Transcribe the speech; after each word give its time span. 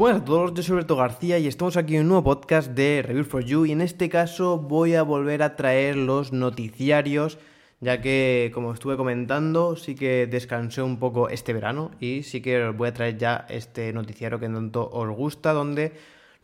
Buenas 0.00 0.22
a 0.22 0.24
todos, 0.24 0.54
yo 0.54 0.62
soy 0.62 0.72
Alberto 0.76 0.96
García 0.96 1.38
y 1.38 1.46
estamos 1.46 1.76
aquí 1.76 1.96
en 1.96 2.04
un 2.04 2.08
nuevo 2.08 2.24
podcast 2.24 2.70
de 2.70 3.02
Review 3.06 3.24
for 3.26 3.44
You 3.44 3.66
y 3.66 3.72
en 3.72 3.82
este 3.82 4.08
caso 4.08 4.56
voy 4.56 4.94
a 4.94 5.02
volver 5.02 5.42
a 5.42 5.56
traer 5.56 5.94
los 5.94 6.32
noticiarios 6.32 7.36
ya 7.80 8.00
que 8.00 8.50
como 8.54 8.72
estuve 8.72 8.96
comentando 8.96 9.76
sí 9.76 9.94
que 9.94 10.26
descansé 10.26 10.80
un 10.80 10.98
poco 10.98 11.28
este 11.28 11.52
verano 11.52 11.90
y 12.00 12.22
sí 12.22 12.40
que 12.40 12.70
voy 12.70 12.88
a 12.88 12.94
traer 12.94 13.18
ya 13.18 13.44
este 13.50 13.92
noticiario 13.92 14.40
que 14.40 14.48
tanto 14.48 14.88
os 14.90 15.14
gusta 15.14 15.52
donde 15.52 15.92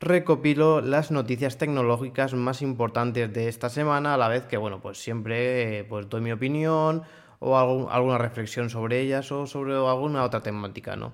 recopilo 0.00 0.82
las 0.82 1.10
noticias 1.10 1.56
tecnológicas 1.56 2.34
más 2.34 2.60
importantes 2.60 3.32
de 3.32 3.48
esta 3.48 3.70
semana 3.70 4.12
a 4.12 4.18
la 4.18 4.28
vez 4.28 4.45
que 4.45 4.59
bueno 4.59 4.82
pues 4.82 4.98
siempre 4.98 5.84
pues 5.84 6.10
doy 6.10 6.20
mi 6.20 6.32
opinión 6.32 7.04
o 7.38 7.56
alguna 7.56 8.18
reflexión 8.18 8.68
sobre 8.68 9.00
ellas 9.00 9.30
o 9.32 9.46
sobre 9.46 9.74
alguna 9.74 10.24
otra 10.24 10.40
temática, 10.40 10.96
¿no? 10.96 11.12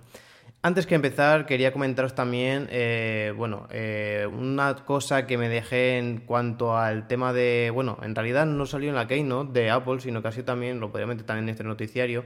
Antes 0.65 0.87
que 0.87 0.95
empezar, 0.95 1.45
quería 1.45 1.73
comentaros 1.73 2.15
también, 2.15 2.69
eh, 2.71 3.35
bueno, 3.37 3.67
eh, 3.73 4.29
una 4.33 4.77
cosa 4.77 5.27
que 5.27 5.37
me 5.37 5.49
dejé 5.49 5.99
en 5.99 6.19
cuanto 6.19 6.79
al 6.79 7.09
tema 7.09 7.33
de, 7.33 7.73
bueno, 7.75 7.99
en 8.01 8.15
realidad 8.15 8.47
no 8.47 8.65
salió 8.65 8.89
en 8.89 8.95
la 8.95 9.09
Keynote 9.09 9.59
de 9.59 9.71
Apple, 9.71 9.99
sino 9.99 10.23
casi 10.23 10.45
también, 10.45 10.79
lo 10.79 10.93
podría 10.93 11.09
meter 11.09 11.27
también 11.27 11.49
en 11.49 11.55
este 11.55 11.65
noticiario, 11.65 12.23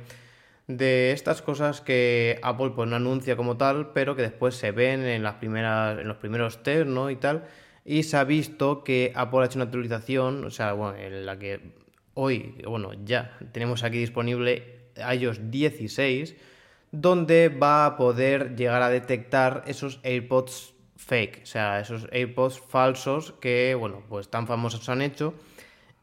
de 0.67 1.13
estas 1.13 1.41
cosas 1.41 1.81
que 1.81 2.39
Apple 2.43 2.73
pues 2.77 2.87
no 2.91 2.97
anuncia 2.97 3.37
como 3.37 3.57
tal, 3.57 3.93
pero 3.95 4.15
que 4.15 4.21
después 4.21 4.55
se 4.55 4.71
ven 4.71 5.07
en 5.07 5.23
las 5.23 5.37
primeras, 5.37 5.99
en 5.99 6.07
los 6.07 6.19
primeros 6.19 6.63
test, 6.63 6.87
¿no? 6.87 7.09
Y 7.09 7.17
tal, 7.17 7.45
y 7.87 8.03
se 8.03 8.19
ha 8.19 8.25
visto 8.25 8.85
que 8.85 9.13
Apple 9.15 9.41
ha 9.41 9.47
hecho 9.47 9.57
una 9.57 9.65
actualización, 9.65 10.45
o 10.45 10.51
sea, 10.51 10.75
bueno, 10.75 10.99
en 10.99 11.25
la 11.25 11.39
que 11.39 11.73
hoy, 12.13 12.55
bueno, 12.67 12.93
ya 13.03 13.39
tenemos 13.53 13.83
aquí 13.83 13.97
disponible 13.97 14.91
iOS 15.11 15.51
16 15.51 16.37
donde 17.01 17.49
va 17.49 17.87
a 17.87 17.97
poder 17.97 18.57
llegar 18.57 18.83
a 18.83 18.89
detectar 18.89 19.65
esos 19.67 20.01
AirPods 20.03 20.75
fake, 20.97 21.43
o 21.43 21.47
sea, 21.47 21.81
esos 21.81 22.09
AirPods 22.11 22.61
falsos 22.61 23.33
que, 23.41 23.75
bueno, 23.75 24.03
pues 24.09 24.29
tan 24.29 24.47
famosos 24.47 24.89
han 24.89 25.03
hecho 25.03 25.35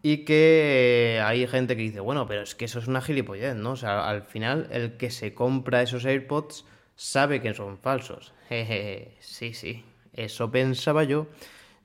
y 0.02 0.25
que 0.25 1.21
hay 1.23 1.47
gente 1.47 1.75
que 1.75 1.81
dice, 1.81 1.99
bueno, 1.99 2.27
pero 2.27 2.41
es 2.41 2.55
que 2.55 2.66
eso 2.66 2.80
es 2.80 2.88
una 2.88 3.02
gilipollez, 3.02 3.55
¿no? 3.55 3.71
O 3.71 3.75
sea, 3.75 4.08
al 4.08 4.23
final 4.23 4.67
el 4.71 4.97
que 4.97 5.09
se 5.09 5.33
compra 5.33 5.81
esos 5.81 6.05
AirPods 6.05 6.66
sabe 6.95 7.41
que 7.41 7.53
son 7.53 7.77
falsos. 7.77 8.33
Jejeje, 8.49 9.16
sí, 9.19 9.53
sí, 9.53 9.83
eso 10.14 10.52
pensaba 10.52 11.03
yo. 11.03 11.27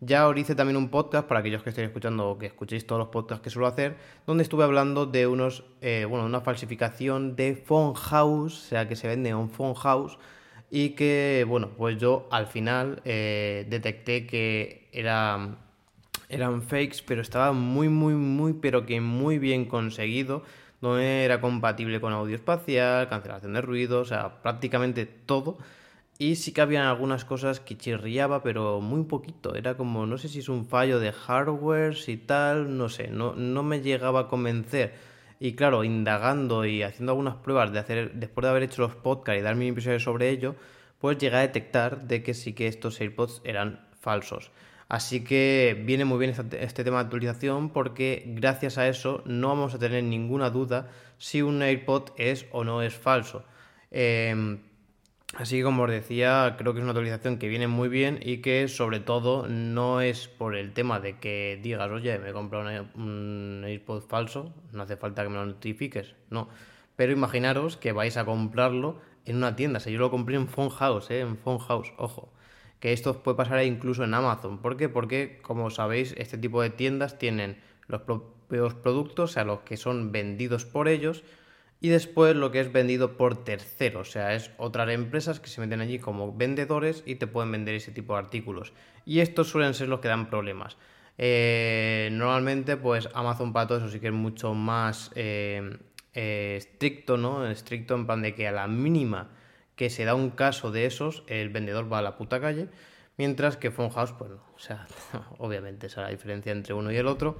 Ya 0.01 0.29
os 0.29 0.39
hice 0.39 0.55
también 0.55 0.77
un 0.77 0.91
podcast 0.91 1.27
para 1.27 1.41
aquellos 1.41 1.65
que 1.65 1.71
estéis 1.71 1.89
escuchando 1.89 2.31
o 2.31 2.39
que 2.39 2.47
escuchéis 2.47 2.87
todos 2.87 3.01
los 3.01 3.09
podcasts 3.09 3.43
que 3.43 3.51
suelo 3.51 3.67
hacer, 3.67 3.97
donde 4.27 4.45
estuve 4.45 4.63
hablando 4.63 5.07
de 5.07 5.27
unos, 5.27 5.65
eh, 5.81 6.07
bueno, 6.09 6.25
una 6.25 6.41
falsificación 6.41 7.35
de 7.35 7.57
Phone 7.57 7.95
House, 7.95 8.67
o 8.67 8.69
sea, 8.69 8.87
que 8.87 8.95
se 8.95 9.09
vende 9.09 9.31
en 9.31 9.51
Phone 9.51 9.75
House, 9.75 10.17
y 10.71 10.91
que, 10.91 11.45
bueno, 11.49 11.71
pues 11.77 11.99
yo 11.99 12.29
al 12.31 12.47
final 12.47 13.03
eh, 13.05 13.67
detecté 13.69 14.25
que 14.27 14.89
era, 14.93 15.57
eran 16.29 16.63
fakes, 16.63 16.99
pero 17.05 17.21
estaba 17.21 17.53
muy, 17.53 17.89
muy, 17.89 18.15
muy, 18.15 18.53
pero 18.53 18.87
que 18.87 19.01
muy 19.01 19.39
bien 19.41 19.65
conseguido, 19.65 20.45
no 20.81 20.99
era 21.01 21.41
compatible 21.41 22.01
con 22.01 22.13
audio 22.13 22.37
espacial, 22.37 23.09
cancelación 23.09 23.53
de 23.55 23.63
ruido, 23.63 24.01
o 24.03 24.05
sea, 24.05 24.43
prácticamente 24.43 25.07
todo 25.07 25.59
y 26.19 26.35
sí 26.35 26.53
que 26.53 26.61
habían 26.61 26.85
algunas 26.85 27.25
cosas 27.25 27.61
que 27.61 27.77
chirriaba, 27.77 28.43
pero 28.43 28.81
muy 28.81 29.05
poquito. 29.05 29.55
Era 29.55 29.77
como, 29.77 30.05
no 30.05 30.19
sé 30.19 30.29
si 30.29 30.41
es 30.41 30.49
un 30.49 30.67
fallo 30.67 30.99
de 30.99 31.13
hardware, 31.13 31.97
y 32.09 32.17
tal, 32.17 32.77
no 32.77 32.89
sé, 32.89 33.09
no, 33.09 33.35
no 33.37 33.63
me 33.63 33.81
llegaba 33.81 34.21
a 34.21 34.29
convencer. 34.29 34.95
Y 35.39 35.55
claro, 35.55 35.85
indagando 35.85 36.67
y 36.67 36.83
haciendo 36.83 37.13
algunas 37.13 37.37
pruebas 37.37 37.73
de 37.73 37.79
hacer, 37.79 38.15
después 38.15 38.43
de 38.43 38.51
haber 38.51 38.65
hecho 38.65 38.83
los 38.83 38.97
podcasts 38.97 39.39
y 39.39 39.43
dar 39.43 39.55
mi 39.55 39.69
impresión 39.69 40.01
sobre 40.01 40.31
ello, 40.31 40.57
pues 40.99 41.19
llegué 41.19 41.37
a 41.37 41.41
detectar 41.41 42.09
de 42.09 42.25
que 42.25 42.35
sí 42.35 42.53
que 42.53 42.67
estos 42.67 43.01
AirPods 43.01 43.41
eran 43.45 43.87
falsos. 44.01 44.51
Así 44.89 45.23
que 45.23 45.81
viene 45.87 46.05
muy 46.05 46.19
bien 46.19 46.33
este, 46.33 46.65
este 46.65 46.83
tema 46.83 46.97
de 46.97 47.05
actualización 47.05 47.71
porque 47.71 48.25
gracias 48.27 48.79
a 48.79 48.89
eso 48.89 49.23
no 49.25 49.49
vamos 49.49 49.75
a 49.75 49.79
tener 49.79 50.03
ninguna 50.03 50.51
duda 50.51 50.89
si 51.19 51.43
un 51.43 51.63
AirPod 51.63 52.11
es 52.17 52.47
o 52.51 52.65
no 52.65 52.83
es 52.83 52.95
falso. 52.95 53.45
Eh, 53.93 54.59
Así 55.35 55.59
que 55.59 55.63
como 55.63 55.83
os 55.83 55.91
decía, 55.91 56.55
creo 56.57 56.73
que 56.73 56.81
es 56.81 56.83
una 56.83 56.93
actualización 56.93 57.39
que 57.39 57.49
viene 57.49 57.69
muy 57.69 57.89
bien 57.89 58.19
y 58.23 58.39
que 58.39 58.67
sobre 58.67 58.99
todo 58.99 59.47
no 59.47 60.01
es 60.01 60.27
por 60.27 60.57
el 60.57 60.73
tema 60.73 61.01
de 61.01 61.19
que 61.19 61.61
digas, 61.63 61.91
oye, 61.91 62.19
me 62.19 62.31
he 62.31 62.33
comprado 62.33 62.87
un 62.95 63.63
AirPod 63.65 64.03
falso, 64.03 64.55
no 64.73 64.83
hace 64.83 64.97
falta 64.97 65.23
que 65.23 65.29
me 65.29 65.37
lo 65.37 65.47
notifiques, 65.47 66.15
no. 66.31 66.49
Pero 66.97 67.13
imaginaros 67.13 67.77
que 67.77 67.93
vais 67.93 68.17
a 68.17 68.25
comprarlo 68.25 69.01
en 69.27 69.37
una 69.37 69.55
tienda, 69.55 69.77
o 69.77 69.81
sea, 69.81 69.93
yo 69.93 69.99
lo 69.99 70.11
compré 70.11 70.37
en 70.37 70.49
Phone 70.49 70.71
House, 70.71 71.11
¿eh? 71.11 71.21
en 71.21 71.37
Phone 71.37 71.59
House, 71.59 71.93
ojo. 71.99 72.33
Que 72.81 72.93
esto 72.93 73.23
puede 73.23 73.37
pasar 73.37 73.63
incluso 73.65 74.05
en 74.05 74.15
Amazon. 74.15 74.59
¿Por 74.59 74.77
qué? 74.77 74.89
Porque, 74.89 75.41
como 75.43 75.69
sabéis, 75.71 76.15
este 76.17 76.39
tipo 76.39 76.63
de 76.63 76.71
tiendas 76.71 77.19
tienen 77.19 77.61
los 77.87 78.01
propios 78.03 78.75
productos, 78.75 79.31
o 79.31 79.33
sea, 79.35 79.45
los 79.45 79.61
que 79.61 79.77
son 79.77 80.11
vendidos 80.11 80.65
por 80.65 80.89
ellos, 80.89 81.23
y 81.81 81.89
después 81.89 82.35
lo 82.35 82.51
que 82.51 82.61
es 82.61 82.73
vendido 82.73 83.17
por 83.17 83.45
terceros, 83.45 84.09
o 84.09 84.13
sea, 84.13 84.35
es 84.35 84.51
otras 84.59 84.89
empresas 84.91 85.39
que 85.39 85.49
se 85.49 85.61
meten 85.61 85.81
allí 85.81 85.99
como 85.99 86.37
vendedores 86.37 87.03
y 87.07 87.17
te 87.17 87.27
pueden 87.27 87.53
vender 87.53 87.75
ese 87.77 87.93
tipo 87.93 88.15
de 88.15 88.21
artículos. 88.21 88.73
Y 89.05 89.21
estos 89.21 89.49
suelen 89.49 89.75
ser 89.75 89.89
los 89.89 90.01
que 90.01 90.09
dan 90.09 90.29
problemas. 90.29 90.77
Eh, 91.19 92.09
normalmente, 92.13 92.77
pues 92.77 93.09
Amazon 93.15 93.53
para 93.53 93.67
todo 93.67 93.79
eso 93.79 93.89
sí 93.89 94.01
que 94.01 94.09
es 94.09 94.13
mucho 94.13 94.55
más 94.55 95.11
eh, 95.15 95.79
eh, 96.15 96.55
estricto, 96.59 97.17
¿no? 97.17 97.47
Estricto 97.49 97.95
en 97.95 98.07
plan 98.07 98.23
de 98.23 98.35
que 98.35 98.49
a 98.49 98.53
la 98.53 98.67
mínima 98.67 99.31
que 99.77 99.91
se 99.91 100.05
da 100.05 100.15
un 100.15 100.31
caso 100.31 100.73
de 100.73 100.87
esos, 100.87 101.23
el 101.29 101.51
vendedor 101.51 101.93
va 101.93 101.99
a 101.99 102.03
la 102.03 102.17
puta 102.17 102.41
calle. 102.41 102.69
Mientras 103.19 103.57
que 103.57 103.73
House, 103.73 104.13
pues 104.17 104.31
no. 104.31 104.37
O 104.55 104.59
sea, 104.61 104.87
obviamente 105.39 105.89
esa 105.89 106.03
es 106.03 106.05
la 106.07 106.11
diferencia 106.13 106.53
entre 106.53 106.73
uno 106.73 106.93
y 106.93 106.97
el 106.97 107.09
otro. 107.09 107.39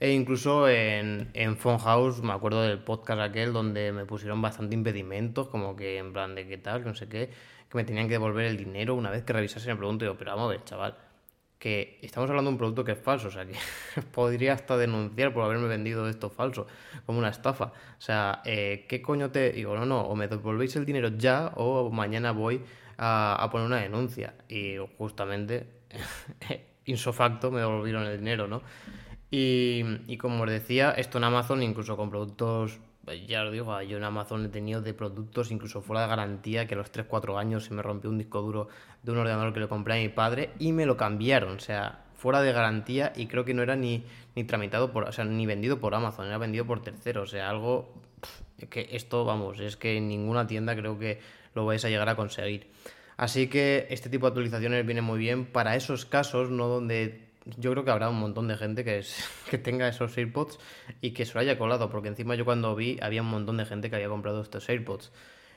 E 0.00 0.10
incluso 0.10 0.68
en, 0.68 1.30
en 1.34 1.56
House, 1.58 2.22
me 2.22 2.32
acuerdo 2.32 2.62
del 2.62 2.78
podcast 2.78 3.20
aquel 3.20 3.52
donde 3.52 3.92
me 3.92 4.06
pusieron 4.06 4.40
bastante 4.40 4.74
impedimentos, 4.74 5.48
como 5.48 5.76
que 5.76 5.98
en 5.98 6.14
plan 6.14 6.34
de 6.34 6.48
qué 6.48 6.56
tal, 6.56 6.82
que 6.82 6.88
no 6.88 6.94
sé 6.94 7.08
qué, 7.08 7.28
que 7.68 7.76
me 7.76 7.84
tenían 7.84 8.06
que 8.06 8.14
devolver 8.14 8.46
el 8.46 8.56
dinero 8.56 8.94
una 8.94 9.10
vez 9.10 9.22
que 9.22 9.34
revisase 9.34 9.70
el 9.70 9.76
producto. 9.76 10.06
Y 10.06 10.08
yo, 10.08 10.16
pero 10.16 10.30
vamos 10.30 10.46
a 10.46 10.52
ver, 10.52 10.64
chaval, 10.64 10.96
que 11.58 11.98
estamos 12.00 12.30
hablando 12.30 12.50
de 12.50 12.54
un 12.54 12.58
producto 12.58 12.82
que 12.82 12.92
es 12.92 12.98
falso, 12.98 13.28
o 13.28 13.30
sea, 13.30 13.44
que 13.44 13.52
podría 14.12 14.54
hasta 14.54 14.78
denunciar 14.78 15.34
por 15.34 15.44
haberme 15.44 15.68
vendido 15.68 16.08
esto 16.08 16.30
falso, 16.30 16.66
como 17.04 17.18
una 17.18 17.28
estafa. 17.28 17.64
O 17.66 18.00
sea, 18.00 18.40
eh, 18.46 18.86
¿qué 18.88 19.02
coño 19.02 19.30
te...? 19.30 19.52
Digo, 19.52 19.76
no, 19.76 19.84
no, 19.84 20.00
o 20.00 20.16
me 20.16 20.26
devolvéis 20.26 20.74
el 20.76 20.86
dinero 20.86 21.10
ya 21.18 21.52
o 21.56 21.90
mañana 21.90 22.32
voy 22.32 22.62
a, 22.98 23.48
poner 23.50 23.66
una 23.66 23.76
denuncia. 23.78 24.34
Y 24.48 24.76
justamente, 24.98 25.66
insofacto, 26.84 27.50
me 27.50 27.60
devolvieron 27.60 28.04
el 28.04 28.18
dinero, 28.18 28.46
¿no? 28.46 28.62
Y, 29.30 30.16
como 30.18 30.42
os 30.44 30.50
decía, 30.50 30.90
esto 30.92 31.18
en 31.18 31.24
Amazon, 31.24 31.62
incluso 31.62 31.96
con 31.96 32.10
productos, 32.10 32.78
ya 33.26 33.44
os 33.44 33.52
digo, 33.52 33.80
yo 33.82 33.96
en 33.98 34.04
Amazon 34.04 34.46
he 34.46 34.48
tenido 34.48 34.80
de 34.82 34.94
productos 34.94 35.50
incluso 35.50 35.80
fuera 35.80 36.02
de 36.02 36.08
garantía, 36.08 36.66
que 36.66 36.74
a 36.74 36.78
los 36.78 36.92
3-4 36.92 37.38
años 37.38 37.64
se 37.64 37.74
me 37.74 37.82
rompió 37.82 38.10
un 38.10 38.18
disco 38.18 38.42
duro 38.42 38.68
de 39.02 39.12
un 39.12 39.18
ordenador 39.18 39.52
que 39.52 39.60
le 39.60 39.68
compré 39.68 39.94
a 39.94 39.96
mi 39.96 40.08
padre 40.08 40.50
y 40.58 40.72
me 40.72 40.86
lo 40.86 40.96
cambiaron, 40.96 41.56
o 41.56 41.60
sea, 41.60 42.04
fuera 42.16 42.42
de 42.42 42.52
garantía 42.52 43.12
y 43.16 43.26
creo 43.26 43.44
que 43.44 43.54
no 43.54 43.62
era 43.62 43.76
ni, 43.76 44.04
ni 44.34 44.44
tramitado 44.44 44.92
por, 44.92 45.04
o 45.04 45.12
sea, 45.12 45.24
ni 45.24 45.46
vendido 45.46 45.78
por 45.78 45.94
Amazon, 45.94 46.26
era 46.26 46.36
vendido 46.36 46.66
por 46.66 46.82
terceros, 46.82 47.30
o 47.30 47.32
sea, 47.32 47.48
algo 47.48 47.94
que 48.70 48.88
esto, 48.92 49.24
vamos, 49.24 49.60
es 49.60 49.76
que 49.76 49.96
en 49.96 50.08
ninguna 50.08 50.46
tienda 50.46 50.74
creo 50.74 50.98
que 50.98 51.20
lo 51.58 51.66
vais 51.66 51.84
a 51.84 51.88
llegar 51.88 52.08
a 52.08 52.16
conseguir. 52.16 52.70
Así 53.16 53.48
que 53.48 53.88
este 53.90 54.08
tipo 54.08 54.26
de 54.26 54.28
actualizaciones 54.28 54.86
viene 54.86 55.02
muy 55.02 55.18
bien 55.18 55.44
para 55.44 55.74
esos 55.74 56.06
casos, 56.06 56.50
no 56.50 56.68
donde 56.68 57.28
yo 57.56 57.72
creo 57.72 57.84
que 57.84 57.90
habrá 57.90 58.08
un 58.08 58.20
montón 58.20 58.46
de 58.46 58.56
gente 58.56 58.84
que, 58.84 59.04
que 59.50 59.58
tenga 59.58 59.88
esos 59.88 60.16
AirPods 60.16 60.58
y 61.00 61.10
que 61.10 61.26
se 61.26 61.34
lo 61.34 61.40
haya 61.40 61.58
colado, 61.58 61.90
porque 61.90 62.08
encima 62.08 62.36
yo 62.36 62.44
cuando 62.44 62.76
vi 62.76 62.96
había 63.02 63.22
un 63.22 63.28
montón 63.28 63.56
de 63.56 63.66
gente 63.66 63.90
que 63.90 63.96
había 63.96 64.08
comprado 64.08 64.40
estos 64.40 64.68
AirPods. 64.68 65.10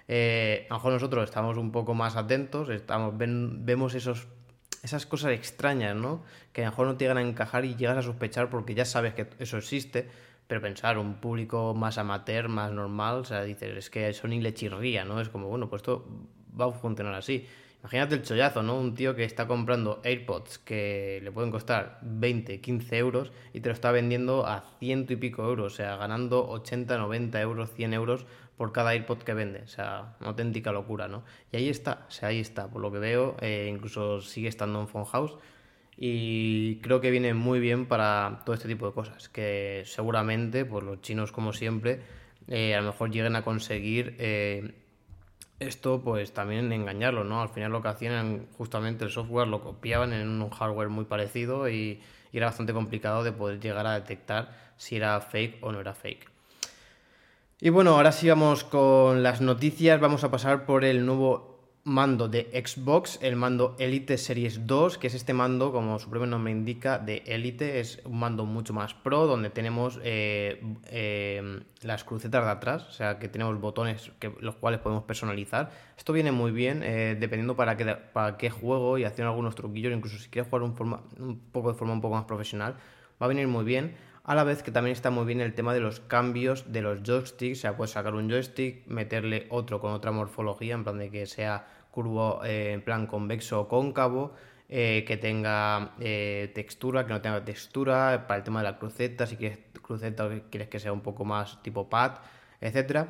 Eh, 0.07 0.65
a 0.69 0.73
lo 0.73 0.79
mejor 0.79 0.93
nosotros 0.93 1.23
estamos 1.23 1.57
un 1.57 1.71
poco 1.71 1.93
más 1.93 2.15
atentos, 2.15 2.69
estamos, 2.69 3.13
vemos 3.15 3.93
esos, 3.93 4.27
esas 4.81 5.05
cosas 5.05 5.33
extrañas, 5.33 5.95
¿no? 5.95 6.23
Que 6.51 6.63
a 6.63 6.65
lo 6.65 6.71
mejor 6.71 6.87
no 6.87 6.97
te 6.97 7.05
llegan 7.05 7.17
a 7.17 7.21
encajar 7.21 7.63
y 7.65 7.75
llegas 7.75 7.97
a 7.97 8.01
sospechar 8.01 8.49
porque 8.49 8.73
ya 8.73 8.85
sabes 8.85 9.13
que 9.13 9.27
eso 9.37 9.57
existe, 9.57 10.09
pero 10.51 10.59
pensar, 10.59 10.97
un 10.97 11.13
público 11.13 11.73
más 11.73 11.97
amateur, 11.97 12.49
más 12.49 12.73
normal, 12.73 13.19
o 13.19 13.23
sea, 13.23 13.41
dices, 13.43 13.77
es 13.77 13.89
que 13.89 14.09
eso 14.09 14.27
ni 14.27 14.41
le 14.41 14.53
chirría, 14.53 15.05
¿no? 15.05 15.21
Es 15.21 15.29
como, 15.29 15.47
bueno, 15.47 15.69
pues 15.69 15.81
esto 15.81 16.05
va 16.59 16.65
a 16.65 16.71
funcionar 16.73 17.13
así. 17.13 17.47
Imagínate 17.79 18.15
el 18.15 18.21
chollazo, 18.21 18.61
¿no? 18.61 18.77
Un 18.77 18.93
tío 18.93 19.15
que 19.15 19.23
está 19.23 19.47
comprando 19.47 20.01
AirPods 20.03 20.59
que 20.59 21.21
le 21.23 21.31
pueden 21.31 21.51
costar 21.51 21.99
20, 22.01 22.59
15 22.59 22.97
euros 22.97 23.31
y 23.53 23.61
te 23.61 23.69
lo 23.69 23.73
está 23.73 23.93
vendiendo 23.93 24.45
a 24.45 24.65
ciento 24.77 25.13
y 25.13 25.15
pico 25.15 25.41
euros, 25.45 25.71
o 25.71 25.75
sea, 25.77 25.95
ganando 25.95 26.45
80, 26.49 26.97
90 26.97 27.39
euros, 27.39 27.71
100 27.71 27.93
euros 27.93 28.25
por 28.57 28.73
cada 28.73 28.89
AirPod 28.89 29.19
que 29.19 29.33
vende, 29.33 29.61
o 29.61 29.67
sea, 29.69 30.17
una 30.19 30.31
auténtica 30.31 30.73
locura, 30.73 31.07
¿no? 31.07 31.23
Y 31.53 31.55
ahí 31.55 31.69
está, 31.69 32.07
o 32.09 32.11
sea, 32.11 32.27
ahí 32.27 32.41
está, 32.41 32.67
por 32.67 32.81
lo 32.81 32.91
que 32.91 32.99
veo, 32.99 33.37
eh, 33.39 33.71
incluso 33.73 34.19
sigue 34.19 34.49
estando 34.49 34.81
en 34.81 34.89
Phone 34.89 35.05
House 35.05 35.37
y 36.03 36.77
creo 36.77 36.99
que 36.99 37.11
viene 37.11 37.35
muy 37.35 37.59
bien 37.59 37.85
para 37.85 38.41
todo 38.43 38.55
este 38.55 38.67
tipo 38.67 38.87
de 38.87 38.93
cosas, 38.93 39.29
que 39.29 39.83
seguramente 39.85 40.65
pues 40.65 40.83
los 40.83 40.99
chinos 41.01 41.31
como 41.31 41.53
siempre 41.53 42.01
eh, 42.47 42.73
a 42.73 42.81
lo 42.81 42.87
mejor 42.87 43.11
lleguen 43.11 43.35
a 43.35 43.43
conseguir 43.43 44.15
eh, 44.17 44.73
esto 45.59 46.01
pues 46.03 46.33
también 46.33 46.73
engañarlo, 46.73 47.23
¿no? 47.23 47.43
Al 47.43 47.49
final 47.49 47.71
lo 47.71 47.83
que 47.83 47.89
hacían 47.89 48.47
justamente 48.57 49.05
el 49.05 49.11
software 49.11 49.47
lo 49.47 49.61
copiaban 49.61 50.11
en 50.11 50.27
un 50.27 50.49
hardware 50.49 50.89
muy 50.89 51.05
parecido 51.05 51.69
y, 51.69 52.01
y 52.31 52.37
era 52.37 52.47
bastante 52.47 52.73
complicado 52.73 53.23
de 53.23 53.31
poder 53.31 53.59
llegar 53.59 53.85
a 53.85 53.93
detectar 53.93 54.73
si 54.77 54.95
era 54.95 55.21
fake 55.21 55.59
o 55.61 55.71
no 55.71 55.81
era 55.81 55.93
fake. 55.93 56.31
Y 57.59 57.69
bueno, 57.69 57.91
ahora 57.91 58.11
sí 58.11 58.27
vamos 58.27 58.63
con 58.63 59.21
las 59.21 59.39
noticias. 59.39 60.01
Vamos 60.01 60.23
a 60.23 60.31
pasar 60.31 60.65
por 60.65 60.83
el 60.83 61.05
nuevo 61.05 61.50
mando 61.83 62.27
de 62.27 62.49
Xbox, 62.65 63.17
el 63.21 63.35
mando 63.35 63.75
Elite 63.79 64.17
Series 64.17 64.67
2, 64.67 64.97
que 64.97 65.07
es 65.07 65.15
este 65.15 65.33
mando, 65.33 65.71
como 65.71 65.97
su 65.99 66.09
propio 66.09 66.27
nombre 66.27 66.51
indica, 66.51 66.99
de 66.99 67.23
Elite. 67.25 67.79
Es 67.79 68.01
un 68.05 68.19
mando 68.19 68.45
mucho 68.45 68.73
más 68.73 68.93
pro, 68.93 69.25
donde 69.25 69.49
tenemos 69.49 69.99
eh, 70.03 70.61
eh, 70.85 71.61
las 71.81 72.03
crucetas 72.03 72.45
de 72.45 72.51
atrás, 72.51 72.83
o 72.87 72.91
sea 72.91 73.17
que 73.17 73.27
tenemos 73.27 73.59
botones 73.59 74.11
que, 74.19 74.31
los 74.39 74.55
cuales 74.55 74.79
podemos 74.79 75.03
personalizar. 75.03 75.71
Esto 75.97 76.13
viene 76.13 76.31
muy 76.31 76.51
bien, 76.51 76.83
eh, 76.83 77.17
dependiendo 77.19 77.55
para 77.55 77.75
qué, 77.77 77.85
para 78.13 78.37
qué 78.37 78.49
juego 78.49 78.97
y 78.97 79.03
haciendo 79.03 79.29
algunos 79.31 79.55
truquillos, 79.55 79.93
incluso 79.93 80.17
si 80.19 80.29
quieres 80.29 80.49
jugar 80.49 80.63
un, 80.63 80.73
poco 81.51 81.71
de 81.71 81.77
forma 81.77 81.93
un 81.93 82.01
poco 82.01 82.15
más 82.15 82.25
profesional, 82.25 82.75
va 83.21 83.25
a 83.25 83.29
venir 83.29 83.47
muy 83.47 83.65
bien. 83.65 83.95
A 84.23 84.35
la 84.35 84.43
vez 84.43 84.61
que 84.61 84.71
también 84.71 84.93
está 84.93 85.09
muy 85.09 85.25
bien 85.25 85.41
el 85.41 85.55
tema 85.55 85.73
de 85.73 85.79
los 85.79 85.99
cambios 85.99 86.71
de 86.71 86.83
los 86.83 87.01
joysticks, 87.01 87.57
o 87.57 87.61
sea, 87.61 87.75
puedes 87.75 87.91
sacar 87.91 88.13
un 88.13 88.29
joystick, 88.29 88.85
meterle 88.85 89.47
otro 89.49 89.81
con 89.81 89.93
otra 89.93 90.11
morfología, 90.11 90.75
en 90.75 90.83
plan 90.83 90.99
de 90.99 91.09
que 91.09 91.25
sea 91.25 91.65
curvo, 91.89 92.43
eh, 92.45 92.73
en 92.73 92.81
plan 92.83 93.07
convexo 93.07 93.61
o 93.61 93.67
cóncavo, 93.67 94.33
eh, 94.69 95.03
que 95.07 95.17
tenga 95.17 95.95
eh, 95.99 96.51
textura, 96.53 97.05
que 97.07 97.13
no 97.13 97.21
tenga 97.21 97.43
textura, 97.43 98.25
para 98.27 98.37
el 98.37 98.43
tema 98.43 98.59
de 98.59 98.65
la 98.65 98.77
cruceta, 98.77 99.25
si 99.25 99.37
quieres 99.37 99.57
cruceta 99.81 100.27
o 100.27 100.29
quieres 100.51 100.69
que 100.69 100.79
sea 100.79 100.93
un 100.93 101.01
poco 101.01 101.25
más 101.25 101.61
tipo 101.63 101.89
pad, 101.89 102.19
etc. 102.61 103.07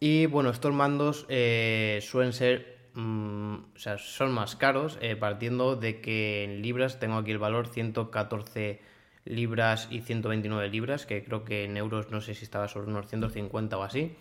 Y 0.00 0.26
bueno, 0.26 0.50
estos 0.50 0.74
mandos 0.74 1.24
suelen 1.28 2.32
ser, 2.32 2.90
mm, 2.94 3.54
o 3.76 3.78
sea, 3.78 3.96
son 3.96 4.32
más 4.32 4.56
caros, 4.56 4.98
partiendo 5.20 5.76
de 5.76 6.00
que 6.00 6.42
en 6.42 6.62
libras 6.62 6.98
tengo 6.98 7.16
aquí 7.16 7.30
el 7.30 7.38
valor 7.38 7.68
114 7.68 8.97
libras 9.24 9.88
y 9.90 10.00
129 10.00 10.68
libras, 10.68 11.06
que 11.06 11.24
creo 11.24 11.44
que 11.44 11.64
en 11.64 11.76
euros 11.76 12.10
no 12.10 12.20
sé 12.20 12.34
si 12.34 12.44
estaba 12.44 12.68
sobre 12.68 12.88
unos 12.88 13.08
150 13.08 13.76
o 13.78 13.82
así. 13.82 14.16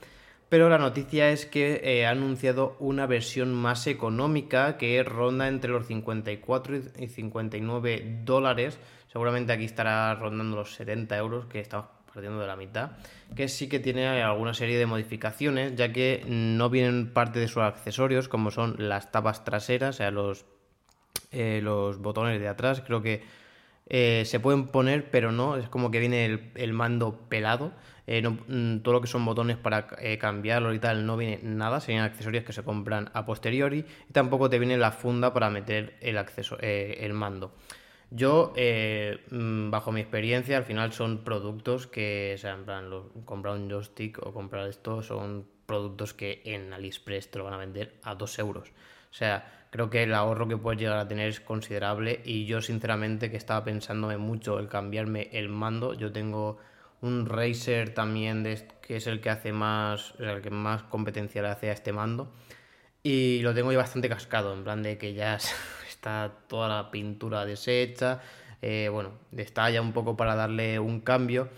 Pero 0.49 0.69
la 0.69 0.77
noticia 0.77 1.29
es 1.29 1.45
que 1.45 1.81
eh, 1.83 2.05
ha 2.05 2.11
anunciado 2.11 2.77
una 2.79 3.05
versión 3.05 3.53
más 3.53 3.85
económica 3.85 4.77
que 4.77 5.03
ronda 5.03 5.49
entre 5.49 5.71
los 5.71 5.87
54 5.87 6.77
y 6.99 7.07
59 7.07 8.21
dólares. 8.23 8.79
Seguramente 9.11 9.51
aquí 9.51 9.65
estará 9.65 10.13
rondando 10.15 10.55
los 10.55 10.73
70 10.75 11.17
euros, 11.17 11.45
que 11.47 11.59
estamos 11.59 11.87
partiendo 12.13 12.39
de 12.39 12.47
la 12.47 12.55
mitad. 12.55 12.91
Que 13.35 13.49
sí 13.49 13.67
que 13.67 13.79
tiene 13.79 14.07
alguna 14.23 14.53
serie 14.53 14.77
de 14.77 14.85
modificaciones, 14.85 15.75
ya 15.75 15.91
que 15.91 16.23
no 16.27 16.69
vienen 16.69 17.11
parte 17.11 17.39
de 17.39 17.49
sus 17.49 17.63
accesorios, 17.63 18.29
como 18.29 18.49
son 18.49 18.75
las 18.77 19.11
tapas 19.11 19.43
traseras, 19.43 19.95
o 19.95 19.97
sea, 19.97 20.11
los, 20.11 20.45
eh, 21.31 21.59
los 21.61 21.99
botones 21.99 22.39
de 22.39 22.47
atrás. 22.47 22.81
Creo 22.85 23.01
que 23.01 23.21
eh, 23.89 24.23
se 24.25 24.39
pueden 24.39 24.67
poner, 24.67 25.09
pero 25.09 25.31
no, 25.31 25.55
es 25.55 25.69
como 25.69 25.91
que 25.91 25.99
viene 25.99 26.51
el, 26.55 26.73
mando 26.73 27.19
pelado. 27.29 27.71
Eh, 28.05 28.21
mm, 28.21 28.79
todo 28.79 28.93
lo 28.93 29.01
que 29.01 29.07
son 29.07 29.25
botones 29.25 29.57
para 29.57 29.87
eh, 29.99 30.17
cambiarlo 30.17 30.73
y 30.73 30.79
tal 30.79 31.05
no 31.05 31.17
viene 31.17 31.39
nada, 31.43 31.81
serían 31.81 32.05
accesorios 32.05 32.45
que 32.45 32.53
se 32.53 32.63
compran 32.63 33.09
a 33.13 33.25
posteriori 33.25 33.85
y 34.09 34.13
tampoco 34.13 34.49
te 34.49 34.59
viene 34.59 34.77
la 34.77 34.91
funda 34.91 35.33
para 35.33 35.49
meter 35.49 35.97
el, 36.01 36.17
acceso, 36.17 36.57
el 36.61 37.13
mando. 37.13 37.53
Yo, 38.09 38.53
mm, 39.29 39.69
bajo 39.69 39.91
mi 39.91 40.01
experiencia, 40.01 40.57
al 40.57 40.63
final 40.63 40.93
son 40.93 41.23
productos 41.25 41.87
que, 41.87 42.33
o 42.35 42.37
sea, 42.37 42.53
en 42.53 42.65
plan, 42.65 42.89
comprar 43.25 43.55
un 43.55 43.69
joystick 43.69 44.25
o 44.25 44.33
comprar 44.33 44.67
esto 44.67 45.01
son 45.01 45.45
productos 45.65 46.13
que 46.13 46.41
en 46.45 46.73
AliExpress 46.73 47.29
te 47.29 47.37
lo 47.37 47.43
van 47.43 47.53
a 47.53 47.57
vender 47.57 47.95
a 48.03 48.15
2 48.15 48.39
euros. 48.39 48.69
O 49.11 49.13
sea, 49.13 49.56
creo 49.69 49.89
que 49.89 50.03
el 50.03 50.13
ahorro 50.13 50.47
que 50.47 50.57
puedes 50.57 50.79
llegar 50.79 50.97
a 50.97 51.07
tener 51.07 51.29
es 51.29 51.39
considerable 51.39 52.21
y 52.23 52.45
yo 52.45 52.61
sinceramente 52.61 53.29
que 53.29 53.37
estaba 53.37 53.63
pensándome 53.63 54.17
mucho 54.17 54.59
el 54.59 54.67
cambiarme 54.67 55.29
el 55.33 55.49
mando, 55.49 55.93
yo 55.93 56.11
tengo 56.11 56.57
un 57.01 57.25
Razer 57.25 57.93
también 57.93 58.43
que 58.81 58.97
es 58.97 59.07
el 59.07 59.21
que 59.21 59.29
hace 59.29 59.51
más, 59.53 60.13
el 60.19 60.41
que 60.41 60.49
más 60.49 60.83
competencia 60.83 61.41
le 61.41 61.49
hace 61.49 61.69
a 61.69 61.73
este 61.73 61.91
mando 61.93 62.31
y 63.03 63.41
lo 63.41 63.53
tengo 63.53 63.71
ya 63.71 63.77
bastante 63.77 64.09
cascado, 64.09 64.53
en 64.53 64.63
plan 64.63 64.83
de 64.83 64.97
que 64.97 65.13
ya 65.13 65.37
está 65.87 66.33
toda 66.47 66.67
la 66.67 66.91
pintura 66.91 67.45
deshecha, 67.45 68.21
eh, 68.61 68.89
bueno, 68.91 69.11
está 69.35 69.69
ya 69.69 69.81
un 69.81 69.93
poco 69.93 70.17
para 70.17 70.35
darle 70.35 70.79
un 70.79 71.01
cambio. 71.01 71.49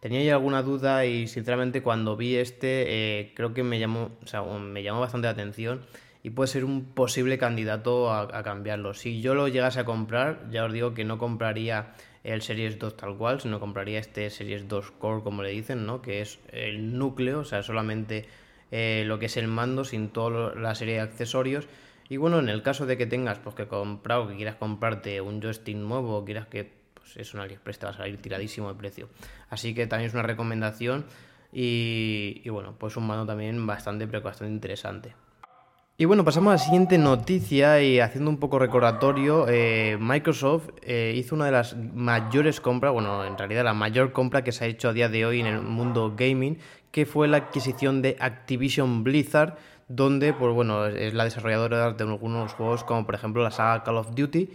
Tenía 0.00 0.22
ya 0.22 0.34
alguna 0.34 0.62
duda 0.62 1.06
y 1.06 1.26
sinceramente 1.26 1.82
cuando 1.82 2.16
vi 2.16 2.36
este 2.36 3.20
eh, 3.20 3.32
creo 3.34 3.52
que 3.52 3.64
me 3.64 3.80
llamó, 3.80 4.10
o 4.22 4.26
sea, 4.26 4.42
me 4.42 4.82
llamó 4.82 5.00
bastante 5.00 5.26
la 5.26 5.32
atención 5.32 5.80
y 6.22 6.30
puede 6.30 6.48
ser 6.48 6.64
un 6.64 6.84
posible 6.84 7.38
candidato 7.38 8.12
a, 8.12 8.42
cambiarlo. 8.42 8.94
Si 8.94 9.20
yo 9.20 9.34
lo 9.34 9.48
llegase 9.48 9.80
a 9.80 9.84
comprar, 9.84 10.48
ya 10.50 10.64
os 10.64 10.72
digo 10.72 10.94
que 10.94 11.04
no 11.04 11.18
compraría 11.18 11.94
el 12.24 12.42
Series 12.42 12.78
2 12.78 12.96
tal 12.96 13.16
cual, 13.16 13.40
sino 13.40 13.60
compraría 13.60 14.00
este 14.00 14.28
Series 14.30 14.68
2 14.68 14.90
Core, 14.92 15.22
como 15.22 15.42
le 15.42 15.50
dicen, 15.50 15.86
¿no? 15.86 16.02
Que 16.02 16.20
es 16.20 16.40
el 16.52 16.98
núcleo, 16.98 17.40
o 17.40 17.44
sea, 17.44 17.62
solamente 17.62 18.26
eh, 18.70 19.04
lo 19.06 19.18
que 19.18 19.26
es 19.26 19.36
el 19.36 19.48
mando, 19.48 19.84
sin 19.84 20.08
toda 20.10 20.54
la 20.54 20.74
serie 20.74 20.94
de 20.94 21.00
accesorios. 21.00 21.68
Y 22.08 22.16
bueno, 22.16 22.38
en 22.38 22.48
el 22.48 22.62
caso 22.62 22.86
de 22.86 22.96
que 22.96 23.06
tengas 23.06 23.38
pues, 23.38 23.54
que 23.54 23.66
comprar 23.66 24.18
o 24.18 24.28
que 24.28 24.36
quieras 24.36 24.56
comprarte 24.56 25.20
un 25.20 25.40
joystick 25.40 25.76
nuevo 25.76 26.18
o 26.18 26.24
quieras 26.24 26.46
que 26.46 26.70
pues, 26.94 27.16
es 27.16 27.34
un 27.34 27.40
AliExpress 27.40 27.78
te 27.78 27.86
va 27.86 27.92
a 27.92 27.96
salir 27.96 28.20
tiradísimo 28.20 28.72
de 28.72 28.78
precio. 28.78 29.08
Así 29.50 29.74
que 29.74 29.86
también 29.86 30.08
es 30.08 30.14
una 30.14 30.22
recomendación 30.22 31.06
y, 31.52 32.40
y 32.44 32.48
bueno, 32.48 32.74
pues 32.78 32.96
un 32.96 33.06
mando 33.06 33.26
también 33.26 33.66
bastante, 33.66 34.06
pero 34.06 34.22
bastante 34.22 34.52
interesante. 34.52 35.14
Y 36.00 36.04
bueno, 36.04 36.24
pasamos 36.24 36.50
a 36.50 36.52
la 36.52 36.58
siguiente 36.58 36.96
noticia 36.96 37.82
y 37.82 37.98
haciendo 37.98 38.30
un 38.30 38.36
poco 38.36 38.60
recordatorio, 38.60 39.46
eh, 39.48 39.96
Microsoft 39.98 40.68
eh, 40.82 41.12
hizo 41.16 41.34
una 41.34 41.46
de 41.46 41.50
las 41.50 41.76
mayores 41.76 42.60
compras, 42.60 42.92
bueno, 42.92 43.24
en 43.24 43.36
realidad 43.36 43.64
la 43.64 43.74
mayor 43.74 44.12
compra 44.12 44.44
que 44.44 44.52
se 44.52 44.64
ha 44.64 44.68
hecho 44.68 44.90
a 44.90 44.92
día 44.92 45.08
de 45.08 45.26
hoy 45.26 45.40
en 45.40 45.46
el 45.46 45.60
mundo 45.60 46.14
gaming, 46.16 46.58
que 46.92 47.04
fue 47.04 47.26
la 47.26 47.38
adquisición 47.38 48.00
de 48.00 48.16
Activision 48.20 49.02
Blizzard, 49.02 49.56
donde, 49.88 50.32
pues 50.32 50.54
bueno, 50.54 50.86
es 50.86 51.14
la 51.14 51.24
desarrolladora 51.24 51.90
de 51.94 52.04
algunos 52.04 52.52
juegos 52.52 52.84
como 52.84 53.04
por 53.04 53.16
ejemplo 53.16 53.42
la 53.42 53.50
saga 53.50 53.82
Call 53.82 53.96
of 53.96 54.14
Duty, 54.14 54.50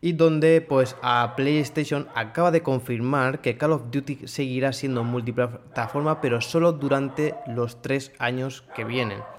y 0.00 0.12
donde 0.14 0.60
pues 0.62 0.96
a 1.00 1.34
PlayStation 1.36 2.08
acaba 2.16 2.50
de 2.50 2.64
confirmar 2.64 3.40
que 3.40 3.56
Call 3.56 3.70
of 3.70 3.92
Duty 3.92 4.26
seguirá 4.26 4.72
siendo 4.72 5.04
multiplataforma, 5.04 6.20
pero 6.20 6.40
solo 6.40 6.72
durante 6.72 7.36
los 7.46 7.82
tres 7.82 8.10
años 8.18 8.64
que 8.74 8.82
vienen. 8.82 9.37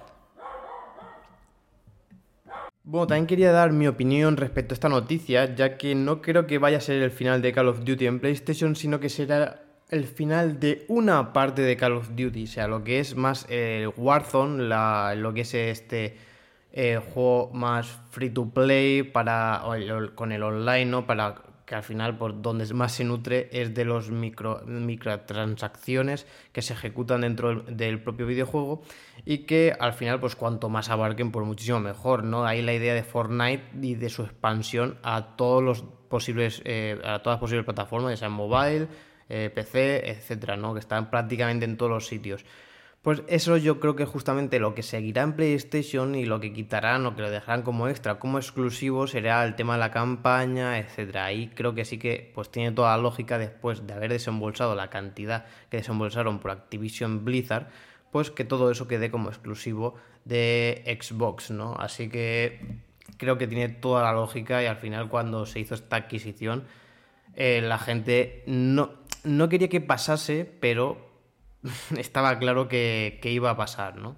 Bueno, 2.91 3.05
también 3.05 3.27
quería 3.27 3.51
dar 3.51 3.71
mi 3.71 3.85
opinión 3.85 4.35
respecto 4.35 4.73
a 4.73 4.75
esta 4.75 4.89
noticia, 4.89 5.53
ya 5.53 5.77
que 5.77 5.93
no 5.93 6.23
creo 6.23 6.47
que 6.47 6.57
vaya 6.57 6.79
a 6.79 6.81
ser 6.81 7.03
el 7.03 7.11
final 7.11 7.39
de 7.39 7.53
Call 7.53 7.67
of 7.67 7.83
Duty 7.83 8.07
en 8.07 8.19
PlayStation, 8.19 8.75
sino 8.75 8.99
que 8.99 9.09
será 9.09 9.61
el 9.89 10.05
final 10.05 10.59
de 10.59 10.85
una 10.87 11.31
parte 11.31 11.61
de 11.61 11.77
Call 11.77 11.91
of 11.93 12.09
Duty, 12.15 12.45
o 12.45 12.47
sea, 12.47 12.67
lo 12.67 12.83
que 12.83 12.99
es 12.99 13.15
más 13.15 13.45
el 13.47 13.89
Warzone, 13.95 14.63
lo 15.17 15.33
que 15.35 15.41
es 15.41 15.53
este 15.53 16.17
eh, 16.73 16.99
juego 17.13 17.51
más 17.53 17.99
free 18.09 18.31
to 18.31 18.49
play 18.49 19.03
para 19.03 19.61
con 20.15 20.31
el 20.31 20.41
online, 20.41 20.85
¿no? 20.85 21.05
Para 21.05 21.35
que 21.69 21.75
al 21.75 21.83
final 21.83 22.17
por 22.17 22.41
donde 22.41 22.65
más 22.73 22.93
se 22.93 23.03
nutre 23.03 23.47
es 23.51 23.75
de 23.75 23.85
los 23.85 24.09
micro, 24.09 24.63
microtransacciones 24.65 26.25
que 26.51 26.63
se 26.63 26.73
ejecutan 26.73 27.21
dentro 27.21 27.61
del 27.61 28.01
propio 28.01 28.25
videojuego 28.25 28.81
y 29.23 29.45
que 29.45 29.75
al 29.79 29.93
final 29.93 30.19
pues 30.19 30.35
cuanto 30.35 30.67
más 30.67 30.89
abarquen 30.89 31.31
pues 31.31 31.45
muchísimo 31.45 31.79
mejor, 31.79 32.23
¿no? 32.23 32.43
Ahí 32.43 32.63
la 32.63 32.73
idea 32.73 32.95
de 32.95 33.03
Fortnite 33.03 33.65
y 33.83 33.93
de 33.93 34.09
su 34.09 34.23
expansión 34.23 34.97
a 35.03 35.35
todos 35.35 35.61
los 35.61 35.83
posibles 35.83 36.63
eh, 36.65 36.99
a 37.03 37.19
todas 37.19 37.35
las 37.35 37.39
posibles 37.39 37.65
plataformas, 37.65 38.13
ya 38.13 38.17
sea 38.17 38.29
mobile, 38.29 38.87
eh, 39.29 39.51
PC, 39.53 40.09
etcétera, 40.09 40.57
¿no? 40.57 40.73
Que 40.73 40.79
están 40.79 41.11
prácticamente 41.11 41.65
en 41.65 41.77
todos 41.77 41.91
los 41.91 42.07
sitios. 42.07 42.45
Pues 43.01 43.23
eso 43.27 43.55
yo 43.55 43.79
creo 43.79 43.95
que 43.95 44.03
justamente 44.03 44.59
lo 44.59 44.75
que 44.75 44.83
seguirá 44.83 45.21
en 45.21 45.33
PlayStation 45.33 46.15
y 46.15 46.25
lo 46.25 46.41
que 46.41 46.51
quitarán 46.51 47.05
o 47.05 47.15
que 47.15 47.21
lo 47.21 47.31
dejarán 47.31 47.61
como 47.61 47.87
extra, 47.87 48.19
como 48.19 48.37
exclusivo, 48.37 49.07
será 49.07 49.45
el 49.45 49.55
tema 49.55 49.73
de 49.73 49.79
la 49.79 49.91
campaña, 49.91 50.77
etcétera. 50.77 51.25
Ahí 51.25 51.47
creo 51.55 51.73
que 51.73 51.85
sí 51.85 51.97
que 51.97 52.29
pues 52.35 52.51
tiene 52.51 52.73
toda 52.73 52.97
la 52.97 53.01
lógica 53.01 53.37
después 53.37 53.87
de 53.87 53.93
haber 53.93 54.11
desembolsado 54.11 54.75
la 54.75 54.89
cantidad 54.89 55.45
que 55.69 55.77
desembolsaron 55.77 56.39
por 56.39 56.51
Activision 56.51 57.23
Blizzard, 57.23 57.69
pues 58.11 58.31
que 58.31 58.43
todo 58.43 58.69
eso 58.69 58.87
quede 58.87 59.09
como 59.09 59.29
exclusivo 59.29 59.95
de 60.25 60.83
Xbox, 61.01 61.51
¿no? 61.51 61.75
Así 61.75 62.09
que 62.09 62.81
creo 63.15 63.37
que 63.37 63.47
tiene 63.47 63.69
toda 63.69 64.03
la 64.03 64.11
lógica 64.11 64.61
y 64.61 64.65
al 64.65 64.77
final 64.77 65.07
cuando 65.07 65.45
se 65.45 65.61
hizo 65.61 65.73
esta 65.73 65.95
adquisición 65.95 66.65
eh, 67.35 67.61
la 67.61 67.77
gente 67.77 68.43
no, 68.45 68.91
no 69.23 69.47
quería 69.47 69.69
que 69.69 69.79
pasase, 69.79 70.43
pero 70.59 71.08
estaba 71.97 72.37
claro 72.39 72.67
que, 72.67 73.19
iba 73.23 73.51
a 73.51 73.57
pasar, 73.57 73.97
¿no? 73.97 74.15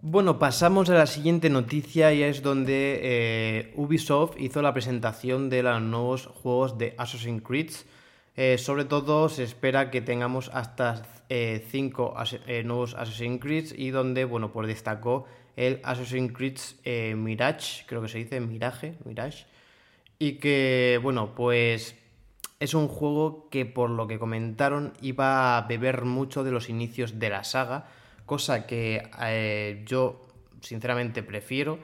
Bueno, 0.00 0.38
pasamos 0.38 0.88
a 0.90 0.94
la 0.94 1.06
siguiente 1.06 1.50
noticia 1.50 2.12
y 2.12 2.22
es 2.22 2.42
donde 2.42 3.00
eh, 3.02 3.72
Ubisoft 3.76 4.36
hizo 4.38 4.62
la 4.62 4.72
presentación 4.72 5.50
de 5.50 5.62
los 5.62 5.82
nuevos 5.82 6.26
juegos 6.26 6.78
de 6.78 6.94
Assassin's 6.98 7.42
Creed. 7.42 7.70
Eh, 8.36 8.58
sobre 8.58 8.84
todo 8.84 9.28
se 9.28 9.42
espera 9.42 9.90
que 9.90 10.02
tengamos 10.02 10.50
hasta 10.52 11.02
5 11.28 12.14
eh, 12.46 12.62
nuevos 12.62 12.94
Assassin's 12.94 13.40
Creed 13.40 13.72
y 13.76 13.90
donde, 13.90 14.26
bueno, 14.26 14.52
pues 14.52 14.68
destacó 14.68 15.26
el 15.56 15.80
Assassin's 15.82 16.32
Creed 16.32 16.58
Mirage, 17.16 17.84
creo 17.86 18.02
que 18.02 18.08
se 18.08 18.18
dice 18.18 18.38
Mirage, 18.40 18.94
Mirage, 19.04 19.46
y 20.18 20.34
que, 20.34 21.00
bueno, 21.02 21.34
pues 21.34 21.96
es 22.60 22.74
un 22.74 22.88
juego 22.88 23.48
que 23.50 23.66
por 23.66 23.90
lo 23.90 24.06
que 24.06 24.18
comentaron 24.18 24.92
iba 25.00 25.58
a 25.58 25.62
beber 25.62 26.04
mucho 26.04 26.44
de 26.44 26.50
los 26.50 26.68
inicios 26.68 27.18
de 27.18 27.30
la 27.30 27.44
saga, 27.44 27.86
cosa 28.24 28.66
que 28.66 29.08
eh, 29.20 29.82
yo 29.86 30.26
sinceramente 30.60 31.22
prefiero, 31.22 31.78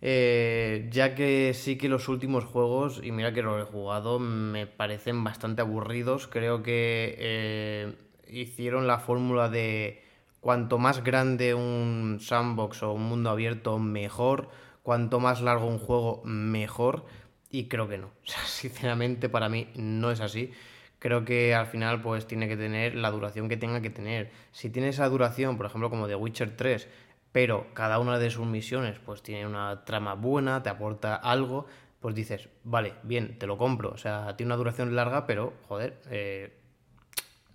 eh, 0.00 0.88
ya 0.90 1.14
que 1.14 1.52
sí 1.54 1.76
que 1.76 1.88
los 1.88 2.08
últimos 2.08 2.44
juegos, 2.44 3.00
y 3.02 3.12
mira 3.12 3.32
que 3.32 3.42
lo 3.42 3.60
he 3.60 3.64
jugado, 3.64 4.18
me 4.18 4.66
parecen 4.66 5.22
bastante 5.22 5.62
aburridos, 5.62 6.26
creo 6.26 6.62
que 6.62 7.16
eh, 7.18 7.94
hicieron 8.28 8.86
la 8.86 8.98
fórmula 8.98 9.48
de 9.48 10.02
cuanto 10.40 10.78
más 10.78 11.02
grande 11.02 11.54
un 11.54 12.18
sandbox 12.20 12.82
o 12.82 12.92
un 12.92 13.02
mundo 13.02 13.30
abierto, 13.30 13.78
mejor, 13.78 14.48
cuanto 14.82 15.20
más 15.20 15.42
largo 15.42 15.66
un 15.66 15.78
juego, 15.78 16.22
mejor 16.24 17.04
y 17.50 17.68
creo 17.68 17.88
que 17.88 17.98
no. 17.98 18.06
O 18.24 18.26
sea, 18.26 18.42
sinceramente 18.44 19.28
para 19.28 19.48
mí 19.48 19.68
no 19.74 20.10
es 20.10 20.20
así. 20.20 20.52
Creo 20.98 21.24
que 21.24 21.54
al 21.54 21.66
final 21.66 22.00
pues 22.00 22.26
tiene 22.26 22.48
que 22.48 22.56
tener 22.56 22.94
la 22.94 23.10
duración 23.10 23.48
que 23.48 23.56
tenga 23.56 23.80
que 23.80 23.90
tener. 23.90 24.30
Si 24.52 24.70
tiene 24.70 24.88
esa 24.88 25.08
duración, 25.08 25.56
por 25.56 25.66
ejemplo, 25.66 25.90
como 25.90 26.08
de 26.08 26.14
Witcher 26.14 26.56
3, 26.56 26.88
pero 27.32 27.66
cada 27.74 27.98
una 27.98 28.18
de 28.18 28.30
sus 28.30 28.46
misiones 28.46 28.98
pues 29.04 29.22
tiene 29.22 29.46
una 29.46 29.84
trama 29.84 30.14
buena, 30.14 30.62
te 30.62 30.70
aporta 30.70 31.14
algo, 31.14 31.66
pues 32.00 32.14
dices, 32.14 32.48
vale, 32.64 32.94
bien, 33.02 33.38
te 33.38 33.46
lo 33.46 33.58
compro. 33.58 33.90
O 33.90 33.98
sea, 33.98 34.36
tiene 34.36 34.48
una 34.48 34.56
duración 34.56 34.96
larga, 34.96 35.26
pero, 35.26 35.52
joder, 35.68 36.00
eh, 36.10 36.58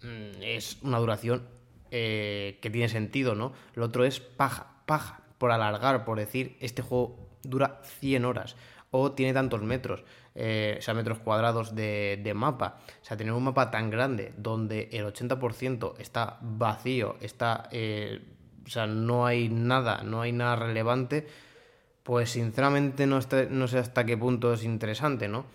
mm, 0.03 0.41
es 0.43 0.77
una 0.83 0.99
duración 0.99 1.47
eh, 1.89 2.59
que 2.61 2.69
tiene 2.69 2.89
sentido, 2.89 3.33
¿no? 3.33 3.53
Lo 3.73 3.85
otro 3.85 4.05
es 4.05 4.19
paja, 4.19 4.83
paja, 4.85 5.23
por 5.39 5.51
alargar, 5.51 6.05
por 6.05 6.19
decir, 6.19 6.57
este 6.59 6.83
juego 6.83 7.17
dura 7.41 7.81
100 7.83 8.25
horas 8.25 8.55
o 8.91 9.13
tiene 9.13 9.33
tantos 9.33 9.63
metros, 9.63 10.03
eh, 10.35 10.75
o 10.77 10.81
sea, 10.81 10.93
metros 10.93 11.19
cuadrados 11.19 11.75
de, 11.75 12.31
mapa. 12.35 12.79
O 13.01 13.05
sea, 13.05 13.17
tener 13.17 13.33
un 13.33 13.43
mapa 13.43 13.71
tan 13.71 13.89
grande 13.89 14.33
donde 14.37 14.89
el 14.91 15.05
80% 15.05 15.95
está 15.97 16.37
vacío, 16.41 17.15
está, 17.21 17.69
eh, 17.71 18.21
o 18.65 18.69
sea, 18.69 18.87
no 18.87 19.25
hay 19.25 19.49
nada, 19.49 20.03
no 20.03 20.21
hay 20.21 20.33
nada 20.33 20.57
relevante, 20.57 21.27
pues 22.03 22.31
sinceramente 22.31 23.07
no, 23.07 23.19
no 23.49 23.67
sé 23.67 23.79
hasta 23.79 24.05
qué 24.05 24.17
punto 24.17 24.53
es 24.53 24.63
interesante, 24.63 25.27
¿no? 25.27 25.45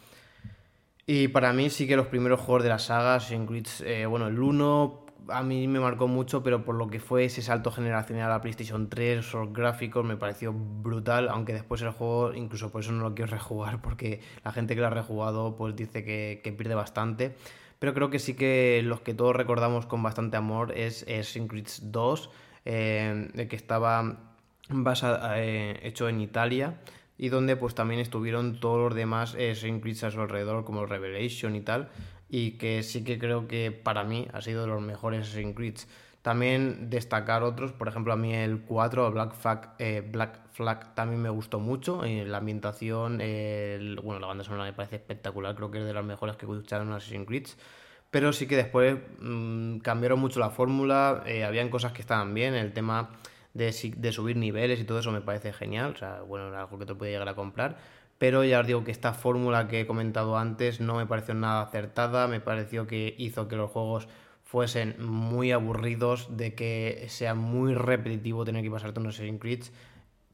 Y 1.07 1.29
para 1.29 1.53
mí 1.53 1.71
sí 1.71 1.87
que 1.87 1.97
los 1.97 2.09
primeros 2.09 2.41
juegos 2.41 2.65
de 2.65 2.69
la 2.71 2.81
saga, 2.81 3.15
Assassin's 3.15 3.81
eh, 3.83 4.07
bueno, 4.07 4.27
el 4.27 4.41
1 4.41 5.06
a 5.29 5.43
mí 5.43 5.67
me 5.69 5.81
marcó 5.81 6.09
mucho, 6.09 6.43
pero 6.43 6.65
por 6.65 6.75
lo 6.75 6.89
que 6.89 7.01
fue 7.01 7.25
ese 7.25 7.43
salto 7.43 7.71
generacional 7.71 8.27
a 8.27 8.35
la 8.35 8.41
PlayStation 8.41 8.89
3, 8.89 9.19
esos 9.27 9.53
gráficos, 9.53 10.05
me 10.05 10.17
pareció 10.17 10.53
brutal, 10.53 11.29
aunque 11.29 11.53
después 11.53 11.83
el 11.83 11.91
juego, 11.91 12.35
incluso 12.35 12.71
por 12.71 12.83
eso 12.83 12.93
no 12.93 13.03
lo 13.03 13.15
quiero 13.15 13.31
rejugar, 13.33 13.81
porque 13.81 14.21
la 14.45 14.53
gente 14.53 14.75
que 14.75 14.81
lo 14.81 14.87
ha 14.87 14.91
rejugado 14.91 15.57
pues 15.57 15.77
dice 15.77 16.05
que, 16.05 16.55
pierde 16.57 16.75
bastante. 16.75 17.35
Pero 17.79 17.93
creo 17.93 18.09
que 18.09 18.19
sí 18.19 18.35
que 18.35 18.81
los 18.85 19.01
que 19.01 19.13
todos 19.13 19.37
recordamos 19.37 19.85
con 19.85 20.03
bastante 20.03 20.37
amor 20.37 20.73
es, 20.77 21.05
es 21.09 21.39
2, 21.83 22.31
eh, 22.65 23.47
que 23.51 23.57
estaba 23.57 24.35
eh, 25.37 25.81
hecho 25.83 26.09
en 26.09 26.21
Italia 26.21 26.81
y 27.19 27.29
donde 27.29 27.57
pues 27.57 27.75
también 27.75 28.01
estuvieron 28.01 28.61
todos 28.61 28.79
los 28.79 28.95
demás 28.95 29.35
eh, 29.39 29.53
a 29.53 30.11
su 30.11 30.21
alrededor 30.21 30.65
como 30.65 30.87
Revelation 30.87 31.55
y 31.55 31.61
tal 31.61 31.89
y 32.29 32.53
que 32.53 32.83
sí 32.83 33.05
que 33.05 33.19
creo 33.19 33.47
que 33.49 33.73
para 33.73 34.05
mí 34.05 34.29
ha 34.33 34.41
sido 34.41 34.63
de 34.63 34.69
los 34.69 34.83
mejores 34.83 35.23
Assassin's 35.23 35.55
Creed. 35.55 35.77
También 36.23 36.91
destacar 36.91 37.45
otros, 37.45 37.73
por 37.73 37.87
ejemplo 37.87 38.13
a 38.13 38.17
mí 38.17 38.35
el 38.35 38.63
4, 38.63 39.13
Black 39.13 39.35
Flag, 39.35 39.75
eh, 39.79 40.03
Black 40.11 40.41
Flag 40.53 40.95
también 40.97 41.23
me 41.23 41.31
gustó 41.31 41.61
mucho, 41.61 42.05
eh, 42.05 42.25
la 42.27 42.39
ambientación, 42.39 43.19
bueno, 44.03 44.19
la 44.19 44.27
banda 44.27 44.43
sonora 44.43 44.65
me 44.65 44.73
parece 44.73 44.97
espectacular, 44.97 45.55
creo 45.55 45.71
que 45.71 45.79
es 45.79 45.85
de 45.85 45.95
las 45.95 46.05
mejores 46.05 46.37
que 46.37 46.47
escucharon 46.47 46.89
en 46.89 46.95
Assassin's 46.95 47.27
Creed. 47.27 47.47
Pero 48.11 48.33
sí 48.33 48.47
que 48.47 48.57
después 48.57 48.97
mm, 49.21 49.79
cambiaron 49.79 50.19
mucho 50.19 50.41
la 50.41 50.51
fórmula, 50.51 51.23
eh, 51.27 51.45
habían 51.45 51.69
cosas 51.69 51.93
que 51.93 52.01
estaban 52.01 52.35
bien, 52.35 52.55
el 52.55 52.73
tema 52.73 53.11
de, 53.53 53.73
subir 53.73 54.37
niveles 54.37 54.81
y 54.81 54.85
todo 54.85 55.01
eso 55.01 55.13
me 55.13 55.21
parece 55.21 55.53
genial, 55.53 55.93
o 55.95 55.99
sea, 55.99 56.23
bueno, 56.23 56.49
era 56.49 56.61
algo 56.61 56.79
que 56.79 56.87
te 56.87 56.95
puede 56.95 57.13
llegar 57.13 57.29
a 57.29 57.35
comprar 57.35 57.77
pero 58.19 58.45
ya 58.45 58.61
os 58.61 58.67
digo 58.67 58.85
que 58.85 58.91
esta 58.91 59.13
fórmula 59.13 59.69
que 59.69 59.81
he 59.81 59.87
comentado 59.87 60.39
antes 60.39 60.81
no 60.81 60.97
me 60.97 61.07
pareció 61.07 61.35
nada 61.35 61.63
acertada, 61.63 62.29
me 62.29 62.41
pareció 62.41 62.87
que 62.87 63.15
hizo 63.19 63.49
que 63.49 63.57
los 63.57 63.71
juegos 63.71 64.09
fuesen 64.43 64.97
muy 65.05 65.53
aburridos, 65.53 66.37
de 66.37 66.55
que 66.55 67.07
sea 67.09 67.35
muy 67.35 67.75
repetitivo 67.75 68.45
tener 68.45 68.63
que 68.63 68.71
pasarte 68.71 69.01
unos 69.01 69.17
Assassin's 69.17 69.41
Creed, 69.41 69.65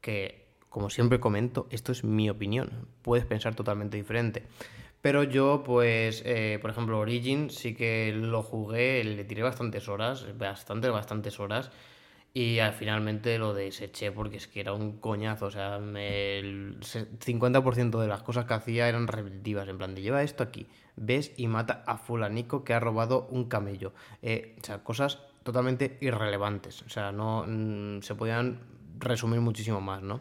que 0.00 0.42
como 0.68 0.90
siempre 0.90 1.20
comento, 1.20 1.66
esto 1.70 1.92
es 1.92 2.04
mi 2.04 2.30
opinión, 2.30 2.88
puedes 3.02 3.26
pensar 3.26 3.54
totalmente 3.54 3.96
diferente. 3.96 4.44
Pero 5.02 5.24
yo, 5.24 5.64
pues, 5.64 6.22
eh, 6.24 6.58
por 6.62 6.70
ejemplo, 6.70 6.98
Origin 6.98 7.50
sí 7.50 7.74
que 7.74 8.12
lo 8.14 8.42
jugué, 8.42 9.02
le 9.02 9.24
tiré 9.24 9.42
bastantes 9.42 9.88
horas, 9.88 10.26
bastantes, 10.38 10.92
bastantes 10.92 11.40
horas. 11.40 11.72
Y 12.34 12.58
finalmente 12.78 13.36
lo 13.36 13.52
deseché 13.52 14.10
porque 14.10 14.38
es 14.38 14.48
que 14.48 14.60
era 14.60 14.72
un 14.72 14.98
coñazo. 14.98 15.46
O 15.46 15.50
sea, 15.50 15.76
el 15.76 16.78
50% 16.80 18.00
de 18.00 18.08
las 18.08 18.22
cosas 18.22 18.46
que 18.46 18.54
hacía 18.54 18.88
eran 18.88 19.06
repetitivas. 19.06 19.68
En 19.68 19.76
plan, 19.76 19.94
de 19.94 20.00
lleva 20.00 20.22
esto 20.22 20.42
aquí, 20.42 20.66
ves 20.96 21.32
y 21.36 21.46
mata 21.46 21.84
a 21.86 21.98
Fulanico 21.98 22.64
que 22.64 22.72
ha 22.72 22.80
robado 22.80 23.26
un 23.30 23.48
camello. 23.48 23.92
Eh, 24.22 24.56
o 24.62 24.64
sea, 24.64 24.82
cosas 24.82 25.18
totalmente 25.42 25.98
irrelevantes. 26.00 26.82
O 26.82 26.88
sea, 26.88 27.12
no 27.12 27.44
mm, 27.46 28.00
se 28.00 28.14
podían 28.14 28.60
resumir 28.98 29.40
muchísimo 29.40 29.82
más, 29.82 30.02
¿no? 30.02 30.20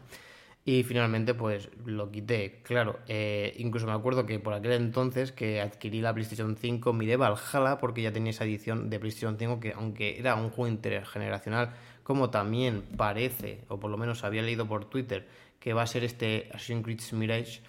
Y 0.64 0.84
finalmente, 0.84 1.34
pues 1.34 1.70
lo 1.86 2.12
quité. 2.12 2.60
Claro, 2.62 3.00
eh, 3.08 3.52
incluso 3.58 3.86
me 3.86 3.92
acuerdo 3.92 4.26
que 4.26 4.38
por 4.38 4.54
aquel 4.54 4.72
entonces 4.72 5.32
que 5.32 5.60
adquirí 5.60 6.00
la 6.00 6.14
PlayStation 6.14 6.56
5, 6.56 6.92
miré 6.92 7.16
Valhalla 7.16 7.78
porque 7.78 8.02
ya 8.02 8.12
tenía 8.12 8.30
esa 8.30 8.44
edición 8.44 8.88
de 8.88 9.00
PlayStation 9.00 9.36
5 9.36 9.58
que, 9.58 9.72
aunque 9.72 10.18
era 10.20 10.36
un 10.36 10.50
juego 10.50 10.68
intergeneracional, 10.68 11.70
como 12.02 12.30
también 12.30 12.82
parece, 12.96 13.64
o 13.68 13.78
por 13.78 13.90
lo 13.90 13.96
menos 13.96 14.24
había 14.24 14.42
leído 14.42 14.66
por 14.66 14.86
Twitter, 14.86 15.26
que 15.58 15.72
va 15.72 15.82
a 15.82 15.86
ser 15.86 16.04
este 16.04 16.48
Assassin's 16.52 16.84
Creed 16.84 17.00
Mirage, 17.12 17.60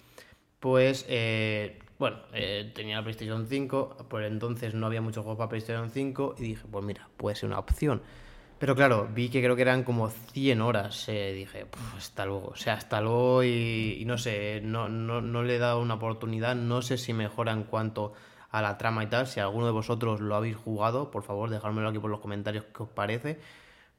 pues 0.60 1.04
eh, 1.08 1.78
bueno, 1.98 2.18
eh, 2.32 2.72
tenía 2.74 2.96
la 2.96 3.02
PlayStation 3.02 3.46
5, 3.46 4.06
por 4.08 4.24
entonces 4.24 4.74
no 4.74 4.86
había 4.86 5.00
muchos 5.00 5.22
juegos 5.22 5.38
para 5.38 5.48
PlayStation 5.48 5.90
5 5.90 6.36
y 6.38 6.42
dije, 6.42 6.64
pues 6.70 6.84
mira, 6.84 7.08
puede 7.16 7.36
ser 7.36 7.48
una 7.48 7.58
opción. 7.58 8.02
Pero 8.58 8.74
claro, 8.74 9.08
vi 9.12 9.28
que 9.28 9.42
creo 9.42 9.56
que 9.56 9.62
eran 9.62 9.82
como 9.84 10.08
100 10.08 10.60
horas. 10.62 11.08
Eh, 11.08 11.32
dije, 11.34 11.66
hasta 11.96 12.24
luego. 12.24 12.48
O 12.48 12.56
sea, 12.56 12.74
hasta 12.74 13.00
luego 13.00 13.44
y, 13.44 14.02
no 14.06 14.16
sé, 14.16 14.60
no, 14.62 14.88
no, 14.88 15.20
no, 15.20 15.42
le 15.42 15.56
he 15.56 15.58
dado 15.58 15.80
una 15.80 15.94
oportunidad. 15.94 16.54
No 16.54 16.80
sé 16.80 16.96
si 16.96 17.12
mejora 17.12 17.52
en 17.52 17.64
cuanto 17.64 18.12
a 18.50 18.62
la 18.62 18.78
trama 18.78 19.04
y 19.04 19.08
tal. 19.08 19.26
Si 19.26 19.40
alguno 19.40 19.66
de 19.66 19.72
vosotros 19.72 20.20
lo 20.20 20.34
habéis 20.34 20.56
jugado, 20.56 21.10
por 21.10 21.24
favor, 21.24 21.50
dejármelo 21.50 21.88
aquí 21.88 21.98
por 21.98 22.10
los 22.10 22.20
comentarios 22.20 22.64
qué 22.74 22.84
os 22.84 22.88
parece. 22.88 23.38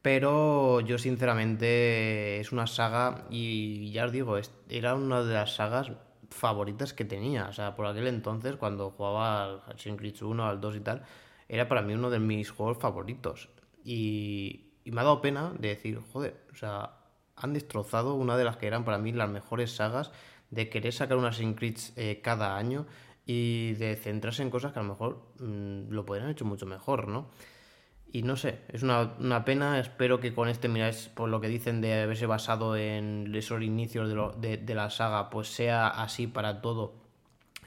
Pero 0.05 0.81
yo 0.81 0.99
sinceramente 0.99 2.39
es 2.39 2.51
una 2.51 2.67
saga 2.67 3.25
y 3.31 3.89
ya 3.91 4.05
os 4.05 4.11
digo, 4.11 4.37
era 4.69 4.93
una 4.93 5.23
de 5.23 5.33
las 5.33 5.55
sagas 5.55 5.93
favoritas 6.29 6.93
que 6.93 7.05
tenía. 7.05 7.47
O 7.47 7.53
sea, 7.53 7.75
por 7.75 7.87
aquel 7.87 8.05
entonces, 8.05 8.55
cuando 8.55 8.91
jugaba 8.91 9.43
al 9.43 9.61
Assassin's 9.65 9.97
Creed 9.97 10.21
1, 10.21 10.45
al 10.45 10.61
2 10.61 10.75
y 10.75 10.79
tal, 10.81 11.01
era 11.49 11.67
para 11.67 11.81
mí 11.81 11.95
uno 11.95 12.11
de 12.11 12.19
mis 12.19 12.51
juegos 12.51 12.77
favoritos. 12.77 13.49
Y, 13.83 14.73
me 14.85 15.01
ha 15.01 15.05
dado 15.05 15.21
pena 15.21 15.51
de 15.57 15.69
decir, 15.69 15.99
joder, 16.13 16.39
o 16.53 16.55
sea, 16.55 16.99
han 17.35 17.53
destrozado 17.53 18.13
una 18.13 18.37
de 18.37 18.43
las 18.43 18.57
que 18.57 18.67
eran 18.67 18.85
para 18.85 18.99
mí 18.99 19.11
las 19.11 19.31
mejores 19.31 19.71
sagas 19.71 20.11
de 20.51 20.69
querer 20.69 20.93
sacar 20.93 21.17
una 21.17 21.29
Assassin's 21.29 21.57
Creed 21.57 21.77
eh, 21.95 22.21
cada 22.21 22.57
año 22.57 22.85
y 23.25 23.73
de 23.73 23.95
centrarse 23.95 24.43
en 24.43 24.51
cosas 24.51 24.71
que 24.71 24.77
a 24.77 24.83
lo 24.83 24.89
mejor 24.89 25.31
mm, 25.39 25.89
lo 25.89 26.05
podrían 26.05 26.29
hecho 26.29 26.45
mucho 26.45 26.67
mejor, 26.67 27.07
¿no? 27.07 27.31
Y 28.15 28.23
no 28.23 28.37
sé, 28.37 28.59
es 28.69 28.81
una, 28.81 29.43
pena. 29.43 29.77
Espero 29.77 30.21
que 30.21 30.33
con 30.33 30.47
este, 30.47 30.69
mira, 30.69 30.89
por 31.15 31.27
lo 31.27 31.41
que 31.41 31.49
dicen 31.49 31.81
de 31.81 32.03
haberse 32.03 32.25
basado 32.25 32.77
en 32.77 33.29
esos 33.35 33.61
inicios 33.61 34.39
de, 34.39 34.55
de, 34.55 34.73
la 34.73 34.89
saga, 34.89 35.29
pues 35.29 35.49
sea 35.49 35.89
así 35.89 36.25
para 36.25 36.61
todo 36.61 36.93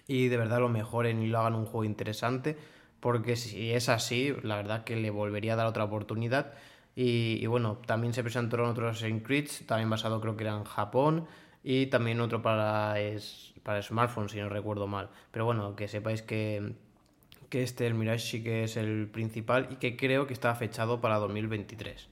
y 0.06 0.28
de 0.28 0.38
verdad 0.38 0.60
lo 0.60 0.70
mejoren 0.70 1.22
y 1.22 1.26
lo 1.26 1.38
hagan 1.40 1.54
un 1.54 1.66
juego 1.66 1.84
interesante. 1.84 2.56
Porque 2.98 3.36
si 3.36 3.72
es 3.72 3.90
así, 3.90 4.34
la 4.42 4.56
verdad 4.56 4.84
que 4.84 4.96
le 4.96 5.10
volvería 5.10 5.52
a 5.52 5.56
dar 5.56 5.66
otra 5.66 5.84
oportunidad. 5.84 6.54
Y, 6.96 7.44
bueno, 7.44 7.76
también 7.84 8.14
se 8.14 8.22
presentaron 8.22 8.70
otros 8.70 8.96
Assassin's 8.96 9.24
Creed, 9.26 9.50
también 9.66 9.90
basado 9.90 10.18
creo 10.22 10.34
que 10.38 10.44
era 10.44 10.56
en 10.56 10.64
Japón. 10.64 11.26
Y 11.62 11.88
también 11.88 12.22
otro 12.22 12.40
para, 12.40 12.98
es, 12.98 13.52
para 13.64 13.82
smartphone, 13.82 14.30
si 14.30 14.40
no 14.40 14.48
recuerdo 14.48 14.86
mal. 14.86 15.10
Pero 15.30 15.44
bueno, 15.44 15.76
que 15.76 15.88
sepáis 15.88 16.22
que 16.22 16.72
que 17.48 17.62
este, 17.62 17.86
el 17.86 17.94
Mirage, 17.94 18.26
sí 18.26 18.42
que 18.42 18.64
es 18.64 18.76
el 18.76 19.08
principal 19.08 19.68
y 19.70 19.76
que 19.76 19.96
creo 19.96 20.26
que 20.26 20.32
está 20.32 20.54
fechado 20.54 21.00
para 21.00 21.16
2023. 21.16 22.08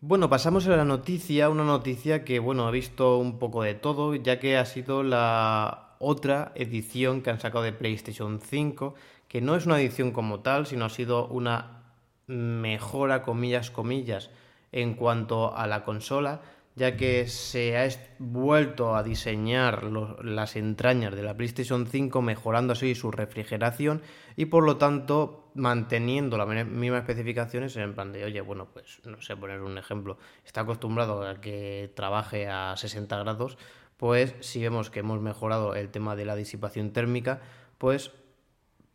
Bueno, 0.00 0.28
pasamos 0.28 0.66
a 0.66 0.76
la 0.76 0.84
noticia, 0.84 1.48
una 1.48 1.64
noticia 1.64 2.24
que, 2.24 2.38
bueno, 2.38 2.66
ha 2.66 2.70
visto 2.70 3.16
un 3.16 3.38
poco 3.38 3.62
de 3.62 3.74
todo, 3.74 4.14
ya 4.14 4.38
que 4.38 4.58
ha 4.58 4.66
sido 4.66 5.02
la 5.02 5.96
otra 5.98 6.52
edición 6.56 7.22
que 7.22 7.30
han 7.30 7.40
sacado 7.40 7.64
de 7.64 7.72
PlayStation 7.72 8.40
5, 8.40 8.94
que 9.28 9.40
no 9.40 9.56
es 9.56 9.64
una 9.64 9.80
edición 9.80 10.12
como 10.12 10.40
tal, 10.40 10.66
sino 10.66 10.84
ha 10.84 10.90
sido 10.90 11.26
una 11.28 11.84
mejora, 12.26 13.22
comillas, 13.22 13.70
comillas, 13.70 14.30
en 14.72 14.94
cuanto 14.94 15.56
a 15.56 15.66
la 15.66 15.84
consola, 15.84 16.42
ya 16.76 16.96
que 16.96 17.28
se 17.28 17.78
ha 17.78 17.88
vuelto 18.18 18.96
a 18.96 19.02
diseñar 19.02 19.84
las 19.84 20.56
entrañas 20.56 21.14
de 21.14 21.22
la 21.22 21.36
PlayStation 21.36 21.86
5 21.86 22.20
mejorando 22.20 22.72
así 22.72 22.94
su 22.94 23.10
refrigeración 23.10 24.02
y 24.36 24.46
por 24.46 24.64
lo 24.64 24.76
tanto 24.76 25.52
manteniendo 25.54 26.36
las 26.36 26.48
mismas 26.66 27.02
especificaciones 27.02 27.76
en 27.76 27.94
plan 27.94 28.12
de, 28.12 28.24
oye, 28.24 28.40
bueno, 28.40 28.68
pues 28.72 29.00
no 29.04 29.20
sé, 29.20 29.36
poner 29.36 29.60
un 29.60 29.78
ejemplo, 29.78 30.18
está 30.44 30.62
acostumbrado 30.62 31.26
a 31.26 31.40
que 31.40 31.92
trabaje 31.94 32.48
a 32.48 32.76
60 32.76 33.18
grados, 33.20 33.56
pues 33.96 34.34
si 34.40 34.60
vemos 34.60 34.90
que 34.90 35.00
hemos 35.00 35.20
mejorado 35.20 35.76
el 35.76 35.90
tema 35.90 36.16
de 36.16 36.24
la 36.24 36.34
disipación 36.34 36.92
térmica, 36.92 37.40
pues 37.78 38.10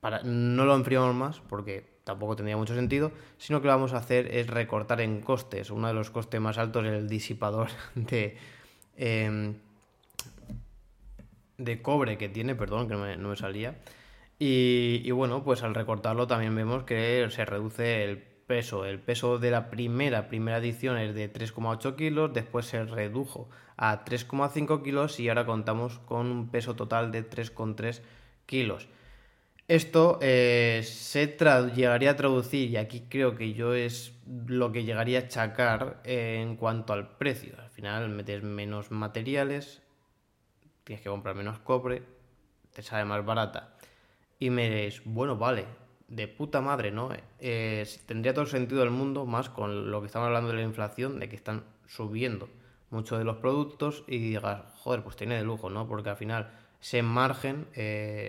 para, 0.02 0.22
no 0.24 0.66
lo 0.66 0.76
enfriamos 0.76 1.16
más 1.16 1.40
porque 1.40 1.89
tampoco 2.04 2.36
tendría 2.36 2.58
mucho 2.58 2.76
sentido, 2.76 3.12
sino 3.38 3.62
que 3.62 3.68
lo 3.68 3.74
vamos 3.74 3.94
a 3.94 3.98
hacer 3.98 4.34
es 4.36 4.48
recortar 4.48 5.02
en 5.02 5.22
costes. 5.22 5.70
Uno 5.70 5.88
de 5.88 5.94
los 5.94 6.10
costes 6.10 6.42
más 6.42 6.58
altos 6.58 6.86
es 6.86 6.94
el 6.94 7.08
disipador 7.08 7.70
de, 7.96 8.38
em, 8.98 9.56
de 11.58 11.82
cobre 11.82 12.18
que 12.18 12.30
tiene, 12.30 12.56
perdón, 12.56 12.88
que 12.88 12.96
no 12.96 13.30
me, 13.30 13.36
salía. 13.36 13.80
Y, 14.40 15.12
bueno, 15.12 15.44
pues 15.44 15.64
al 15.64 15.76
recortarlo 15.76 16.26
también 16.26 16.56
vemos 16.56 16.84
que 16.84 17.28
se 17.30 17.46
reduce 17.46 18.06
el 18.06 18.18
peso. 18.18 18.86
El 18.86 19.00
peso 19.00 19.38
de 19.38 19.52
la 19.52 19.70
primera, 19.70 20.30
primera 20.30 20.58
edición 20.58 20.98
es 20.98 21.14
de 21.14 21.32
3,8 21.32 21.96
kilos, 21.96 22.34
después 22.34 22.66
se 22.66 22.84
redujo 22.86 23.50
a 23.76 24.06
3,5 24.06 24.82
kilos 24.82 25.20
y 25.20 25.30
ahora 25.30 25.46
contamos 25.46 26.00
con 26.00 26.32
un 26.32 26.50
peso 26.50 26.76
total 26.76 27.12
de 27.12 27.30
3,3 27.30 28.02
kilos. 28.46 28.88
Esto 29.70 30.18
eh, 30.24 30.82
se 30.84 31.38
llegaría 31.76 32.10
a 32.10 32.16
traducir, 32.16 32.72
y 32.72 32.78
aquí 32.78 33.06
creo 33.08 33.36
que 33.36 33.54
yo 33.54 33.76
es 33.76 34.20
lo 34.48 34.72
que 34.72 34.84
llegaría 34.84 35.20
a 35.20 35.22
achacar 35.26 36.02
eh, 36.06 36.40
en 36.42 36.56
cuanto 36.56 36.92
al 36.92 37.18
precio. 37.18 37.54
Al 37.62 37.70
final 37.70 38.10
metes 38.10 38.42
menos 38.42 38.90
materiales, 38.90 39.84
tienes 40.84 41.04
que 41.04 41.10
comprar 41.12 41.36
menos 41.36 41.60
cobre, 41.60 42.02
te 42.74 42.82
sale 42.82 43.06
más 43.06 43.24
barata. 43.24 43.76
Y 44.40 44.50
me 44.50 44.64
diréis, 44.64 45.04
bueno, 45.06 45.38
vale, 45.38 45.66
de 46.08 46.28
puta 46.28 46.62
madre, 46.62 46.90
¿no? 46.90 47.12
Eh, 47.38 47.88
tendría 48.08 48.34
todo 48.34 48.46
el 48.46 48.50
sentido 48.50 48.82
del 48.82 48.90
mundo, 48.90 49.28
más 49.28 49.50
con 49.50 49.92
lo 49.92 50.00
que 50.02 50.08
estamos 50.08 50.26
hablando 50.26 50.50
de 50.50 50.56
la 50.56 50.64
inflación, 50.64 51.20
de 51.20 51.30
que 51.30 51.36
están 51.36 51.64
subiendo 51.86 52.50
muchos 52.90 53.20
de 53.20 53.24
los 53.24 53.38
productos 53.38 54.04
y 54.08 54.18
digas, 54.18 54.64
joder, 54.78 55.04
pues 55.04 55.16
tiene 55.16 55.36
de 55.36 55.44
lujo, 55.44 55.70
¿no? 55.70 55.88
Porque 55.88 56.10
al 56.10 56.18
final 56.18 56.50
ese 56.82 57.04
margen 57.04 57.68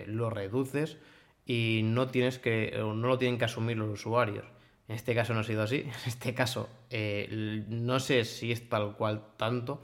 lo 0.05 0.29
reduces 0.29 0.99
y 1.45 1.81
no 1.83 2.07
tienes 2.07 2.39
que 2.39 2.73
no 2.77 3.07
lo 3.07 3.17
tienen 3.17 3.37
que 3.37 3.45
asumir 3.45 3.77
los 3.77 3.89
usuarios. 3.89 4.45
En 4.87 4.95
este 4.95 5.15
caso 5.15 5.33
no 5.33 5.39
ha 5.39 5.43
sido 5.43 5.63
así. 5.63 5.81
En 5.85 6.07
este 6.07 6.33
caso 6.33 6.69
eh, 6.89 7.63
no 7.69 7.99
sé 7.99 8.25
si 8.25 8.51
es 8.51 8.69
tal 8.69 8.95
cual 8.97 9.23
tanto, 9.37 9.81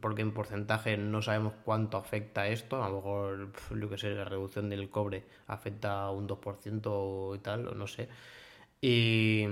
porque 0.00 0.22
en 0.22 0.32
porcentaje 0.32 0.96
no 0.96 1.22
sabemos 1.22 1.54
cuánto 1.64 1.96
afecta 1.96 2.48
esto. 2.48 2.82
A 2.82 2.88
lo 2.88 2.96
mejor, 2.96 3.52
lo 3.70 3.88
que 3.88 3.98
sé, 3.98 4.10
la 4.10 4.24
reducción 4.24 4.68
del 4.68 4.90
cobre 4.90 5.24
afecta 5.46 6.02
a 6.02 6.10
un 6.10 6.28
2% 6.28 7.36
y 7.36 7.38
tal, 7.38 7.78
no 7.78 7.86
sé. 7.86 8.08
Y, 8.80 9.46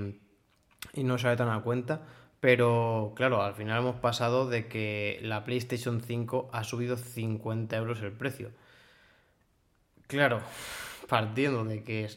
y 0.95 1.05
no 1.05 1.19
se 1.19 1.35
tan 1.37 1.49
a 1.49 1.63
cuenta. 1.63 2.03
Pero 2.41 3.13
claro, 3.17 3.43
al 3.43 3.55
final 3.55 3.81
hemos 3.81 3.97
pasado 3.97 4.49
de 4.49 4.69
que 4.69 5.19
la 5.23 5.45
PlayStation 5.45 6.01
5 6.01 6.51
ha 6.53 6.65
subido 6.65 6.97
50 6.97 7.77
euros 7.77 8.01
el 8.03 8.13
precio. 8.13 8.51
Claro, 10.07 10.41
partiendo 11.09 11.65
de 11.65 11.83
que 11.83 12.09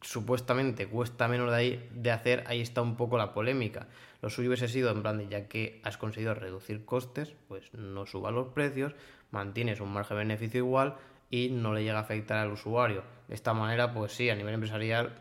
supuestamente 0.00 0.86
cuesta 0.86 1.28
menos 1.28 1.50
de, 1.50 1.56
ahí, 1.56 1.88
de 1.92 2.10
hacer, 2.10 2.44
ahí 2.46 2.60
está 2.60 2.82
un 2.82 2.96
poco 2.96 3.16
la 3.16 3.32
polémica. 3.32 3.86
Lo 4.20 4.30
suyo 4.30 4.48
hubiese 4.48 4.68
sido 4.68 4.90
en 4.90 5.02
plan 5.02 5.18
de 5.18 5.28
ya 5.28 5.48
que 5.48 5.80
has 5.84 5.96
conseguido 5.96 6.34
reducir 6.34 6.84
costes, 6.84 7.34
pues 7.48 7.72
no 7.74 8.06
suba 8.06 8.30
los 8.30 8.48
precios, 8.48 8.94
mantienes 9.30 9.80
un 9.80 9.92
margen 9.92 10.16
de 10.16 10.24
beneficio 10.24 10.58
igual 10.58 10.96
y 11.30 11.50
no 11.50 11.72
le 11.72 11.84
llega 11.84 11.98
a 11.98 12.02
afectar 12.02 12.38
al 12.38 12.52
usuario. 12.52 13.04
De 13.28 13.34
esta 13.34 13.54
manera, 13.54 13.92
pues 13.92 14.12
sí, 14.12 14.28
a 14.30 14.34
nivel 14.34 14.54
empresarial, 14.54 15.12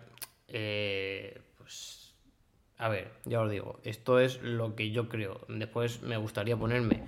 eh, 0.47 1.41
pues 1.57 2.13
a 2.77 2.89
ver, 2.89 3.11
ya 3.25 3.41
os 3.41 3.51
digo, 3.51 3.79
esto 3.83 4.19
es 4.19 4.41
lo 4.41 4.75
que 4.75 4.91
yo 4.91 5.07
creo. 5.07 5.41
Después 5.47 6.01
me 6.01 6.17
gustaría 6.17 6.57
ponerme 6.57 7.03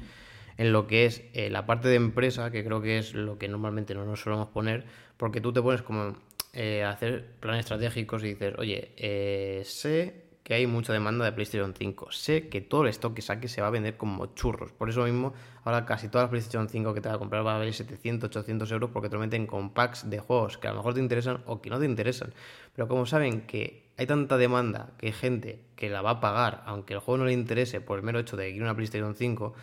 en 0.57 0.71
lo 0.71 0.87
que 0.87 1.05
es 1.05 1.23
eh, 1.33 1.49
la 1.49 1.65
parte 1.65 1.87
de 1.87 1.95
empresa, 1.95 2.51
que 2.51 2.63
creo 2.63 2.81
que 2.81 2.97
es 2.97 3.13
lo 3.13 3.37
que 3.37 3.47
normalmente 3.47 3.93
no 3.95 4.05
nos 4.05 4.21
solemos 4.21 4.47
poner, 4.47 4.85
porque 5.17 5.41
tú 5.41 5.53
te 5.53 5.61
pones 5.61 5.81
como 5.81 6.15
eh, 6.53 6.83
a 6.83 6.91
hacer 6.91 7.25
planes 7.39 7.61
estratégicos 7.61 8.23
y 8.23 8.29
dices, 8.29 8.53
oye, 8.57 8.91
eh, 8.97 9.63
sé 9.65 10.23
que 10.43 10.53
hay 10.53 10.67
mucha 10.67 10.91
demanda 10.91 11.23
de 11.23 11.31
PlayStation 11.31 11.73
5, 11.73 12.11
sé 12.11 12.49
que 12.49 12.59
todo 12.59 12.83
el 12.83 12.89
stock 12.89 13.13
que 13.13 13.21
saque 13.21 13.47
se 13.47 13.61
va 13.61 13.67
a 13.67 13.69
vender 13.71 13.95
como 13.95 14.35
churros, 14.35 14.73
por 14.73 14.89
eso 14.89 15.05
mismo 15.05 15.33
ahora 15.63 15.85
casi 15.85 16.09
todas 16.09 16.25
las 16.25 16.31
PlayStation 16.31 16.67
5 16.67 16.93
que 16.93 16.99
te 16.99 17.07
va 17.07 17.15
a 17.15 17.17
comprar 17.17 17.45
va 17.45 17.55
a 17.55 17.59
valer 17.59 17.73
700, 17.73 18.27
800 18.29 18.69
euros 18.73 18.89
porque 18.91 19.07
te 19.07 19.15
lo 19.15 19.21
meten 19.21 19.47
con 19.47 19.73
packs 19.73 20.09
de 20.09 20.19
juegos 20.19 20.57
que 20.57 20.67
a 20.67 20.71
lo 20.71 20.77
mejor 20.77 20.95
te 20.95 20.99
interesan 20.99 21.41
o 21.45 21.61
que 21.61 21.69
no 21.69 21.79
te 21.79 21.85
interesan, 21.85 22.33
pero 22.75 22.89
como 22.89 23.05
saben 23.05 23.47
que 23.47 23.89
hay 23.97 24.05
tanta 24.05 24.37
demanda 24.37 24.91
que 24.97 25.07
hay 25.07 25.13
gente 25.13 25.61
que 25.77 25.89
la 25.89 26.01
va 26.01 26.11
a 26.11 26.19
pagar, 26.19 26.63
aunque 26.65 26.93
el 26.93 26.99
juego 26.99 27.19
no 27.19 27.25
le 27.25 27.33
interese 27.33 27.79
por 27.79 27.97
el 27.97 28.03
mero 28.03 28.19
hecho 28.19 28.35
de 28.35 28.45
que 28.45 28.51
quiere 28.51 28.65
una 28.65 28.75
PlayStation 28.75 29.15
5, 29.15 29.53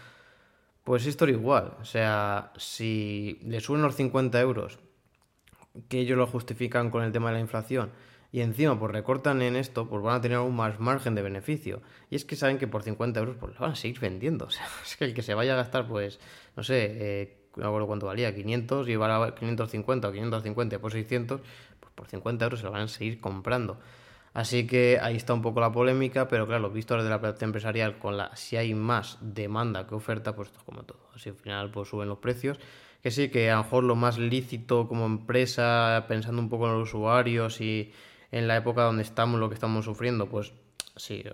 pues 0.84 1.06
era 1.06 1.30
igual. 1.30 1.76
O 1.80 1.84
sea, 1.84 2.52
si 2.56 3.38
le 3.42 3.60
suben 3.60 3.82
los 3.82 3.96
50 3.96 4.40
euros, 4.40 4.78
que 5.88 6.00
ellos 6.00 6.18
lo 6.18 6.26
justifican 6.26 6.90
con 6.90 7.04
el 7.04 7.12
tema 7.12 7.28
de 7.28 7.34
la 7.34 7.40
inflación, 7.40 7.92
y 8.32 8.42
encima 8.42 8.78
pues 8.78 8.92
recortan 8.92 9.42
en 9.42 9.56
esto, 9.56 9.88
pues 9.88 10.02
van 10.02 10.16
a 10.16 10.20
tener 10.20 10.38
aún 10.38 10.54
más 10.54 10.78
margen 10.78 11.14
de 11.14 11.22
beneficio. 11.22 11.82
Y 12.10 12.16
es 12.16 12.24
que 12.24 12.36
saben 12.36 12.58
que 12.58 12.68
por 12.68 12.82
50 12.82 13.18
euros 13.20 13.36
pues 13.38 13.54
lo 13.54 13.60
van 13.60 13.72
a 13.72 13.76
seguir 13.76 14.00
vendiendo. 14.00 14.44
O 14.50 14.50
sea, 14.50 14.66
es 14.84 14.96
que 14.96 15.04
el 15.04 15.14
que 15.14 15.22
se 15.22 15.34
vaya 15.34 15.54
a 15.54 15.56
gastar, 15.56 15.88
pues, 15.88 16.20
no 16.56 16.62
sé, 16.62 16.86
eh, 16.90 17.36
no 17.56 17.66
acuerdo 17.66 17.86
cuánto 17.86 18.06
valía, 18.06 18.34
500 18.34 18.88
y 18.88 18.94
a 18.94 19.34
550 19.34 20.08
o 20.08 20.12
550 20.12 20.78
por 20.78 20.92
600, 20.92 21.40
pues 21.80 21.92
por 21.94 22.06
50 22.06 22.44
euros 22.44 22.60
se 22.60 22.66
lo 22.66 22.72
van 22.72 22.82
a 22.82 22.88
seguir 22.88 23.20
comprando. 23.20 23.80
Así 24.32 24.66
que 24.66 24.98
ahí 25.00 25.16
está 25.16 25.34
un 25.34 25.42
poco 25.42 25.60
la 25.60 25.72
polémica, 25.72 26.28
pero 26.28 26.46
claro, 26.46 26.70
visto 26.70 26.96
desde 26.96 27.10
la 27.10 27.20
parte 27.20 27.44
empresarial, 27.44 27.98
con 27.98 28.16
la 28.16 28.34
si 28.36 28.56
hay 28.56 28.74
más 28.74 29.18
demanda 29.20 29.86
que 29.86 29.94
oferta, 29.94 30.36
pues 30.36 30.48
esto 30.48 30.60
es 30.60 30.64
como 30.64 30.84
todo. 30.84 31.00
Así 31.14 31.30
al 31.30 31.34
final 31.34 31.70
pues 31.70 31.88
suben 31.88 32.08
los 32.08 32.18
precios. 32.18 32.58
Que 33.02 33.10
sí, 33.10 33.30
que 33.30 33.50
a 33.50 33.56
lo 33.56 33.64
mejor 33.64 33.84
lo 33.84 33.96
más 33.96 34.18
lícito 34.18 34.86
como 34.86 35.06
empresa, 35.06 36.04
pensando 36.06 36.40
un 36.40 36.48
poco 36.48 36.66
en 36.66 36.78
los 36.78 36.88
usuarios 36.88 37.60
y 37.60 37.92
en 38.30 38.46
la 38.46 38.56
época 38.56 38.82
donde 38.82 39.02
estamos, 39.02 39.40
lo 39.40 39.48
que 39.48 39.54
estamos 39.54 39.84
sufriendo, 39.86 40.28
pues 40.28 40.52
sí, 40.96 41.24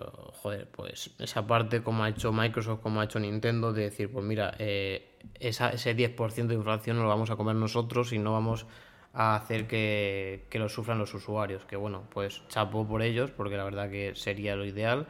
joder, 0.41 0.67
pues 0.71 1.11
esa 1.19 1.45
parte 1.45 1.83
como 1.83 2.03
ha 2.03 2.09
hecho 2.09 2.31
Microsoft, 2.31 2.79
como 2.81 3.01
ha 3.01 3.03
hecho 3.03 3.19
Nintendo, 3.19 3.73
de 3.73 3.83
decir, 3.83 4.11
pues 4.11 4.25
mira, 4.25 4.55
eh, 4.59 5.17
esa, 5.39 5.69
ese 5.69 5.95
10% 5.95 6.47
de 6.47 6.55
inflación 6.55 6.97
lo 6.97 7.07
vamos 7.07 7.29
a 7.29 7.35
comer 7.35 7.55
nosotros 7.55 8.13
y 8.13 8.17
no 8.17 8.31
vamos 8.31 8.65
a 9.13 9.35
hacer 9.35 9.67
que, 9.67 10.47
lo 10.53 10.69
sufran 10.69 10.99
los 10.99 11.13
usuarios. 11.13 11.65
Que 11.65 11.75
bueno, 11.75 12.03
pues 12.13 12.41
chapo 12.49 12.87
por 12.87 13.01
ellos, 13.01 13.31
porque 13.31 13.57
la 13.57 13.63
verdad 13.63 13.89
que 13.89 14.13
sería 14.15 14.55
lo 14.55 14.65
ideal. 14.65 15.07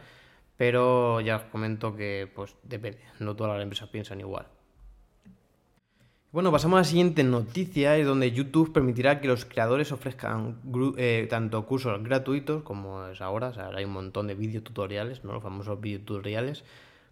Pero 0.58 1.22
ya 1.22 1.36
os 1.36 1.44
comento 1.44 1.96
que 1.96 2.30
pues 2.34 2.56
depende, 2.64 3.00
no 3.20 3.36
todas 3.36 3.54
las 3.54 3.64
empresas 3.64 3.90
piensan 3.90 4.20
igual. 4.20 4.48
Bueno, 6.32 6.52
pasamos 6.52 6.78
a 6.78 6.82
la 6.82 6.84
siguiente 6.84 7.24
noticia, 7.24 7.96
es 7.98 8.06
donde 8.06 8.32
YouTube 8.32 8.74
permitirá 8.74 9.22
que 9.22 9.28
los 9.28 9.46
creadores 9.46 9.92
ofrezcan 9.92 10.60
eh, 10.98 11.26
tanto 11.30 11.66
cursos 11.66 12.04
gratuitos, 12.04 12.64
como 12.64 13.08
es 13.08 13.22
ahora, 13.22 13.48
o 13.48 13.54
sea, 13.54 13.70
hay 13.74 13.86
un 13.86 13.94
montón 13.94 14.28
de 14.28 14.36
videotutoriales, 14.36 15.24
¿no? 15.24 15.34
los 15.34 15.42
famosos 15.42 15.80
videotutoriales, 15.80 16.66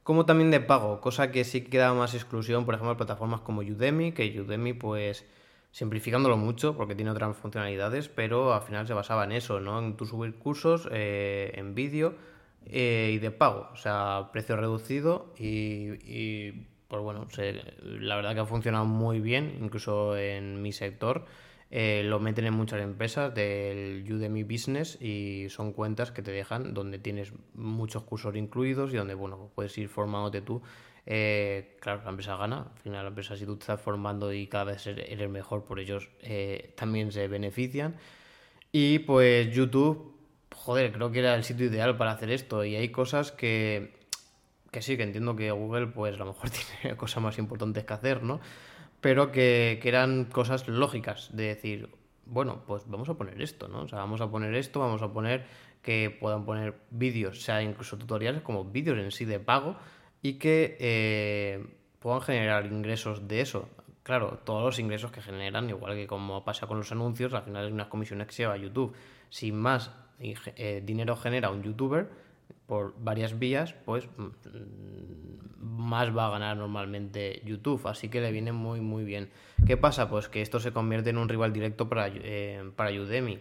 como 0.03 0.25
también 0.27 0.51
de 0.51 0.59
pago, 0.59 1.01
cosa 1.01 1.31
que 1.31 1.43
sí 1.45 1.61
queda 1.61 1.93
más 1.93 2.13
exclusión, 2.13 2.65
por 2.65 2.75
ejemplo, 2.75 2.97
plataformas 2.97 3.41
como 3.41 3.61
Udemy, 3.61 4.11
que 4.11 4.39
Udemy 4.39 4.73
pues 4.73 5.25
simplificándolo 5.75 6.37
mucho 6.37 6.77
porque 6.77 6.95
tiene 6.95 7.11
otras 7.11 7.35
funcionalidades, 7.35 8.07
pero 8.07 8.53
al 8.53 8.61
final 8.61 8.87
se 8.87 8.93
basaba 8.93 9.25
en 9.25 9.33
eso, 9.33 9.59
¿no? 9.59 9.77
En 9.79 9.97
tu 9.97 10.05
subir 10.05 10.35
cursos 10.35 10.87
eh, 10.89 11.51
en 11.55 11.75
vídeo 11.75 12.15
eh, 12.65 13.11
y 13.13 13.17
de 13.17 13.29
pago, 13.29 13.67
o 13.73 13.75
sea, 13.75 14.29
precio 14.31 14.55
reducido 14.55 15.33
y, 15.37 16.51
pues 16.87 17.03
bueno, 17.03 17.27
la 17.81 18.15
verdad 18.15 18.35
que 18.35 18.39
ha 18.39 18.45
funcionado 18.45 18.85
muy 18.85 19.19
bien, 19.19 19.57
incluso 19.61 20.15
en 20.15 20.61
mi 20.61 20.71
sector. 20.71 21.25
Eh, 21.71 22.03
lo 22.05 22.21
meten 22.21 22.45
en 22.45 22.53
muchas 22.53 22.79
empresas 22.79 23.35
del 23.35 24.09
Udemy 24.09 24.43
Business 24.43 24.97
y 25.01 25.47
son 25.49 25.73
cuentas 25.73 26.13
que 26.13 26.21
te 26.21 26.31
dejan 26.31 26.73
donde 26.73 26.99
tienes 26.99 27.33
muchos 27.53 28.03
cursos 28.03 28.33
incluidos 28.37 28.93
y 28.93 28.95
donde, 28.95 29.13
bueno, 29.13 29.51
puedes 29.55 29.77
ir 29.77 29.89
formándote 29.89 30.39
tú 30.39 30.61
eh, 31.05 31.77
claro, 31.79 32.01
la 32.03 32.09
empresa 32.09 32.35
gana. 32.35 32.71
Al 32.73 32.79
final, 32.79 33.03
la 33.03 33.09
empresa, 33.09 33.35
si 33.35 33.45
tú 33.45 33.55
te 33.55 33.61
estás 33.61 33.81
formando 33.81 34.33
y 34.33 34.47
cada 34.47 34.65
vez 34.65 34.87
eres 34.87 35.29
mejor 35.29 35.65
por 35.65 35.79
ellos, 35.79 36.09
eh, 36.21 36.73
también 36.75 37.11
se 37.11 37.27
benefician. 37.27 37.95
Y 38.71 38.99
pues 38.99 39.53
YouTube, 39.53 40.15
joder, 40.53 40.91
creo 40.91 41.11
que 41.11 41.19
era 41.19 41.35
el 41.35 41.43
sitio 41.43 41.67
ideal 41.67 41.97
para 41.97 42.11
hacer 42.11 42.31
esto. 42.31 42.65
Y 42.65 42.75
hay 42.75 42.89
cosas 42.89 43.31
que, 43.31 43.93
que 44.71 44.81
sí, 44.81 44.97
que 44.97 45.03
entiendo 45.03 45.35
que 45.35 45.51
Google, 45.51 45.87
pues 45.87 46.15
a 46.15 46.17
lo 46.17 46.25
mejor 46.27 46.49
tiene 46.81 46.97
cosas 46.97 47.21
más 47.21 47.37
importantes 47.37 47.83
que 47.85 47.93
hacer, 47.93 48.23
¿no? 48.23 48.39
Pero 49.01 49.31
que, 49.31 49.79
que 49.81 49.89
eran 49.89 50.25
cosas 50.25 50.67
lógicas, 50.67 51.35
de 51.35 51.43
decir, 51.43 51.89
bueno, 52.25 52.63
pues 52.65 52.83
vamos 52.87 53.07
a 53.09 53.13
poner 53.13 53.39
esto, 53.41 53.67
¿no? 53.67 53.81
O 53.81 53.87
sea, 53.87 53.99
vamos 53.99 54.21
a 54.21 54.31
poner 54.31 54.55
esto, 54.55 54.79
vamos 54.79 55.03
a 55.03 55.13
poner 55.13 55.45
que 55.83 56.09
puedan 56.09 56.45
poner 56.45 56.73
vídeos, 56.89 57.43
sea 57.43 57.61
incluso 57.61 57.95
tutoriales 57.97 58.41
como 58.41 58.65
vídeos 58.65 58.97
en 58.97 59.11
sí 59.11 59.25
de 59.25 59.39
pago 59.39 59.77
y 60.25 60.39
que 60.39 60.75
eh, 60.79 61.63
puedan 61.99 62.19
generar 62.21 62.65
ingresos 62.65 63.27
de 63.27 63.41
eso. 63.41 63.69
Claro, 64.01 64.39
todos 64.43 64.63
los 64.63 64.79
ingresos 64.79 65.11
que 65.11 65.21
generan, 65.21 65.69
igual 65.69 65.93
que 65.93 66.07
como 66.07 66.43
pasa 66.43 66.65
con 66.65 66.79
los 66.79 66.91
anuncios, 66.91 67.31
al 67.35 67.43
final 67.43 67.67
es 67.67 67.71
una 67.71 67.89
comisión 67.89 68.25
que 68.25 68.31
se 68.33 68.41
lleva 68.41 68.55
a 68.55 68.57
YouTube. 68.57 68.95
Si 69.29 69.51
más 69.51 69.91
eh, 70.17 70.81
dinero 70.83 71.15
genera 71.15 71.51
un 71.51 71.61
youtuber 71.61 72.09
por 72.65 72.95
varias 72.97 73.37
vías, 73.37 73.75
pues 73.85 74.07
mm, 74.17 74.29
más 75.59 76.17
va 76.17 76.25
a 76.25 76.31
ganar 76.31 76.57
normalmente 76.57 77.43
YouTube. 77.45 77.85
Así 77.85 78.09
que 78.09 78.19
le 78.19 78.31
viene 78.31 78.51
muy, 78.51 78.81
muy 78.81 79.03
bien. 79.03 79.29
¿Qué 79.67 79.77
pasa? 79.77 80.09
Pues 80.09 80.27
que 80.27 80.41
esto 80.41 80.59
se 80.59 80.71
convierte 80.71 81.11
en 81.11 81.19
un 81.19 81.29
rival 81.29 81.53
directo 81.53 81.87
para, 81.87 82.07
eh, 82.07 82.67
para 82.75 82.89
Udemy. 82.89 83.37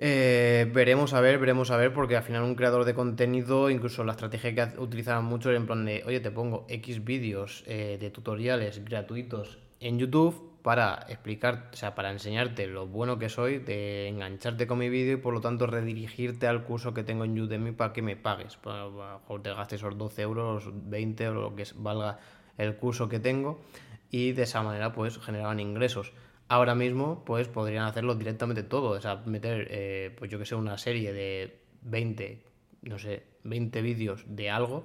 Eh, 0.00 0.70
veremos 0.72 1.12
a 1.12 1.20
ver, 1.20 1.38
veremos 1.38 1.72
a 1.72 1.76
ver, 1.76 1.92
porque 1.92 2.16
al 2.16 2.22
final 2.22 2.44
un 2.44 2.54
creador 2.54 2.84
de 2.84 2.94
contenido, 2.94 3.68
incluso 3.68 4.04
la 4.04 4.12
estrategia 4.12 4.54
que 4.54 4.80
utilizaban 4.80 5.24
mucho 5.24 5.50
era 5.50 5.58
en 5.58 5.66
plan 5.66 5.84
de, 5.84 6.04
oye, 6.06 6.20
te 6.20 6.30
pongo 6.30 6.64
X 6.68 7.04
vídeos 7.04 7.64
eh, 7.66 7.98
de 8.00 8.10
tutoriales 8.10 8.84
gratuitos 8.84 9.58
en 9.80 9.98
YouTube 9.98 10.60
para 10.62 11.06
explicar, 11.08 11.70
o 11.72 11.76
sea, 11.76 11.96
para 11.96 12.12
enseñarte 12.12 12.66
lo 12.68 12.86
bueno 12.86 13.18
que 13.18 13.28
soy, 13.28 13.58
de 13.58 14.06
engancharte 14.06 14.68
con 14.68 14.78
mi 14.78 14.88
vídeo 14.88 15.14
y 15.14 15.16
por 15.16 15.34
lo 15.34 15.40
tanto 15.40 15.66
redirigirte 15.66 16.46
al 16.46 16.64
curso 16.64 16.94
que 16.94 17.02
tengo 17.02 17.24
en 17.24 17.40
Udemy 17.40 17.72
para 17.72 17.92
que 17.92 18.02
me 18.02 18.16
pagues. 18.16 18.56
Para, 18.56 18.84
lo 18.84 18.90
mejor 18.90 19.42
te 19.42 19.52
gastes 19.52 19.80
esos 19.80 19.98
12 19.98 20.22
euros, 20.22 20.70
20 20.72 21.28
o 21.28 21.34
lo 21.34 21.56
que 21.56 21.64
valga 21.74 22.18
el 22.56 22.76
curso 22.76 23.08
que 23.08 23.18
tengo 23.18 23.60
y 24.10 24.32
de 24.32 24.42
esa 24.42 24.62
manera 24.62 24.92
pues 24.92 25.18
generaban 25.18 25.60
ingresos 25.60 26.12
ahora 26.48 26.74
mismo 26.74 27.24
pues 27.24 27.48
podrían 27.48 27.84
hacerlo 27.84 28.14
directamente 28.14 28.62
todo, 28.62 28.90
o 28.90 29.00
sea, 29.00 29.22
meter, 29.26 29.68
eh, 29.70 30.14
pues 30.18 30.30
yo 30.30 30.38
que 30.38 30.46
sé, 30.46 30.54
una 30.54 30.78
serie 30.78 31.12
de 31.12 31.58
20, 31.82 32.42
no 32.82 32.98
sé, 32.98 33.24
20 33.44 33.82
vídeos 33.82 34.24
de 34.26 34.50
algo 34.50 34.84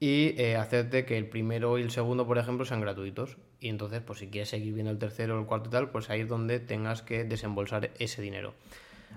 y 0.00 0.40
eh, 0.40 0.56
hacerte 0.56 1.04
que 1.04 1.18
el 1.18 1.28
primero 1.28 1.78
y 1.78 1.82
el 1.82 1.90
segundo, 1.90 2.26
por 2.26 2.38
ejemplo, 2.38 2.64
sean 2.64 2.80
gratuitos. 2.80 3.36
Y 3.60 3.68
entonces, 3.68 4.00
pues 4.00 4.20
si 4.20 4.28
quieres 4.28 4.48
seguir 4.48 4.72
viendo 4.72 4.92
el 4.92 4.98
tercero 4.98 5.36
o 5.36 5.40
el 5.40 5.46
cuarto 5.46 5.68
y 5.68 5.72
tal, 5.72 5.90
pues 5.90 6.08
ahí 6.10 6.20
es 6.20 6.28
donde 6.28 6.60
tengas 6.60 7.02
que 7.02 7.24
desembolsar 7.24 7.90
ese 7.98 8.22
dinero. 8.22 8.54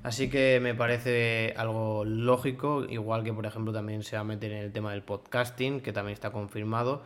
Así 0.02 0.30
que 0.30 0.60
me 0.60 0.74
parece 0.74 1.54
algo 1.58 2.06
lógico, 2.06 2.86
igual 2.90 3.24
que 3.24 3.34
por 3.34 3.46
ejemplo 3.46 3.72
también 3.74 4.04
se 4.04 4.16
va 4.16 4.22
a 4.22 4.24
meter 4.24 4.52
en 4.52 4.58
el 4.60 4.72
tema 4.72 4.92
del 4.92 5.04
podcasting, 5.04 5.82
que 5.82 5.94
también 5.94 6.14
está 6.14 6.32
confirmado 6.32 7.04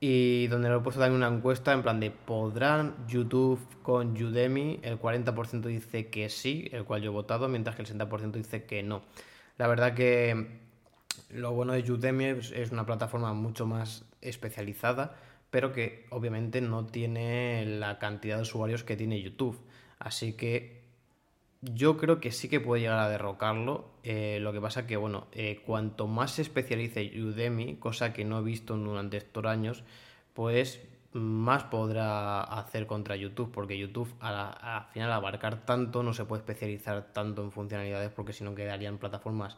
y 0.00 0.46
donde 0.46 0.68
le 0.68 0.76
he 0.76 0.80
puesto 0.80 1.00
también 1.00 1.16
una 1.22 1.34
encuesta 1.34 1.72
en 1.72 1.82
plan 1.82 1.98
de 1.98 2.10
¿podrán 2.10 2.94
YouTube 3.08 3.60
con 3.82 4.12
Udemy? 4.12 4.78
El 4.82 5.00
40% 5.00 5.62
dice 5.62 6.08
que 6.08 6.28
sí, 6.28 6.68
el 6.72 6.84
cual 6.84 7.02
yo 7.02 7.10
he 7.10 7.14
votado, 7.14 7.48
mientras 7.48 7.74
que 7.74 7.82
el 7.82 7.88
60% 7.88 8.32
dice 8.32 8.64
que 8.64 8.82
no. 8.82 9.02
La 9.56 9.66
verdad 9.66 9.94
que 9.94 10.60
lo 11.30 11.52
bueno 11.52 11.72
de 11.72 11.90
Udemy 11.90 12.24
es 12.24 12.70
una 12.70 12.86
plataforma 12.86 13.32
mucho 13.32 13.66
más 13.66 14.04
especializada, 14.20 15.16
pero 15.50 15.72
que 15.72 16.06
obviamente 16.10 16.60
no 16.60 16.86
tiene 16.86 17.64
la 17.66 17.98
cantidad 17.98 18.36
de 18.36 18.42
usuarios 18.42 18.84
que 18.84 18.96
tiene 18.96 19.20
YouTube. 19.20 19.58
Así 19.98 20.34
que 20.34 20.77
yo 21.60 21.96
creo 21.96 22.20
que 22.20 22.30
sí 22.30 22.48
que 22.48 22.60
puede 22.60 22.82
llegar 22.82 22.98
a 22.98 23.08
derrocarlo. 23.08 23.90
Eh, 24.02 24.38
lo 24.40 24.52
que 24.52 24.60
pasa 24.60 24.86
que, 24.86 24.96
bueno, 24.96 25.26
eh, 25.32 25.62
cuanto 25.66 26.06
más 26.06 26.32
se 26.32 26.42
especialice 26.42 27.20
Udemy, 27.20 27.76
cosa 27.76 28.12
que 28.12 28.24
no 28.24 28.38
he 28.38 28.42
visto 28.42 28.76
durante 28.76 29.16
estos 29.16 29.44
años, 29.46 29.84
pues 30.34 30.80
más 31.12 31.64
podrá 31.64 32.42
hacer 32.42 32.86
contra 32.86 33.16
YouTube, 33.16 33.50
porque 33.50 33.78
YouTube 33.78 34.12
al 34.20 34.84
final 34.92 35.10
abarcar 35.12 35.64
tanto 35.64 36.02
no 36.02 36.12
se 36.12 36.24
puede 36.24 36.40
especializar 36.42 37.12
tanto 37.12 37.42
en 37.42 37.50
funcionalidades, 37.50 38.10
porque 38.10 38.32
si 38.32 38.44
no 38.44 38.54
quedarían 38.54 38.98
plataformas 38.98 39.56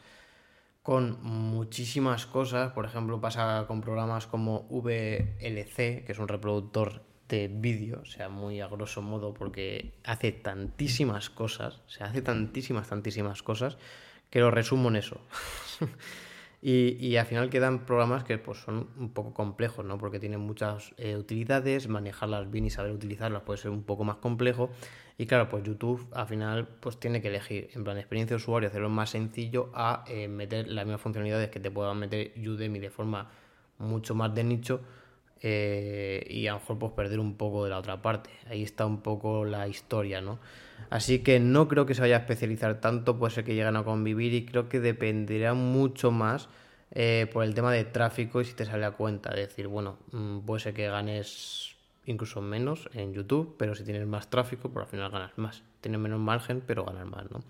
con 0.82 1.22
muchísimas 1.22 2.26
cosas. 2.26 2.72
Por 2.72 2.86
ejemplo, 2.86 3.20
pasa 3.20 3.64
con 3.66 3.80
programas 3.80 4.26
como 4.26 4.66
VLC, 4.70 6.04
que 6.04 6.12
es 6.12 6.18
un 6.18 6.28
reproductor 6.28 7.02
de 7.30 7.48
vídeo, 7.48 8.00
o 8.02 8.04
sea, 8.04 8.28
muy 8.28 8.60
a 8.60 8.66
grosso 8.66 9.02
modo, 9.02 9.32
porque 9.32 9.92
hace 10.04 10.32
tantísimas 10.32 11.30
cosas, 11.30 11.80
se 11.86 12.04
hace 12.04 12.22
tantísimas, 12.22 12.88
tantísimas 12.88 13.42
cosas, 13.42 13.78
que 14.28 14.40
lo 14.40 14.50
resumo 14.50 14.88
en 14.88 14.96
eso. 14.96 15.20
y, 16.62 16.96
y, 17.04 17.16
al 17.16 17.26
final 17.26 17.48
quedan 17.48 17.86
programas 17.86 18.24
que 18.24 18.38
pues, 18.38 18.58
son 18.58 18.88
un 18.98 19.12
poco 19.12 19.32
complejos, 19.32 19.84
¿no? 19.84 19.96
Porque 19.98 20.18
tienen 20.18 20.40
muchas 20.40 20.92
eh, 20.98 21.16
utilidades, 21.16 21.88
manejarlas 21.88 22.50
bien 22.50 22.66
y 22.66 22.70
saber 22.70 22.92
utilizarlas 22.92 23.42
puede 23.42 23.58
ser 23.58 23.70
un 23.70 23.84
poco 23.84 24.04
más 24.04 24.16
complejo. 24.16 24.70
Y 25.16 25.26
claro, 25.26 25.48
pues 25.48 25.62
YouTube 25.64 26.06
al 26.14 26.26
final 26.26 26.66
pues 26.80 26.98
tiene 26.98 27.20
que 27.20 27.28
elegir, 27.28 27.68
en 27.74 27.84
plan 27.84 27.98
experiencia 27.98 28.36
de 28.36 28.42
usuario, 28.42 28.68
hacerlo 28.68 28.88
más 28.88 29.10
sencillo 29.10 29.70
a 29.74 30.04
eh, 30.08 30.28
meter 30.28 30.68
las 30.68 30.86
mismas 30.86 31.02
funcionalidades 31.02 31.50
que 31.50 31.60
te 31.60 31.70
puedan 31.70 31.98
meter 31.98 32.32
Udemy 32.36 32.78
de 32.78 32.90
forma 32.90 33.30
mucho 33.78 34.14
más 34.14 34.34
de 34.34 34.44
nicho 34.44 34.80
eh, 35.42 36.26
y 36.28 36.46
a 36.46 36.52
lo 36.52 36.60
mejor 36.60 36.78
pues 36.78 36.92
perder 36.92 37.18
un 37.18 37.36
poco 37.36 37.64
de 37.64 37.70
la 37.70 37.78
otra 37.78 38.02
parte. 38.02 38.30
Ahí 38.48 38.62
está 38.62 38.86
un 38.86 39.00
poco 39.00 39.44
la 39.44 39.68
historia, 39.68 40.20
¿no? 40.20 40.38
Así 40.90 41.20
que 41.20 41.40
no 41.40 41.68
creo 41.68 41.86
que 41.86 41.94
se 41.94 42.00
vaya 42.00 42.16
a 42.16 42.18
especializar 42.20 42.80
tanto, 42.80 43.18
puede 43.18 43.32
ser 43.32 43.44
que 43.44 43.54
lleguen 43.54 43.76
a 43.76 43.84
convivir 43.84 44.34
y 44.34 44.44
creo 44.44 44.68
que 44.68 44.80
dependerá 44.80 45.54
mucho 45.54 46.10
más 46.10 46.48
eh, 46.92 47.28
por 47.32 47.44
el 47.44 47.54
tema 47.54 47.72
de 47.72 47.84
tráfico 47.84 48.40
y 48.40 48.44
si 48.44 48.54
te 48.54 48.64
sale 48.64 48.84
a 48.84 48.92
cuenta. 48.92 49.30
Es 49.30 49.48
decir, 49.48 49.68
bueno, 49.68 49.98
mm, 50.12 50.40
puede 50.40 50.60
ser 50.60 50.74
que 50.74 50.88
ganes 50.88 51.76
incluso 52.06 52.40
menos 52.40 52.88
en 52.92 53.14
YouTube, 53.14 53.54
pero 53.58 53.74
si 53.74 53.84
tienes 53.84 54.06
más 54.06 54.28
tráfico, 54.28 54.62
por 54.62 54.72
pues 54.72 54.86
al 54.86 54.90
final 54.90 55.10
ganas 55.10 55.32
más. 55.36 55.62
Tienes 55.80 56.00
menos 56.00 56.18
margen, 56.18 56.62
pero 56.66 56.84
ganas 56.84 57.06
más, 57.06 57.30
¿no? 57.30 57.42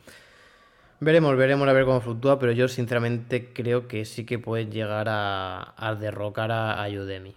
Veremos, 1.01 1.35
veremos 1.35 1.67
a 1.67 1.73
ver 1.73 1.87
cómo 1.87 2.03
fluctúa, 2.03 2.39
pero 2.39 2.53
yo 2.53 2.69
sinceramente 2.69 3.55
creo 3.55 3.89
que 3.89 4.05
sí 4.05 4.27
que 4.27 4.39
puedes 4.39 4.69
llegar 4.69 5.07
a, 5.09 5.97
derrocar 5.99 6.53
a 6.53 6.87
Udemy. 6.89 7.35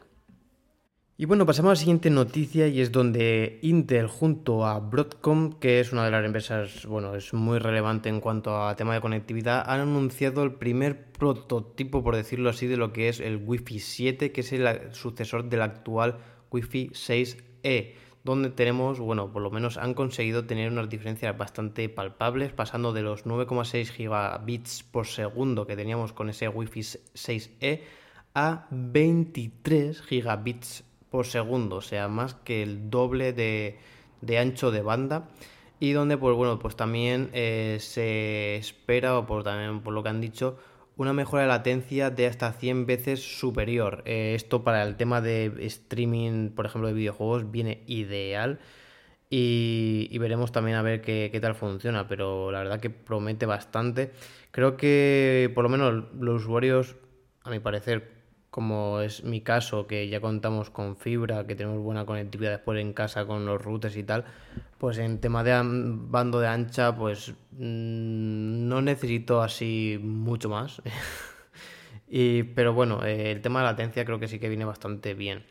Y 1.15 1.26
bueno, 1.26 1.45
pasamos 1.45 1.69
a 1.69 1.73
la 1.73 1.76
siguiente 1.76 2.10
noticia 2.10 2.67
y 2.67 2.82
es 2.82 2.91
donde 2.91 3.60
Intel 3.62 4.08
junto 4.08 4.65
a 4.65 4.80
Broadcom, 4.80 5.54
que 5.60 5.80
es 5.80 5.93
una 5.93 6.06
de 6.06 6.10
las 6.10 6.26
empresas, 6.26 6.88
bueno, 6.88 7.13
es 7.13 7.36
muy 7.36 7.60
relevante 7.60 8.10
en 8.10 8.19
cuanto 8.19 8.58
a 8.65 8.76
tema 8.76 8.95
de 8.95 9.02
conectividad, 9.02 9.63
han 9.69 9.82
anunciado 9.82 10.41
el 10.41 10.54
primer 10.56 11.12
prototipo, 11.12 12.04
por 12.04 12.15
decirlo 12.15 12.49
así, 12.49 12.65
de 12.65 12.78
lo 12.78 12.93
que 12.93 13.10
es 13.10 13.19
el 13.19 13.43
Wi-Fi 13.45 13.78
7, 13.78 14.32
que 14.32 14.41
es 14.41 14.52
el 14.54 14.91
sucesor 14.91 15.47
del 15.49 15.62
actual 15.62 16.17
Wi-Fi 16.49 16.89
6E, 16.89 17.93
donde 18.23 18.49
tenemos, 18.49 18.99
bueno, 18.99 19.32
por 19.32 19.43
lo 19.43 19.52
menos 19.52 19.78
han 19.78 19.93
conseguido 19.93 20.47
tener 20.47 20.71
unas 20.71 20.89
diferencias 20.89 21.38
bastante 21.38 21.89
palpables, 21.89 22.54
pasando 22.54 22.91
de 22.91 23.04
los 23.04 23.26
9,6 23.26 23.91
gigabits 23.91 24.82
por 24.82 25.06
segundo 25.06 25.67
que 25.67 25.76
teníamos 25.76 26.12
con 26.12 26.32
ese 26.32 26.47
Wi-Fi 26.47 26.80
6E 26.82 27.82
a 28.34 28.65
23 28.71 30.02
gigabits 30.02 30.84
por 31.13 31.28
segundo, 31.28 31.76
o 31.76 31.82
sea, 31.82 32.08
más 32.08 32.34
que 32.34 32.63
el 32.63 32.89
doble 32.89 33.34
de, 33.34 33.78
ancho 34.39 34.71
de 34.71 34.82
banda. 34.82 35.30
Y 35.80 35.91
donde 35.91 36.17
pues 36.17 36.36
bueno 36.36 36.58
pues 36.58 36.76
también 36.76 37.30
eh, 37.34 37.78
se 37.82 38.56
espera 38.56 39.19
o 39.19 39.28
por 39.28 39.43
también 39.43 39.82
por 39.82 39.93
lo 39.93 40.02
que 40.02 40.10
han 40.10 40.21
dicho 40.21 40.58
una 40.97 41.13
mejora 41.13 41.43
de 41.43 41.49
latencia 41.49 42.10
de 42.10 42.26
hasta 42.26 42.52
100 42.54 42.88
veces 42.88 43.39
superior. 43.39 44.02
Eh, 44.06 44.34
esto 44.34 44.63
para 44.63 44.82
el 44.82 44.95
tema 44.95 45.21
de 45.21 45.54
streaming 45.67 46.49
por 46.49 46.65
ejemplo 46.65 46.88
de 46.88 46.95
videojuegos 46.95 47.52
viene 47.52 47.84
ideal. 47.86 48.60
Y, 49.30 50.17
veremos 50.17 50.52
también 50.52 50.78
a 50.78 50.82
ver 50.82 51.02
qué, 51.02 51.30
qué, 51.32 51.39
tal 51.39 51.56
funciona 51.56 52.08
pero 52.08 52.52
la 52.52 52.60
verdad 52.60 52.80
que 52.80 52.89
promete 52.89 53.45
bastante. 53.45 54.12
Creo 54.49 54.78
que 54.78 55.52
por 55.54 55.63
lo 55.63 55.69
menos 55.69 56.06
los 56.19 56.41
usuarios 56.41 56.95
a 57.43 57.52
mi 57.52 57.60
parecer 57.60 58.22
como 58.53 59.01
es 59.01 59.23
mi 59.23 59.41
caso, 59.41 59.87
que 59.87 60.07
ya 60.09 60.21
contamos 60.21 60.69
con 60.69 60.95
fibra, 60.95 61.47
que 61.47 61.55
tenemos 61.55 61.79
buena 61.81 62.05
conectividad 62.05 62.51
después 62.51 62.79
en 62.79 62.93
casa 62.93 63.25
con 63.25 63.47
los 63.47 63.59
routers 63.59 63.97
y 63.97 64.03
tal, 64.03 64.25
pues 64.77 64.99
en 64.99 65.19
tema 65.19 65.43
de 65.43 65.59
bando 65.63 66.39
de 66.39 66.47
ancha, 66.47 66.95
pues 66.95 67.31
mm, 67.53 68.67
no 68.67 68.79
necesito 68.83 69.41
así 69.41 69.99
mucho 69.99 70.49
más. 70.49 70.83
y, 72.07 72.43
pero 72.43 72.73
bueno, 72.73 73.03
eh, 73.03 73.31
el 73.31 73.41
tema 73.41 73.61
de 73.61 73.65
latencia 73.65 74.05
creo 74.05 74.19
que 74.19 74.27
sí 74.27 74.37
que 74.37 74.49
viene 74.49 74.65
bastante 74.65 75.15
bien. 75.15 75.43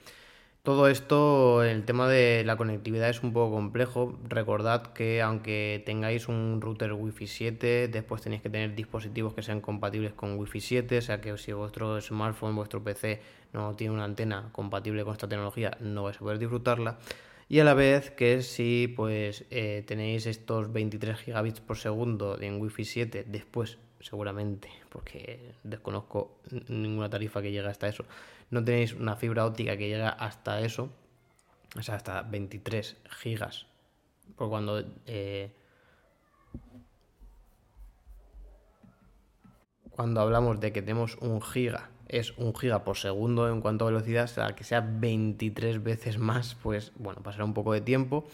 Todo 0.64 0.86
esto, 0.86 1.64
el 1.64 1.84
tema 1.84 2.08
de 2.08 2.44
la 2.44 2.56
conectividad 2.56 3.10
es 3.10 3.24
un 3.24 3.32
poco 3.32 3.52
complejo. 3.52 4.16
Recordad 4.28 4.92
que 4.92 5.20
aunque 5.20 5.82
tengáis 5.84 6.28
un 6.28 6.60
router 6.60 6.92
Wi-Fi 6.92 7.26
7, 7.26 7.88
después 7.88 8.22
tenéis 8.22 8.42
que 8.42 8.48
tener 8.48 8.76
dispositivos 8.76 9.34
que 9.34 9.42
sean 9.42 9.60
compatibles 9.60 10.12
con 10.12 10.38
Wi-Fi 10.38 10.60
7, 10.60 10.98
o 10.98 11.02
sea 11.02 11.20
que 11.20 11.36
si 11.36 11.52
vuestro 11.52 12.00
smartphone, 12.00 12.54
vuestro 12.54 12.80
PC 12.84 13.20
no 13.52 13.74
tiene 13.74 13.92
una 13.92 14.04
antena 14.04 14.50
compatible 14.52 15.02
con 15.02 15.14
esta 15.14 15.28
tecnología, 15.28 15.76
no 15.80 16.04
vais 16.04 16.16
a 16.18 16.20
poder 16.20 16.38
disfrutarla. 16.38 17.00
Y 17.48 17.58
a 17.58 17.64
la 17.64 17.74
vez 17.74 18.12
que 18.12 18.42
si 18.42 18.86
pues 18.86 19.44
eh, 19.50 19.82
tenéis 19.84 20.26
estos 20.26 20.72
23 20.72 21.18
gigabits 21.18 21.60
por 21.60 21.76
segundo 21.76 22.40
en 22.40 22.60
Wi-Fi 22.60 22.84
7, 22.84 23.24
después 23.26 23.78
seguramente, 24.02 24.68
porque 24.88 25.54
desconozco 25.62 26.38
ninguna 26.68 27.08
tarifa 27.08 27.40
que 27.40 27.52
llegue 27.52 27.68
hasta 27.68 27.88
eso, 27.88 28.04
no 28.50 28.62
tenéis 28.64 28.92
una 28.92 29.16
fibra 29.16 29.46
óptica 29.46 29.76
que 29.76 29.88
llega 29.88 30.10
hasta 30.10 30.60
eso, 30.60 30.90
o 31.76 31.82
sea, 31.82 31.94
hasta 31.94 32.22
23 32.22 32.96
gigas 33.20 33.66
Porque 34.36 34.50
cuando... 34.50 34.84
Eh, 35.06 35.50
cuando 39.90 40.20
hablamos 40.20 40.58
de 40.60 40.72
que 40.72 40.82
tenemos 40.82 41.16
un 41.20 41.42
giga, 41.42 41.90
es 42.08 42.36
un 42.38 42.54
giga 42.54 42.84
por 42.84 42.96
segundo 42.96 43.48
en 43.48 43.60
cuanto 43.60 43.84
a 43.84 43.88
velocidad, 43.90 44.24
o 44.24 44.28
sea, 44.28 44.54
que 44.54 44.64
sea 44.64 44.80
23 44.80 45.82
veces 45.82 46.18
más, 46.18 46.56
pues 46.62 46.92
bueno, 46.96 47.22
pasará 47.22 47.44
un 47.44 47.54
poco 47.54 47.72
de 47.72 47.80
tiempo. 47.80 48.26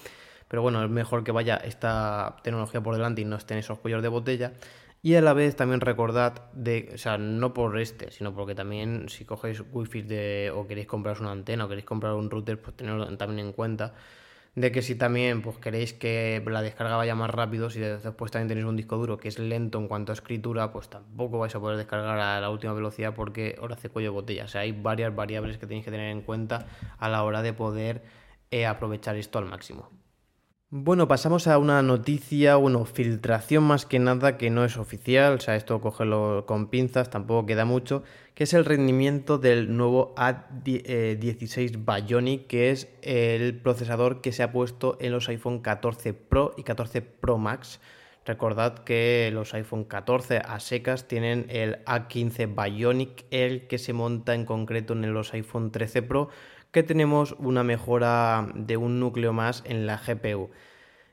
Pero 0.49 0.63
bueno, 0.63 0.83
es 0.83 0.91
mejor 0.91 1.25
que 1.25 1.33
vaya 1.33 1.57
esta 1.57 2.37
tecnología 2.43 2.83
por 2.83 2.95
delante 2.95 3.21
y 3.21 3.25
no 3.25 3.37
estén 3.37 3.59
esos 3.59 3.79
cuellos 3.79 4.03
de 4.03 4.09
botella. 4.09 4.53
Y 5.01 5.15
a 5.15 5.21
la 5.23 5.33
vez 5.33 5.55
también 5.55 5.81
recordad 5.81 6.51
de, 6.53 6.91
o 6.95 6.99
sea, 6.99 7.19
no 7.19 7.55
por 7.55 7.79
este, 7.79 8.11
sino 8.11 8.35
porque 8.35 8.55
también 8.55 9.09
si 9.09 9.25
cogéis 9.25 9.63
wifi 9.71 10.03
de, 10.03 10.53
o 10.55 10.67
queréis 10.67 10.89
compraros 10.89 11.21
una 11.21 11.31
antena 11.31 11.67
o 11.67 11.69
queréis 11.69 11.87
comprar 11.87 12.15
un 12.15 12.31
router, 12.31 12.61
pues 12.61 12.77
tenerlo 12.77 13.17
también 13.17 13.47
en 13.47 13.53
cuenta 13.53 13.95
de 14.61 14.73
que 14.73 14.83
si 14.83 14.97
también 14.97 15.43
pues 15.43 15.59
queréis 15.59 15.93
que 15.93 16.43
la 16.47 16.63
descarga 16.63 16.97
vaya 16.97 17.15
más 17.15 17.31
rápido, 17.31 17.71
si 17.71 17.81
después 17.81 18.33
también 18.33 18.49
tenéis 18.49 18.67
un 18.67 18.77
disco 18.77 18.97
duro 18.97 19.19
que 19.19 19.29
es 19.29 19.39
lento 19.39 19.79
en 19.79 19.89
cuanto 19.89 20.13
a 20.13 20.15
escritura, 20.15 20.73
pues 20.73 20.89
tampoco 20.89 21.39
vais 21.39 21.55
a 21.55 21.61
poder 21.61 21.77
descargar 21.77 22.19
a 22.19 22.41
la 22.41 22.51
última 22.51 22.73
velocidad 22.73 23.15
porque 23.15 23.57
ahora 23.61 23.77
hace 23.77 23.89
cuello 23.89 24.13
botella. 24.13 24.45
O 24.45 24.49
sea, 24.49 24.63
hay 24.63 24.73
varias 24.73 25.15
variables 25.15 25.59
que 25.59 25.67
tenéis 25.67 25.85
que 25.85 25.91
tener 25.93 26.11
en 26.11 26.23
cuenta 26.23 26.67
a 26.99 27.09
la 27.09 27.23
hora 27.23 27.43
de 27.43 27.53
poder 27.53 28.03
eh, 28.51 28.67
aprovechar 28.67 29.17
esto 29.17 29.39
al 29.39 29.47
máximo. 29.47 29.91
Bueno, 30.71 31.09
pasamos 31.09 31.47
a 31.47 31.57
una 31.57 31.81
noticia, 31.81 32.57
bueno, 32.57 32.85
filtración 32.85 33.65
más 33.65 33.87
que 33.87 33.99
nada 33.99 34.37
que 34.37 34.51
no 34.51 34.67
es 34.67 34.77
oficial, 34.77 35.33
o 35.33 35.41
sea, 35.41 35.57
esto 35.57 35.81
cogerlo 35.81 36.45
con 36.47 36.69
pinzas, 36.69 37.09
tampoco 37.09 37.47
queda 37.47 37.65
mucho, 37.65 38.03
que 38.35 38.45
es 38.45 38.53
el 38.53 38.67
rendimiento 38.67 39.39
del 39.39 39.75
nuevo 39.75 40.15
A16 40.17 41.87
Bionic, 41.87 42.49
que 42.49 42.71
es 42.71 42.89
el 43.01 43.59
procesador 43.63 44.21
que 44.21 44.31
se 44.33 44.43
ha 44.43 44.53
puesto 44.53 44.99
en 45.01 45.13
los 45.13 45.31
iPhone 45.31 45.61
14 45.61 46.13
Pro 46.13 46.53
y 46.59 46.65
14 46.65 47.01
Pro 47.01 47.39
Max. 47.39 47.81
Recordad 48.27 48.81
que 48.81 49.31
los 49.33 49.55
iPhone 49.55 49.85
14 49.85 50.43
a 50.45 50.61
secas 50.61 51.09
tienen 51.09 51.47
el 51.49 51.83
A15 51.87 52.55
Bionic, 52.55 53.25
el 53.31 53.69
que 53.69 53.79
se 53.79 53.95
monta 53.95 54.35
en 54.35 54.45
concreto 54.45 54.93
en 54.93 55.15
los 55.15 55.33
iPhone 55.33 55.73
13 55.73 56.03
Pro 56.03 56.29
que 56.73 56.83
tenemos 56.83 57.35
una 57.39 57.63
mejora 57.63 58.47
de 58.55 58.77
un 58.77 59.01
núcleo 59.01 59.33
más 59.33 59.63
en 59.67 59.87
la 59.87 59.97
GPU. 59.97 60.51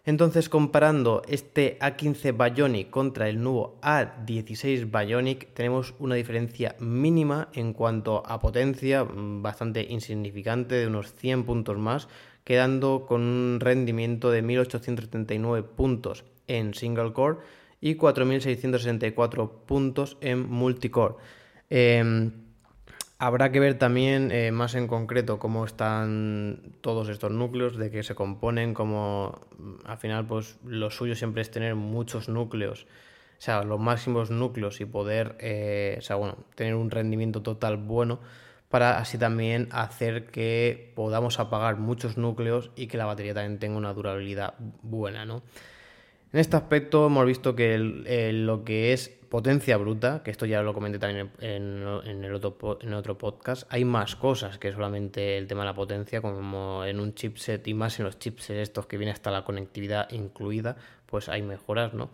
Entonces, 0.05 0.49
comparando 0.49 1.23
este 1.27 1.79
A15 1.79 2.53
Bionic 2.53 2.91
contra 2.91 3.27
el 3.27 3.41
nuevo 3.41 3.79
A16 3.81 4.91
Bionic, 4.91 5.51
tenemos 5.55 5.95
una 5.97 6.13
diferencia 6.13 6.75
mínima 6.79 7.49
en 7.53 7.73
cuanto 7.73 8.21
a 8.23 8.39
potencia, 8.39 9.03
mm, 9.03 9.41
bastante 9.41 9.83
insignificante, 9.89 10.75
de 10.75 10.85
unos 10.85 11.11
100 11.13 11.43
puntos 11.43 11.79
más, 11.79 12.07
quedando 12.43 13.07
con 13.07 13.21
un 13.21 13.59
rendimiento 13.59 14.29
de 14.29 14.43
1839 14.43 15.63
puntos 15.63 16.23
en 16.47 16.75
single 16.75 17.11
core 17.11 17.39
y 17.81 17.95
4664 17.95 19.65
puntos 19.65 20.17
en 20.21 20.47
multicore. 20.47 21.15
Em, 21.71 22.44
Habrá 23.17 23.51
que 23.53 23.61
ver 23.61 23.77
también 23.77 24.29
eh, 24.31 24.51
más 24.51 24.75
en 24.75 24.87
concreto 24.87 25.39
cómo 25.39 25.63
están 25.63 26.75
todos 26.81 27.07
estos 27.07 27.31
núcleos, 27.31 27.77
de 27.77 27.89
qué 27.89 28.03
se 28.03 28.13
componen, 28.13 28.73
como 28.73 29.39
mm, 29.57 29.73
al 29.85 29.97
final 29.97 30.27
pues 30.27 30.57
lo 30.65 30.89
suyo 30.91 31.15
siempre 31.15 31.41
es 31.41 31.49
tener 31.49 31.75
muchos 31.75 32.27
núcleos, 32.27 32.83
o 33.37 33.41
sea, 33.41 33.63
los 33.63 33.79
máximos 33.79 34.31
núcleos 34.31 34.81
y 34.81 34.85
poder, 34.85 35.37
eh, 35.39 35.95
o 35.97 36.01
sea, 36.01 36.17
bueno, 36.17 36.37
tener 36.55 36.75
un 36.75 36.91
rendimiento 36.91 37.41
total 37.41 37.77
bueno 37.77 38.19
para 38.69 38.97
así 38.97 39.17
también 39.17 39.69
hacer 39.71 40.25
que 40.25 40.91
podamos 40.95 41.39
apagar 41.39 41.77
muchos 41.77 42.17
núcleos 42.17 42.71
y 42.75 42.87
que 42.87 42.97
la 42.97 43.05
batería 43.05 43.33
también 43.33 43.59
tenga 43.59 43.77
una 43.77 43.93
durabilidad 43.93 44.55
buena, 44.81 45.23
¿no? 45.23 45.41
En 46.33 46.39
este 46.41 46.57
aspecto 46.57 47.07
hemos 47.07 47.25
visto 47.25 47.55
que 47.55 47.77
lo 47.77 48.65
que 48.65 48.91
es 48.91 49.17
potencia 49.35 49.75
bruta, 49.75 50.23
que 50.23 50.31
esto 50.31 50.45
ya 50.45 50.61
lo 50.61 50.73
comenté 50.73 50.97
también 50.97 51.29
en, 51.41 52.23
el 52.23 52.33
otro, 52.35 52.79
en 52.81 52.93
otro 52.93 53.17
podcast, 53.17 53.67
hay 53.67 53.83
más 53.83 54.15
cosas 54.15 54.57
que 54.59 54.71
solamente 54.71 55.37
el 55.37 55.45
tema 55.45 55.63
de 55.63 55.65
la 55.65 55.73
potencia, 55.73 56.21
como 56.21 56.85
en 56.85 57.01
un 57.01 57.15
chipset 57.15 57.67
y 57.67 57.73
más 57.73 57.99
en 57.99 58.05
los 58.05 58.17
chipsets 58.17 58.61
estos 58.61 58.85
que 58.85 58.95
viene 58.95 59.11
hasta 59.11 59.31
la 59.31 59.43
conectividad 59.43 60.09
incluida, 60.13 60.77
pues 61.05 61.27
hay 61.27 61.41
mejoras, 61.41 61.93
¿no? 61.93 62.11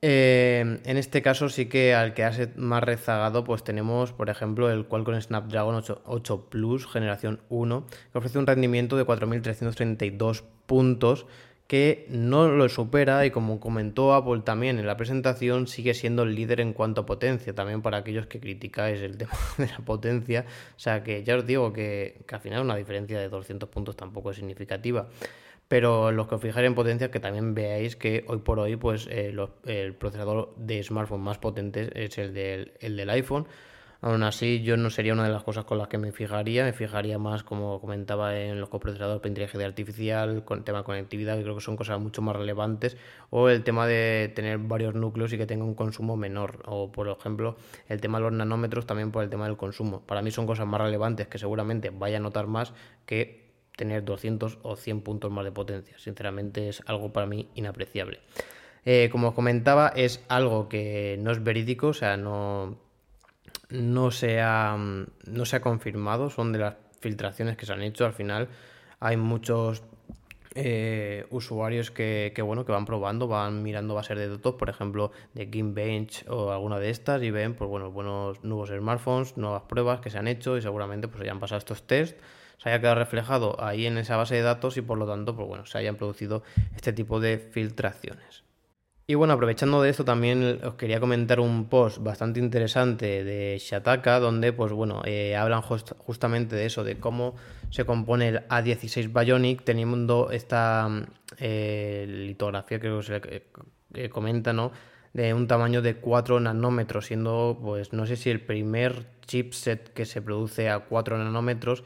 Eh, 0.00 0.80
en 0.84 0.96
este 0.96 1.22
caso 1.22 1.48
sí 1.48 1.66
que 1.66 1.94
al 1.94 2.12
quedarse 2.12 2.50
más 2.56 2.82
rezagado, 2.82 3.44
pues 3.44 3.62
tenemos, 3.62 4.12
por 4.12 4.28
ejemplo, 4.28 4.68
el 4.68 4.86
Qualcomm 4.86 5.20
Snapdragon 5.20 5.76
8, 5.76 6.02
8 6.06 6.46
Plus 6.50 6.88
generación 6.88 7.40
1, 7.50 7.86
que 8.10 8.18
ofrece 8.18 8.40
un 8.40 8.48
rendimiento 8.48 8.96
de 8.96 9.06
4.332 9.06 10.42
puntos 10.66 11.24
que 11.72 12.04
no 12.10 12.48
lo 12.48 12.68
supera 12.68 13.24
y 13.24 13.30
como 13.30 13.58
comentó 13.58 14.12
Apple 14.12 14.42
también 14.44 14.78
en 14.78 14.86
la 14.86 14.98
presentación 14.98 15.66
sigue 15.66 15.94
siendo 15.94 16.24
el 16.24 16.34
líder 16.34 16.60
en 16.60 16.74
cuanto 16.74 17.00
a 17.00 17.06
potencia, 17.06 17.54
también 17.54 17.80
para 17.80 17.96
aquellos 17.96 18.26
que 18.26 18.40
criticáis 18.40 19.00
el 19.00 19.16
tema 19.16 19.32
de 19.56 19.68
la 19.68 19.78
potencia, 19.78 20.44
o 20.76 20.78
sea 20.78 21.02
que 21.02 21.24
ya 21.24 21.34
os 21.34 21.46
digo 21.46 21.72
que, 21.72 22.26
al 22.30 22.40
final 22.40 22.60
una 22.60 22.76
diferencia 22.76 23.18
de 23.18 23.30
200 23.30 23.70
puntos 23.70 23.96
tampoco 23.96 24.32
es 24.32 24.36
significativa. 24.36 25.08
Pero 25.66 26.12
los 26.12 26.28
que 26.28 26.34
os 26.34 26.42
fijáis 26.42 26.66
en 26.66 26.74
potencia, 26.74 27.10
que 27.10 27.20
también 27.20 27.54
veáis 27.54 27.96
que 27.96 28.26
hoy 28.28 28.40
por 28.40 28.58
hoy 28.58 28.76
pues, 28.76 29.06
eh, 29.10 29.34
el 29.64 29.94
procesador 29.94 30.52
de 30.58 30.82
smartphone 30.82 31.22
más 31.22 31.38
potente 31.38 31.88
es 31.94 32.18
el 32.18 32.34
del, 32.34 32.74
el 32.80 32.98
del 32.98 33.08
iPhone, 33.08 33.46
Aún 34.04 34.24
así, 34.24 34.62
yo 34.62 34.76
no 34.76 34.90
sería 34.90 35.12
una 35.12 35.22
de 35.22 35.30
las 35.30 35.44
cosas 35.44 35.64
con 35.64 35.78
las 35.78 35.86
que 35.86 35.96
me 35.96 36.10
fijaría. 36.10 36.64
Me 36.64 36.72
fijaría 36.72 37.20
más, 37.20 37.44
como 37.44 37.80
comentaba, 37.80 38.36
en 38.36 38.58
los 38.58 38.68
coprocesadores 38.68 39.20
para 39.20 39.28
inteligencia 39.28 39.64
artificial, 39.64 40.44
con 40.44 40.58
el 40.58 40.64
tema 40.64 40.78
de 40.78 40.84
conectividad, 40.84 41.36
que 41.36 41.44
creo 41.44 41.54
que 41.54 41.60
son 41.60 41.76
cosas 41.76 42.00
mucho 42.00 42.20
más 42.20 42.34
relevantes. 42.34 42.96
O 43.30 43.48
el 43.48 43.62
tema 43.62 43.86
de 43.86 44.32
tener 44.34 44.58
varios 44.58 44.96
núcleos 44.96 45.32
y 45.32 45.38
que 45.38 45.46
tenga 45.46 45.64
un 45.64 45.76
consumo 45.76 46.16
menor. 46.16 46.64
O, 46.66 46.90
por 46.90 47.08
ejemplo, 47.08 47.54
el 47.88 48.00
tema 48.00 48.18
de 48.18 48.24
los 48.24 48.32
nanómetros 48.32 48.86
también 48.86 49.12
por 49.12 49.22
el 49.22 49.30
tema 49.30 49.46
del 49.46 49.56
consumo. 49.56 50.00
Para 50.00 50.20
mí 50.20 50.32
son 50.32 50.48
cosas 50.48 50.66
más 50.66 50.80
relevantes 50.80 51.28
que 51.28 51.38
seguramente 51.38 51.90
vaya 51.90 52.16
a 52.16 52.20
notar 52.20 52.48
más 52.48 52.74
que 53.06 53.52
tener 53.76 54.04
200 54.04 54.58
o 54.62 54.74
100 54.74 55.02
puntos 55.02 55.30
más 55.30 55.44
de 55.44 55.52
potencia. 55.52 55.96
Sinceramente 56.00 56.68
es 56.68 56.82
algo 56.86 57.12
para 57.12 57.26
mí 57.26 57.50
inapreciable. 57.54 58.18
Eh, 58.84 59.10
como 59.12 59.28
os 59.28 59.34
comentaba, 59.34 59.92
es 59.94 60.24
algo 60.26 60.68
que 60.68 61.16
no 61.20 61.30
es 61.30 61.44
verídico, 61.44 61.86
o 61.88 61.94
sea, 61.94 62.16
no 62.16 62.90
no 63.72 64.10
se 64.10 64.40
ha, 64.40 64.76
no 64.76 65.44
se 65.44 65.56
ha 65.56 65.60
confirmado, 65.60 66.30
son 66.30 66.52
de 66.52 66.58
las 66.58 66.74
filtraciones 67.00 67.56
que 67.56 67.66
se 67.66 67.72
han 67.72 67.82
hecho. 67.82 68.04
Al 68.04 68.12
final 68.12 68.48
hay 69.00 69.16
muchos 69.16 69.82
eh, 70.54 71.26
usuarios 71.30 71.90
que, 71.90 72.32
bueno, 72.44 72.64
que 72.64 72.72
van 72.72 72.84
probando, 72.84 73.26
van 73.26 73.62
mirando 73.62 73.94
bases 73.94 74.18
de 74.18 74.28
datos, 74.28 74.54
por 74.54 74.68
ejemplo, 74.68 75.10
de 75.32 75.46
Geekbench 75.46 76.24
o 76.28 76.52
alguna 76.52 76.78
de 76.78 76.90
estas 76.90 77.22
y 77.22 77.30
ven 77.30 77.54
pues, 77.54 77.68
bueno, 77.68 77.90
buenos 77.90 78.44
nuevos 78.44 78.68
smartphones, 78.68 79.36
nuevas 79.36 79.62
pruebas 79.62 80.00
que 80.00 80.10
se 80.10 80.18
han 80.18 80.28
hecho 80.28 80.56
y 80.56 80.62
seguramente 80.62 81.08
pues, 81.08 81.22
hayan 81.22 81.40
pasado 81.40 81.58
estos 81.58 81.86
tests 81.86 82.20
se 82.58 82.68
haya 82.68 82.78
quedado 82.78 82.94
reflejado 82.94 83.56
ahí 83.60 83.86
en 83.86 83.98
esa 83.98 84.16
base 84.16 84.36
de 84.36 84.42
datos 84.42 84.76
y 84.76 84.82
por 84.82 84.96
lo 84.96 85.04
tanto 85.04 85.34
pues 85.34 85.48
bueno, 85.48 85.66
se 85.66 85.78
hayan 85.78 85.96
producido 85.96 86.44
este 86.76 86.92
tipo 86.92 87.18
de 87.18 87.38
filtraciones. 87.38 88.44
Y 89.06 89.14
bueno, 89.14 89.34
aprovechando 89.34 89.82
de 89.82 89.90
esto 89.90 90.04
también 90.04 90.60
os 90.62 90.74
quería 90.74 91.00
comentar 91.00 91.40
un 91.40 91.68
post 91.68 91.98
bastante 91.98 92.38
interesante 92.38 93.24
de 93.24 93.58
Shataka, 93.58 94.20
donde 94.20 94.52
pues 94.52 94.72
bueno, 94.72 95.02
eh, 95.04 95.34
hablan 95.34 95.60
justamente 95.62 96.54
de 96.54 96.66
eso, 96.66 96.84
de 96.84 97.00
cómo 97.00 97.34
se 97.70 97.84
compone 97.84 98.28
el 98.28 98.48
A16 98.48 99.12
Bionic 99.12 99.64
teniendo 99.64 100.30
esta 100.30 100.88
eh, 101.38 102.06
litografía, 102.08 102.78
que 102.78 103.42
se 103.92 104.08
comenta, 104.08 104.52
¿no? 104.52 104.70
De 105.12 105.34
un 105.34 105.48
tamaño 105.48 105.82
de 105.82 105.96
4 105.96 106.38
nanómetros, 106.38 107.06
siendo 107.06 107.58
pues 107.60 107.92
no 107.92 108.06
sé 108.06 108.16
si 108.16 108.30
el 108.30 108.40
primer 108.40 109.06
chipset 109.26 109.92
que 109.92 110.06
se 110.06 110.22
produce 110.22 110.70
a 110.70 110.78
4 110.78 111.18
nanómetros 111.18 111.82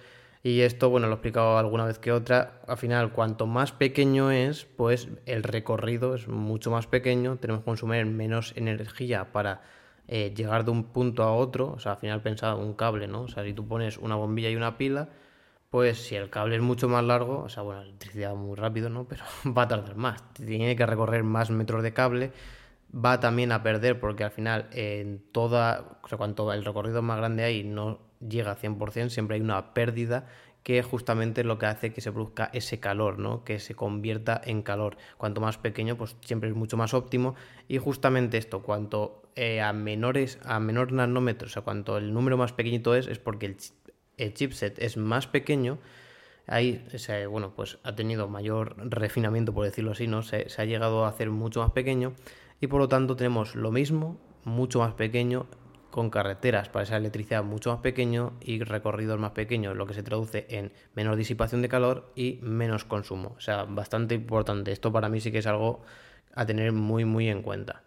y 0.46 0.60
esto, 0.60 0.90
bueno, 0.90 1.08
lo 1.08 1.14
he 1.14 1.16
explicado 1.16 1.58
alguna 1.58 1.86
vez 1.86 1.98
que 1.98 2.12
otra. 2.12 2.60
Al 2.68 2.76
final, 2.76 3.10
cuanto 3.10 3.48
más 3.48 3.72
pequeño 3.72 4.30
es, 4.30 4.64
pues 4.64 5.08
el 5.26 5.42
recorrido 5.42 6.14
es 6.14 6.28
mucho 6.28 6.70
más 6.70 6.86
pequeño. 6.86 7.36
Tenemos 7.38 7.62
que 7.62 7.64
consumir 7.64 8.06
menos 8.06 8.52
energía 8.54 9.32
para 9.32 9.62
eh, 10.06 10.32
llegar 10.36 10.64
de 10.64 10.70
un 10.70 10.84
punto 10.84 11.24
a 11.24 11.34
otro. 11.34 11.72
O 11.72 11.80
sea, 11.80 11.94
al 11.94 11.98
final 11.98 12.22
pensaba 12.22 12.54
un 12.54 12.74
cable, 12.74 13.08
¿no? 13.08 13.22
O 13.22 13.28
sea, 13.28 13.42
si 13.42 13.54
tú 13.54 13.66
pones 13.66 13.98
una 13.98 14.14
bombilla 14.14 14.48
y 14.48 14.54
una 14.54 14.78
pila, 14.78 15.08
pues 15.68 15.98
si 15.98 16.14
el 16.14 16.30
cable 16.30 16.54
es 16.54 16.62
mucho 16.62 16.88
más 16.88 17.02
largo, 17.02 17.40
o 17.40 17.48
sea, 17.48 17.64
bueno, 17.64 17.80
la 17.80 17.88
electricidad 17.88 18.36
muy 18.36 18.54
rápido, 18.54 18.88
¿no? 18.88 19.04
Pero 19.08 19.24
va 19.46 19.62
a 19.62 19.68
tardar 19.68 19.96
más. 19.96 20.22
Tiene 20.34 20.76
que 20.76 20.86
recorrer 20.86 21.24
más 21.24 21.50
metros 21.50 21.82
de 21.82 21.92
cable. 21.92 22.30
Va 22.94 23.18
también 23.18 23.50
a 23.50 23.64
perder 23.64 23.98
porque 23.98 24.22
al 24.22 24.30
final 24.30 24.68
en 24.70 25.24
toda, 25.32 25.98
o 26.04 26.08
sea, 26.08 26.16
cuanto 26.16 26.52
el 26.52 26.64
recorrido 26.64 27.02
más 27.02 27.18
grande 27.18 27.42
hay, 27.42 27.64
no 27.64 28.06
llega 28.20 28.52
a 28.52 28.56
100%, 28.56 29.08
siempre 29.10 29.36
hay 29.36 29.42
una 29.42 29.74
pérdida 29.74 30.26
que 30.66 30.82
justamente 30.82 31.42
es 31.42 31.46
lo 31.46 31.58
que 31.58 31.66
hace 31.66 31.92
que 31.92 32.00
se 32.00 32.10
produzca 32.10 32.50
ese 32.52 32.80
calor, 32.80 33.20
¿no? 33.20 33.44
que 33.44 33.60
se 33.60 33.76
convierta 33.76 34.40
en 34.44 34.62
calor. 34.62 34.96
Cuanto 35.16 35.40
más 35.40 35.58
pequeño, 35.58 35.96
pues 35.96 36.16
siempre 36.22 36.48
es 36.48 36.56
mucho 36.56 36.76
más 36.76 36.92
óptimo. 36.92 37.36
Y 37.68 37.78
justamente 37.78 38.36
esto, 38.36 38.62
cuanto 38.62 39.22
eh, 39.36 39.60
a 39.60 39.72
menores, 39.72 40.40
a 40.44 40.58
menor 40.58 40.90
nanómetros, 40.90 41.52
o 41.52 41.54
sea, 41.54 41.62
cuanto 41.62 41.96
el 41.98 42.12
número 42.12 42.36
más 42.36 42.52
pequeñito 42.52 42.96
es, 42.96 43.06
es 43.06 43.20
porque 43.20 43.54
el, 44.16 44.34
chipset 44.34 44.76
es 44.80 44.96
más 44.96 45.28
pequeño. 45.28 45.78
ahí 46.48 46.84
bueno, 47.30 47.52
pues 47.54 47.78
ha 47.84 47.94
tenido 47.94 48.26
mayor 48.26 48.74
refinamiento, 48.90 49.54
por 49.54 49.66
decirlo 49.66 49.92
así, 49.92 50.08
¿no? 50.08 50.22
Se, 50.22 50.48
se 50.48 50.62
ha 50.62 50.64
llegado 50.64 51.04
a 51.04 51.10
hacer 51.10 51.30
mucho 51.30 51.60
más 51.60 51.70
pequeño 51.70 52.14
y 52.60 52.66
por 52.66 52.80
lo 52.80 52.88
tanto 52.88 53.14
tenemos 53.14 53.54
lo 53.54 53.70
mismo, 53.70 54.18
mucho 54.42 54.80
más 54.80 54.94
pequeño, 54.94 55.46
con 55.96 56.10
carreteras 56.10 56.68
para 56.68 56.82
esa 56.82 56.98
electricidad 56.98 57.42
mucho 57.42 57.70
más 57.70 57.80
pequeño 57.80 58.34
y 58.42 58.62
recorridos 58.62 59.18
más 59.18 59.30
pequeños, 59.30 59.74
lo 59.74 59.86
que 59.86 59.94
se 59.94 60.02
traduce 60.02 60.46
en 60.50 60.70
menor 60.94 61.16
disipación 61.16 61.62
de 61.62 61.70
calor 61.70 62.12
y 62.14 62.38
menos 62.42 62.84
consumo. 62.84 63.32
O 63.38 63.40
sea, 63.40 63.64
bastante 63.64 64.14
importante. 64.14 64.72
Esto 64.72 64.92
para 64.92 65.08
mí 65.08 65.20
sí 65.20 65.32
que 65.32 65.38
es 65.38 65.46
algo 65.46 65.80
a 66.34 66.44
tener 66.44 66.72
muy 66.72 67.06
muy 67.06 67.30
en 67.30 67.40
cuenta. 67.40 67.82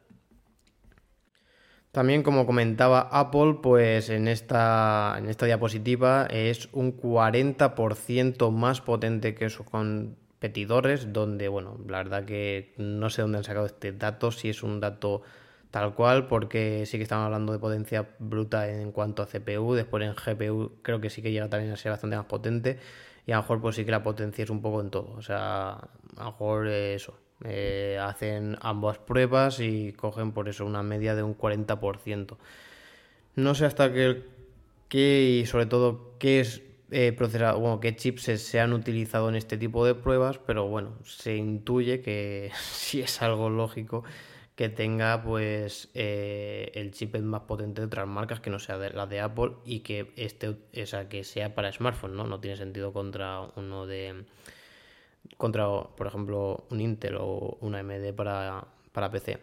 También, 1.92 2.24
como 2.24 2.48
comentaba 2.48 3.02
Apple, 3.12 3.60
pues 3.62 4.10
en 4.10 4.28
esta, 4.28 5.14
en 5.20 5.30
esta 5.30 5.46
diapositiva 5.46 6.26
es 6.32 6.68
un 6.72 6.98
40% 6.98 8.50
más 8.50 8.82
potente 8.82 9.36
que 9.36 9.52
sus 9.52 9.68
competidores, 9.68 11.14
donde, 11.14 11.48
bueno, 11.48 11.78
la 11.88 12.00
verdad 12.00 12.26
que 12.26 12.74
no 12.78 13.12
sé 13.12 13.22
dónde 13.22 13.38
han 13.38 13.44
sacado 13.44 13.68
este 13.68 13.92
dato, 13.92 14.32
si 14.32 14.50
es 14.50 14.64
un 14.64 14.80
dato 14.80 15.22
tal 15.72 15.94
cual, 15.94 16.28
porque 16.28 16.86
sí 16.86 16.98
que 16.98 17.04
estamos 17.04 17.26
hablando 17.26 17.54
de 17.54 17.60
potencia 17.60 18.10
bruta 18.20 18.70
en 18.70 18.92
cuanto 18.92 19.22
a 19.22 19.28
CPU, 19.28 19.74
después 19.74 20.04
en 20.04 20.16
GPU 20.16 20.72
creo 20.82 21.00
que 21.00 21.10
sí 21.10 21.22
que 21.22 21.32
llega 21.32 21.50
también 21.50 21.72
a 21.72 21.78
ser 21.78 21.92
bastante 21.92 22.16
más 22.16 22.26
potente, 22.26 22.80
y 23.26 23.32
a 23.32 23.36
lo 23.36 23.42
mejor 23.44 23.62
pues 23.62 23.76
sí 23.76 23.86
que 23.86 23.92
la 23.92 24.04
potencia 24.04 24.44
es 24.44 24.50
un 24.50 24.62
poco 24.62 24.82
en 24.82 24.90
todo, 24.90 25.14
o 25.16 25.22
sea, 25.22 25.74
a 25.74 26.24
lo 26.24 26.26
mejor 26.26 26.68
eso, 26.68 27.20
eh, 27.44 28.00
hacen 28.02 28.58
ambas 28.62 28.98
pruebas 28.98 29.60
y 29.60 29.94
cogen 29.94 30.32
por 30.32 30.50
eso 30.50 30.66
una 30.66 30.84
media 30.84 31.16
de 31.16 31.24
un 31.24 31.38
40%. 31.38 32.38
No 33.36 33.56
sé 33.56 33.66
hasta 33.66 33.94
qué, 33.94 34.24
y 35.42 35.46
sobre 35.46 35.66
todo 35.68 36.16
qué 36.20 36.40
es 36.42 36.64
eh, 36.92 37.16
bueno, 37.16 37.80
qué 37.80 37.96
chips 37.96 38.24
se 38.24 38.60
han 38.60 38.74
utilizado 38.74 39.30
en 39.30 39.36
este 39.36 39.58
tipo 39.58 39.86
de 39.86 39.94
pruebas, 39.94 40.40
pero 40.40 40.68
bueno, 40.68 40.96
se 41.06 41.36
intuye 41.36 42.02
que 42.02 42.52
si 42.72 43.02
es 43.02 43.22
algo 43.22 43.50
lógico 43.50 44.04
que 44.60 44.68
tenga 44.68 45.24
pues 45.24 45.88
eh, 45.94 46.70
el 46.76 46.92
chip 46.92 47.18
más 47.20 47.44
potente 47.44 47.80
de 47.80 47.88
otras 47.88 48.06
marcas 48.06 48.42
que 48.42 48.50
no 48.50 48.60
sea 48.60 48.78
de, 48.78 48.90
la 48.90 49.08
de 49.08 49.22
Apple 49.22 49.54
y 49.64 49.80
que 49.80 50.12
este 50.18 50.58
esa 50.74 51.08
que 51.08 51.24
sea 51.24 51.56
para 51.56 51.72
smartphone, 51.72 52.18
¿no? 52.18 52.26
No 52.26 52.42
tiene 52.42 52.58
sentido 52.58 52.92
contra 52.92 53.40
uno 53.56 53.88
de 53.88 54.26
contra, 55.38 55.66
por 55.96 56.08
ejemplo, 56.08 56.66
un 56.72 56.82
Intel 56.82 57.16
o 57.22 57.58
una 57.62 57.80
AMD 57.80 58.14
para, 58.14 58.68
para 58.92 59.10
PC. 59.10 59.40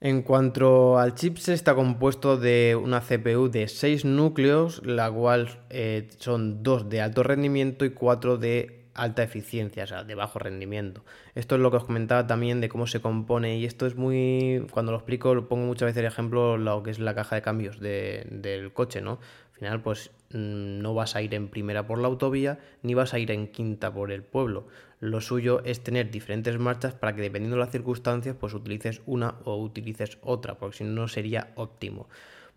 En 0.00 0.20
cuanto 0.20 0.98
al 0.98 1.14
chipset, 1.14 1.54
está 1.54 1.74
compuesto 1.74 2.36
de 2.36 2.76
una 2.76 3.00
CPU 3.00 3.48
de 3.48 3.66
6 3.66 4.04
núcleos, 4.04 4.84
la 4.84 5.10
cual 5.10 5.58
eh, 5.70 6.10
son 6.18 6.62
2 6.62 6.90
de 6.90 7.00
alto 7.00 7.22
rendimiento 7.22 7.86
y 7.86 7.94
4 7.94 8.36
de 8.36 8.81
alta 8.94 9.22
eficiencia, 9.22 9.84
o 9.84 9.86
sea, 9.86 10.04
de 10.04 10.14
bajo 10.14 10.38
rendimiento. 10.38 11.04
Esto 11.34 11.54
es 11.54 11.60
lo 11.60 11.70
que 11.70 11.78
os 11.78 11.84
comentaba 11.84 12.26
también 12.26 12.60
de 12.60 12.68
cómo 12.68 12.86
se 12.86 13.00
compone 13.00 13.58
y 13.58 13.64
esto 13.64 13.86
es 13.86 13.96
muy, 13.96 14.66
cuando 14.70 14.92
lo 14.92 14.98
explico, 14.98 15.34
lo 15.34 15.48
pongo 15.48 15.66
muchas 15.66 15.86
veces 15.86 16.00
el 16.00 16.06
ejemplo 16.06 16.56
lo 16.56 16.82
que 16.82 16.90
es 16.90 16.98
la 16.98 17.14
caja 17.14 17.36
de 17.36 17.42
cambios 17.42 17.80
del 17.80 18.72
coche, 18.72 19.00
¿no? 19.00 19.18
Al 19.52 19.58
final, 19.58 19.82
pues 19.82 20.10
Mm, 20.32 20.80
no 20.80 20.94
vas 20.94 21.14
a 21.14 21.22
ir 21.22 21.34
en 21.34 21.48
primera 21.48 21.86
por 21.86 21.98
la 21.98 22.08
autovía 22.08 22.58
ni 22.82 22.94
vas 22.94 23.12
a 23.12 23.18
ir 23.18 23.30
en 23.30 23.48
quinta 23.48 23.92
por 23.92 24.10
el 24.10 24.22
pueblo. 24.22 24.66
Lo 25.00 25.20
suyo 25.20 25.62
es 25.64 25.82
tener 25.82 26.10
diferentes 26.10 26.58
marchas 26.58 26.94
para 26.94 27.14
que 27.14 27.22
dependiendo 27.22 27.56
de 27.56 27.60
las 27.62 27.72
circunstancias 27.72 28.36
pues 28.38 28.54
utilices 28.54 29.02
una 29.06 29.36
o 29.44 29.56
utilices 29.56 30.18
otra, 30.22 30.54
porque 30.58 30.78
si 30.78 30.84
no 30.84 31.08
sería 31.08 31.52
óptimo. 31.56 32.08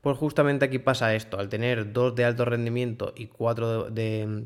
Pues 0.01 0.17
justamente 0.17 0.65
aquí 0.65 0.79
pasa 0.79 1.15
esto, 1.15 1.39
al 1.39 1.49
tener 1.49 1.91
dos 1.91 2.15
de 2.15 2.25
alto 2.25 2.45
rendimiento 2.45 3.13
y 3.15 3.27
cuatro 3.27 3.89
de, 3.89 4.45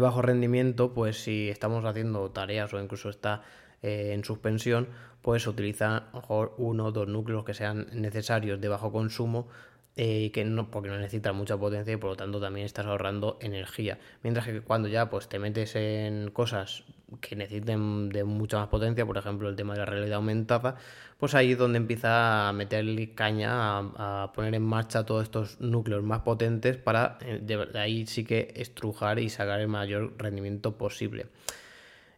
bajo 0.00 0.22
rendimiento, 0.22 0.94
pues 0.94 1.22
si 1.22 1.48
estamos 1.48 1.84
haciendo 1.84 2.30
tareas 2.30 2.72
o 2.72 2.80
incluso 2.80 3.10
está 3.10 3.42
eh, 3.82 4.12
en 4.12 4.24
suspensión, 4.24 4.88
pues 5.22 5.46
utiliza 5.46 6.04
mejor 6.12 6.54
uno 6.58 6.86
o 6.86 6.92
dos 6.92 7.08
núcleos 7.08 7.44
que 7.44 7.54
sean 7.54 7.86
necesarios 7.92 8.60
de 8.60 8.68
bajo 8.68 8.92
consumo 8.92 9.48
eh, 10.00 10.30
que 10.30 10.44
no, 10.44 10.70
porque 10.70 10.88
no 10.88 10.96
necesita 10.96 11.32
mucha 11.32 11.56
potencia 11.56 11.92
y 11.92 11.96
por 11.96 12.10
lo 12.10 12.16
tanto 12.16 12.40
también 12.40 12.64
estás 12.64 12.86
ahorrando 12.86 13.36
energía. 13.40 13.98
Mientras 14.22 14.46
que 14.46 14.60
cuando 14.60 14.86
ya 14.86 15.10
pues 15.10 15.28
te 15.28 15.40
metes 15.40 15.74
en 15.74 16.30
cosas 16.30 16.84
que 17.20 17.34
necesiten 17.34 18.08
de 18.08 18.22
mucha 18.22 18.58
más 18.58 18.68
potencia, 18.68 19.04
por 19.04 19.18
ejemplo 19.18 19.48
el 19.48 19.56
tema 19.56 19.72
de 19.72 19.80
la 19.80 19.86
realidad 19.86 20.18
aumentada, 20.18 20.76
pues 21.18 21.34
ahí 21.34 21.50
es 21.50 21.58
donde 21.58 21.78
empieza 21.78 22.48
a 22.48 22.52
meterle 22.52 23.12
caña, 23.12 23.78
a, 23.78 24.30
poner 24.36 24.54
en 24.54 24.62
marcha 24.62 25.04
todos 25.04 25.24
estos 25.24 25.60
núcleos 25.60 26.04
más 26.04 26.20
potentes 26.20 26.76
para 26.76 27.18
eh, 27.22 27.40
de 27.42 27.76
ahí 27.80 28.06
sí 28.06 28.22
que 28.22 28.52
estrujar 28.54 29.18
y 29.18 29.28
sacar 29.30 29.58
el 29.58 29.66
mayor 29.66 30.14
rendimiento 30.16 30.78
posible. 30.78 31.26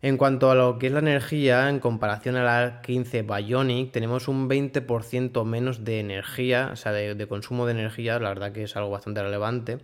En 0.02 0.16
cuanto 0.16 0.50
a 0.50 0.54
lo 0.54 0.78
que 0.78 0.86
es 0.86 0.92
la 0.94 1.00
energía, 1.00 1.68
en 1.68 1.78
comparación 1.78 2.36
a 2.36 2.42
la 2.42 2.80
15 2.80 3.22
Bionic, 3.22 3.92
tenemos 3.92 4.28
un 4.28 4.48
20% 4.48 5.44
menos 5.44 5.84
de 5.84 6.00
energía, 6.00 6.70
o 6.72 6.76
sea, 6.76 6.92
de, 6.92 7.26
consumo 7.28 7.66
de 7.66 7.72
energía, 7.72 8.18
la 8.18 8.30
verdad 8.30 8.52
que 8.52 8.62
es 8.62 8.76
algo 8.76 8.90
bastante 8.90 9.22
relevante. 9.22 9.78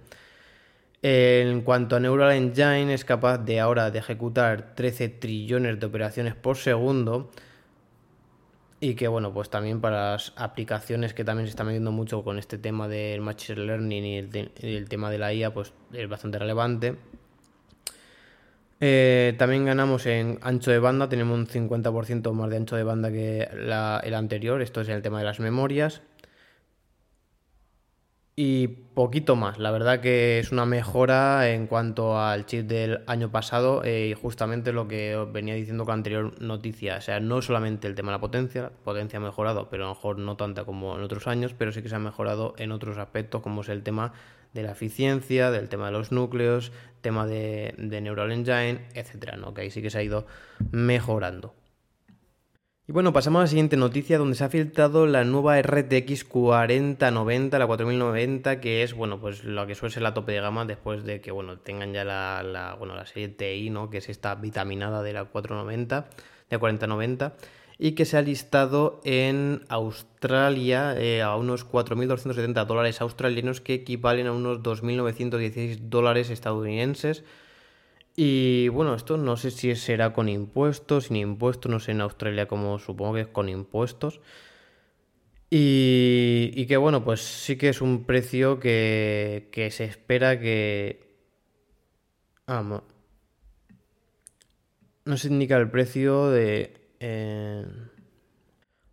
En 1.02 1.61
cuanto 1.61 1.96
a 1.96 2.00
Neural 2.00 2.33
Engine, 2.33 2.92
es 2.94 3.05
capaz 3.05 3.38
de 3.38 3.61
ahora 3.61 3.90
de 3.90 3.98
ejecutar 3.98 4.74
13 4.74 5.11
trillones 5.11 5.79
de 5.79 5.87
operaciones 5.87 6.35
por 6.35 6.57
segundo. 6.57 7.31
Y 8.81 8.94
que 8.94 9.09
bueno, 9.09 9.33
pues 9.33 9.50
también 9.50 9.81
para 9.81 10.12
las 10.12 10.33
aplicaciones 10.37 11.14
que 11.14 11.24
también 11.24 11.46
se 11.46 11.50
están 11.50 11.66
metiendo 11.66 11.92
mucho 11.92 12.24
con 12.24 12.38
este 12.38 12.59
tema 12.59 12.88
del 12.88 13.20
Machine 13.20 13.64
Learning 13.66 14.05
y 14.05 14.16
el, 14.18 14.50
y 14.61 14.76
el 14.76 14.88
tema 14.88 15.11
de 15.11 15.18
la 15.18 15.33
IA, 15.35 15.52
pues 15.52 15.72
es 15.92 16.09
bastante 16.09 16.38
relevante. 16.38 16.96
Eh, 18.80 19.34
también 19.38 19.64
ganamos 19.64 20.04
en 20.06 20.38
ancho 20.42 20.70
de 20.70 20.78
banda, 20.78 21.08
tenemos 21.08 21.38
un 21.38 21.46
50% 21.46 22.32
más 22.32 22.50
de 22.50 22.56
ancho 22.56 22.76
de 22.76 22.84
banda 22.84 23.10
que 23.10 23.42
el 23.42 24.14
anterior, 24.14 24.60
esto 24.60 24.82
es 24.82 24.88
el 24.88 25.02
tema 25.02 25.18
de 25.18 25.24
las 25.24 25.40
memorias. 25.40 26.02
Y 28.38 28.66
poquito 28.66 29.34
más, 29.34 29.58
la 29.58 29.70
verdad 29.70 30.00
que 30.00 30.38
es 30.38 30.52
una 30.52 30.66
mejora 30.66 31.48
en 31.48 31.66
cuanto 31.66 32.20
al 32.20 32.44
chip 32.44 32.66
del 32.66 33.02
año 33.06 33.32
pasado 33.32 33.82
eh, 33.82 34.08
y 34.08 34.14
justamente 34.14 34.72
lo 34.72 34.86
que 34.86 35.16
os 35.16 35.32
venía 35.32 35.54
diciendo 35.54 35.84
con 35.84 35.92
la 35.92 35.94
anterior 35.94 36.42
noticia, 36.42 36.98
o 36.98 37.00
sea, 37.00 37.18
no 37.18 37.40
solamente 37.40 37.88
el 37.88 37.94
tema 37.94 38.10
de 38.10 38.16
la 38.16 38.20
potencia, 38.20 38.72
potencia 38.84 39.18
ha 39.18 39.22
mejorado, 39.22 39.70
pero 39.70 39.84
a 39.84 39.88
lo 39.88 39.94
mejor 39.94 40.18
no 40.18 40.36
tanta 40.36 40.64
como 40.66 40.96
en 40.96 41.02
otros 41.02 41.26
años, 41.26 41.54
pero 41.56 41.72
sí 41.72 41.80
que 41.80 41.88
se 41.88 41.94
ha 41.94 41.98
mejorado 41.98 42.54
en 42.58 42.72
otros 42.72 42.98
aspectos 42.98 43.40
como 43.40 43.62
es 43.62 43.70
el 43.70 43.82
tema 43.82 44.12
de 44.56 44.64
la 44.64 44.72
eficiencia, 44.72 45.52
del 45.52 45.68
tema 45.68 45.86
de 45.86 45.92
los 45.92 46.10
núcleos, 46.10 46.72
tema 47.02 47.26
de, 47.26 47.74
Neural 47.76 48.32
Engine, 48.32 48.80
etcétera, 48.94 49.36
¿no? 49.36 49.54
Que 49.54 49.60
ahí 49.60 49.70
sí 49.70 49.82
que 49.82 49.90
se 49.90 49.98
ha 49.98 50.02
ido 50.02 50.26
mejorando. 50.72 51.54
Y 52.88 52.92
bueno, 52.92 53.12
pasamos 53.12 53.40
a 53.40 53.42
la 53.42 53.48
siguiente 53.48 53.76
noticia 53.76 54.16
donde 54.16 54.36
se 54.36 54.44
ha 54.44 54.48
filtrado 54.48 55.06
la 55.06 55.24
nueva 55.24 55.60
RTX 55.60 56.24
4090, 56.24 57.58
la 57.58 57.66
4090, 57.66 58.60
que 58.60 58.82
es, 58.82 58.94
bueno, 58.94 59.20
pues 59.20 59.44
lo 59.44 59.66
que 59.66 59.74
suele 59.74 59.92
ser 59.92 60.02
la 60.02 60.14
tope 60.14 60.32
de 60.32 60.40
gama 60.40 60.64
después 60.64 61.04
de 61.04 61.20
que, 61.20 61.32
bueno, 61.32 61.58
tengan 61.58 61.92
ya 61.92 62.04
la, 62.04 62.76
bueno, 62.78 62.94
la 62.94 63.06
serie 63.06 63.28
TI, 63.28 63.70
¿no? 63.70 63.90
Que 63.90 63.98
es 63.98 64.08
esta 64.08 64.34
vitaminada 64.36 65.02
de 65.02 65.12
la 65.12 65.24
490, 65.24 66.08
de 66.48 66.58
4090 66.58 67.36
y 67.78 67.92
que 67.92 68.04
se 68.06 68.16
ha 68.16 68.22
listado 68.22 69.00
en 69.04 69.64
Australia 69.68 70.94
eh, 70.98 71.22
a 71.22 71.36
unos 71.36 71.68
4.270 71.68 72.64
dólares 72.64 73.00
australianos 73.00 73.60
que 73.60 73.74
equivalen 73.74 74.26
a 74.28 74.32
unos 74.32 74.62
2.916 74.62 75.76
dólares 75.88 76.30
estadounidenses. 76.30 77.24
Y 78.16 78.68
bueno, 78.68 78.94
esto 78.94 79.18
no 79.18 79.36
sé 79.36 79.50
si 79.50 79.74
será 79.76 80.14
con 80.14 80.30
impuestos, 80.30 81.04
sin 81.04 81.16
impuestos, 81.16 81.70
no 81.70 81.80
sé 81.80 81.92
en 81.92 82.00
Australia 82.00 82.48
como 82.48 82.78
supongo 82.78 83.14
que 83.14 83.20
es 83.22 83.26
con 83.28 83.48
impuestos. 83.51 84.20
Y, 85.51 86.66
que 86.66 86.76
bueno, 86.76 87.05
pues 87.05 87.20
sí 87.20 87.57
que 87.57 87.68
es 87.68 87.80
un 87.80 88.05
precio 88.05 88.59
que, 88.59 89.48
que 89.53 89.70
se 89.70 89.84
espera 89.84 90.40
que... 90.40 91.07
Ah, 92.46 92.62
no 95.05 95.16
se 95.16 95.28
indica 95.28 95.57
el 95.57 95.70
precio 95.70 96.30
de... 96.30 96.86
Eh, 97.01 97.66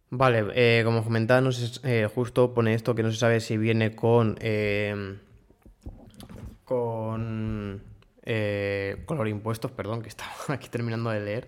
vale, 0.10 0.46
eh, 0.56 0.84
como 0.84 1.04
comentaba, 1.04 1.50
eh, 1.84 2.10
justo 2.14 2.54
pone 2.54 2.74
esto 2.74 2.96
que 2.96 3.04
no 3.04 3.12
se 3.12 3.18
sabe 3.18 3.40
si 3.40 3.58
viene 3.58 3.96
con. 3.96 4.38
con. 6.66 7.82
con 9.06 9.28
impuestos, 9.28 9.72
perdón, 9.72 10.02
que 10.02 10.10
estaba 10.10 10.32
aquí 10.50 10.70
terminando 10.70 11.10
de 11.10 11.20
leer. 11.20 11.48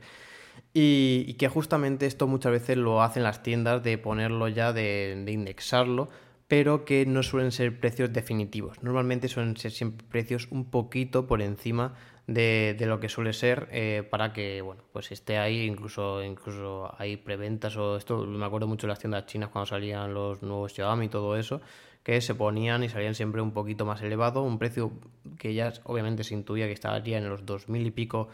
Y, 0.73 1.35
que 1.35 1.47
justamente 1.47 2.05
esto 2.05 2.27
muchas 2.27 2.51
veces 2.51 2.77
lo 2.77 3.01
hacen 3.01 3.23
las 3.23 3.43
tiendas 3.43 3.81
de 3.81 3.97
ponerlo 3.97 4.47
ya, 4.49 4.73
de, 4.73 5.21
de 5.25 5.31
indexarlo, 5.31 6.09
pero 6.47 6.83
que 6.85 7.05
no 7.05 7.23
suelen 7.23 7.51
ser 7.51 7.79
precios 7.79 8.11
definitivos. 8.11 8.83
Normalmente 8.83 9.29
suelen 9.29 9.55
ser 9.55 9.71
siempre 9.71 10.05
precios 10.07 10.47
un 10.51 10.69
poquito 10.69 11.27
por 11.27 11.41
encima 11.41 11.95
de, 12.27 12.77
lo 12.81 12.99
que 12.99 13.09
suele 13.09 13.33
ser 13.33 13.67
eh, 13.71 14.07
para 14.09 14.33
que 14.33 14.61
bueno 14.61 14.83
pues 14.91 15.11
esté 15.11 15.37
ahí 15.37 15.65
incluso 15.65 16.23
incluso 16.23 16.91
hay 16.97 17.17
preventas 17.17 17.77
o 17.77 17.97
esto 17.97 18.25
me 18.25 18.45
acuerdo 18.45 18.67
mucho 18.67 18.87
de 18.87 18.91
las 18.91 18.99
tiendas 18.99 19.27
chinas 19.27 19.49
cuando 19.49 19.67
salían 19.67 20.13
los 20.13 20.41
nuevos 20.41 20.73
Xiaomi 20.73 21.05
y 21.05 21.09
todo 21.09 21.37
eso 21.37 21.61
que 22.03 22.19
se 22.21 22.35
ponían 22.35 22.83
y 22.83 22.89
salían 22.89 23.15
siempre 23.15 23.41
un 23.41 23.51
poquito 23.51 23.83
más 23.83 23.99
elevado, 24.03 24.43
un 24.43 24.59
precio 24.59 24.91
que 25.39 25.55
ya 25.55 25.73
obviamente 25.85 26.23
se 26.23 26.35
intuía 26.35 26.67
que 26.67 26.73
estaría 26.73 27.17
en 27.17 27.27
los 27.27 27.47
2.000 27.47 27.87
y 27.87 27.91
pico 27.91 28.27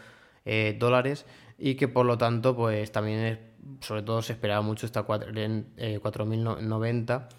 eh, 0.44 0.76
dólares 0.78 1.26
y 1.58 1.76
que 1.76 1.88
por 1.88 2.06
lo 2.06 2.18
tanto 2.18 2.54
pues 2.54 2.92
también 2.92 3.40
sobre 3.80 4.02
todo 4.02 4.22
se 4.22 4.34
esperaba 4.34 4.62
mucho 4.62 4.86
esta 4.86 5.06
4.090 5.06 7.30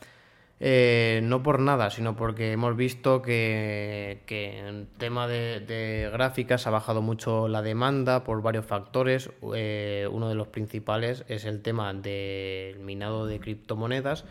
eh, 0.64 1.18
no 1.24 1.42
por 1.42 1.58
nada, 1.58 1.90
sino 1.90 2.14
porque 2.14 2.52
hemos 2.52 2.76
visto 2.76 3.20
que, 3.20 4.22
en 4.28 4.86
tema 4.96 5.26
de, 5.26 6.08
gráficas 6.12 6.68
ha 6.68 6.70
bajado 6.70 7.02
mucho 7.02 7.48
la 7.48 7.62
demanda 7.62 8.22
por 8.22 8.42
varios 8.42 8.64
factores. 8.64 9.28
Eh, 9.56 10.06
uno 10.08 10.28
de 10.28 10.36
los 10.36 10.46
principales 10.46 11.24
es 11.26 11.46
el 11.46 11.62
tema 11.62 11.92
del 11.92 12.78
minado 12.78 13.26
de 13.26 13.40
criptomonedas 13.40 14.24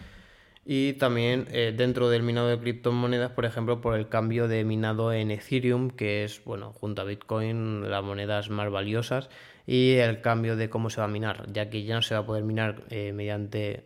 y 0.66 0.94
también 0.94 1.48
eh, 1.52 1.74
dentro 1.76 2.10
del 2.10 2.24
minado 2.24 2.48
de 2.48 2.60
criptomonedas, 2.60 3.32
por 3.32 3.44
ejemplo, 3.44 3.82
por 3.82 3.98
el 3.98 4.08
cambio 4.08 4.48
de 4.48 4.64
minado 4.64 5.12
en 5.12 5.32
Ethereum, 5.32 5.90
que 5.90 6.24
es, 6.24 6.42
bueno, 6.46 6.72
junto 6.72 7.02
a 7.02 7.06
Bitcoin, 7.06 7.90
las 7.90 8.06
monedas 8.06 8.50
más 8.50 8.72
valiosas, 8.72 9.30
y 9.68 9.96
el 9.96 10.22
cambio 10.22 10.56
de 10.56 10.70
cómo 10.70 10.90
se 10.90 11.02
va 11.02 11.08
a 11.08 11.10
minar, 11.10 11.52
ya 11.52 11.70
que 11.70 11.84
ya 11.84 11.96
no 11.96 12.02
se 12.02 12.14
va 12.14 12.22
a 12.22 12.26
poder 12.26 12.46
minar 12.46 12.86
mediante 12.90 13.84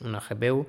una 0.00 0.20
GPU 0.20 0.66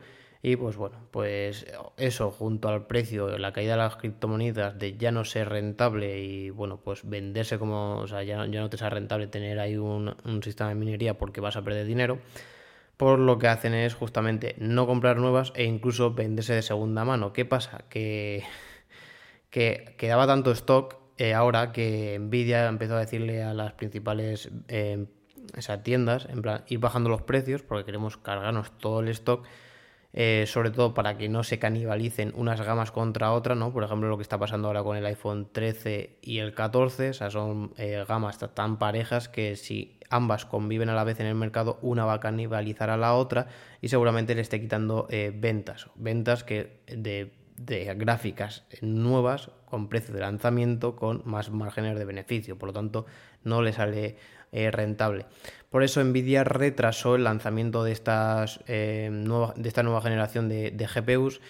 y 0.47 0.57
pues 0.57 0.77
bueno, 0.77 0.97
pues 1.09 1.65
eso 1.97 2.29
junto 2.29 2.69
al 2.69 2.85
precio, 2.85 3.35
la 3.39 3.51
caída 3.51 3.71
de 3.71 3.77
las 3.79 3.95
criptomonedas, 3.95 4.77
de 4.77 4.95
ya 4.95 5.11
no 5.11 5.25
ser 5.25 5.49
rentable 5.49 6.19
y 6.19 6.51
bueno, 6.51 6.77
pues 6.77 7.01
venderse 7.03 7.57
como, 7.57 7.97
o 7.97 8.07
sea, 8.07 8.21
ya, 8.21 8.45
no 8.45 8.69
te 8.69 8.77
sea 8.77 8.91
rentable 8.91 9.25
tener 9.25 9.59
ahí 9.59 9.75
un, 9.75 10.13
sistema 10.43 10.69
de 10.69 10.75
minería 10.75 11.17
porque 11.17 11.41
vas 11.41 11.55
a 11.55 11.63
perder 11.63 11.87
dinero, 11.87 12.19
por 12.95 13.17
lo 13.17 13.39
que 13.39 13.47
hacen 13.47 13.73
es 13.73 13.95
justamente 13.95 14.53
no 14.59 14.85
comprar 14.85 15.17
nuevas 15.17 15.51
e 15.55 15.63
incluso 15.63 16.13
venderse 16.13 16.53
de 16.53 16.61
segunda 16.61 17.03
mano. 17.05 17.33
¿Qué 17.33 17.45
pasa? 17.45 17.85
Que, 17.89 18.43
que 19.49 19.95
quedaba 19.97 20.27
tanto 20.27 20.51
stock 20.51 20.97
eh, 21.17 21.33
ahora 21.33 21.71
que 21.71 22.19
Nvidia 22.19 22.67
empezó 22.67 22.97
a 22.97 22.99
decirle 22.99 23.41
a 23.41 23.55
las 23.55 23.73
principales 23.73 24.51
eh, 24.67 25.07
tiendas, 25.81 26.27
en 26.29 26.43
plan, 26.43 26.63
ir 26.67 26.77
bajando 26.77 27.09
los 27.09 27.23
precios 27.23 27.63
porque 27.63 27.85
queremos 27.85 28.17
cargarnos 28.17 28.77
todo 28.77 28.99
el 28.99 29.07
stock 29.07 29.43
eh, 30.17 30.45
sobre 30.47 30.71
todo 30.71 30.93
para 30.93 31.17
que 31.17 31.27
no 31.27 31.43
se 31.43 31.59
canibalicen 31.59 32.31
unas 32.37 32.61
gamas 32.61 32.89
contra 32.89 33.33
otras, 33.33 33.57
¿no? 33.57 33.73
Por 33.73 33.83
ejemplo, 33.83 34.07
lo 34.07 34.15
que 34.15 34.21
está 34.23 34.39
pasando 34.39 34.69
ahora 34.69 34.81
con 34.81 34.95
el 34.95 35.05
iPhone 35.05 35.49
13 35.51 36.19
y 36.21 36.37
el 36.37 36.53
14, 36.53 37.09
o 37.09 37.13
sea, 37.13 37.29
son 37.29 37.73
eh, 37.75 38.05
gamas 38.07 38.37
tan 38.53 38.79
parejas 38.79 39.27
que 39.27 39.57
si 39.57 39.99
ambas 40.09 40.45
conviven 40.45 40.87
a 40.87 40.95
la 40.95 41.03
vez 41.03 41.19
en 41.19 41.25
el 41.25 41.35
mercado, 41.35 41.79
una 41.81 42.05
va 42.05 42.13
a 42.13 42.19
canibalizar 42.21 42.89
a 42.89 42.95
la 42.95 43.13
otra 43.13 43.47
y 43.81 43.89
seguramente 43.89 44.35
le 44.35 44.41
esté 44.41 44.61
quitando 44.61 45.05
eh, 45.09 45.33
ventas, 45.35 45.87
ventas 45.95 46.45
que 46.45 46.79
de, 46.87 47.33
de 47.57 47.93
gráficas 47.95 48.63
nuevas 48.79 49.51
con 49.65 49.89
precio 49.89 50.13
de 50.13 50.21
lanzamiento 50.21 50.95
con 50.95 51.23
más 51.25 51.51
márgenes 51.51 51.99
de 51.99 52.05
beneficio, 52.05 52.57
por 52.57 52.67
lo 52.67 52.73
tanto 52.73 53.05
no 53.43 53.61
le 53.61 53.73
sale 53.73 54.15
rentable. 54.71 55.25
Por 55.75 55.83
eso 55.83 56.01
Nvidia 56.01 56.45
retrasó 56.45 57.15
el 57.15 57.25
lanzamiento 57.25 57.83
de, 57.83 57.91
estas, 57.91 58.61
eh, 58.65 59.09
de 59.57 59.67
esta 59.67 59.83
nueva 59.83 59.99
generación 59.99 60.47
de, 60.47 60.71
GPUs 60.71 61.41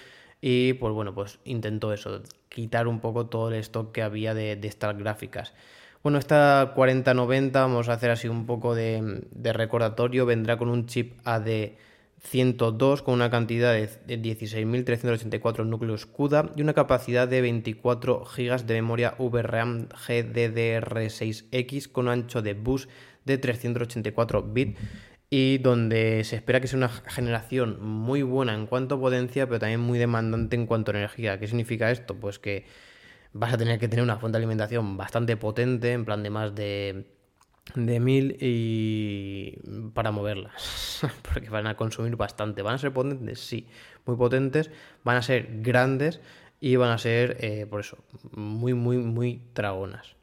y 0.41 0.73
pues 0.73 0.95
bueno, 0.95 1.13
pues 1.13 1.37
intentó 1.45 1.93
eso, 1.93 2.23
quitar 2.49 2.87
un 2.87 3.01
poco 3.01 3.27
todo 3.27 3.49
el 3.49 3.59
stock 3.59 3.91
que 3.91 4.01
había 4.01 4.33
de, 4.33 4.59
estas 4.63 4.97
gráficas. 4.97 5.53
Bueno, 6.01 6.17
esta 6.17 6.71
4090, 6.73 7.61
vamos 7.61 7.87
a 7.87 7.93
hacer 7.93 8.09
así 8.09 8.27
un 8.27 8.47
poco 8.47 8.73
de, 8.73 9.27
recordatorio, 9.53 10.25
vendrá 10.25 10.57
con 10.57 10.69
un 10.69 10.87
chip 10.87 11.19
AD102 11.23 13.03
con 13.03 13.13
una 13.13 13.29
cantidad 13.29 13.73
de 13.73 13.87
16.384 14.07 15.67
núcleos 15.67 16.07
CUDA 16.07 16.49
y 16.55 16.63
una 16.63 16.73
capacidad 16.73 17.27
de 17.27 17.41
24 17.41 18.25
GB 18.25 18.65
de 18.65 18.73
memoria 18.73 19.13
VRAM 19.19 19.87
GDDR6X 19.89 21.91
con 21.91 22.09
ancho 22.09 22.41
de 22.41 22.55
bus 22.55 22.87
de 23.25 23.37
384 23.37 24.43
bits 24.43 24.79
y 25.29 25.57
donde 25.57 26.23
se 26.23 26.35
espera 26.35 26.61
que 26.61 26.67
sea 26.67 26.77
una 26.77 26.89
generación 26.89 27.83
muy 27.83 28.21
buena 28.21 28.53
en 28.53 28.67
cuanto 28.67 28.95
a 28.95 28.99
potencia, 28.99 29.47
pero 29.47 29.59
también 29.59 29.81
muy 29.81 29.99
demandante 29.99 30.55
en 30.55 30.65
cuanto 30.65 30.91
a 30.91 30.95
energía. 30.95 31.39
¿Qué 31.39 31.47
significa 31.47 31.91
esto? 31.91 32.15
Pues 32.15 32.39
que 32.39 32.65
vas 33.33 33.53
a 33.53 33.57
tener 33.57 33.79
que 33.79 33.87
tener 33.87 34.03
una 34.03 34.17
fuente 34.17 34.37
de 34.37 34.43
alimentación 34.43 34.97
bastante 34.97 35.35
potente, 35.35 35.91
en 35.91 36.05
plan 36.05 36.23
de 36.23 36.29
más 36.29 36.55
de, 36.55 37.05
de 37.73 37.99
1000 37.99 38.37
y 38.39 39.57
para 39.93 40.11
moverlas, 40.11 41.01
porque 41.33 41.49
van 41.49 41.67
a 41.67 41.75
consumir 41.75 42.15
bastante. 42.15 42.61
¿Van 42.61 42.75
a 42.75 42.77
ser 42.77 42.93
potentes? 42.93 43.39
Sí, 43.39 43.67
muy 44.05 44.15
potentes, 44.15 44.69
van 45.03 45.17
a 45.17 45.21
ser 45.21 45.61
grandes 45.61 46.21
y 46.61 46.75
van 46.77 46.91
a 46.91 46.97
ser, 46.97 47.37
eh, 47.41 47.65
por 47.69 47.81
eso, 47.81 47.97
muy, 48.31 48.73
muy, 48.73 48.97
muy 48.97 49.41
dragonas. 49.53 50.15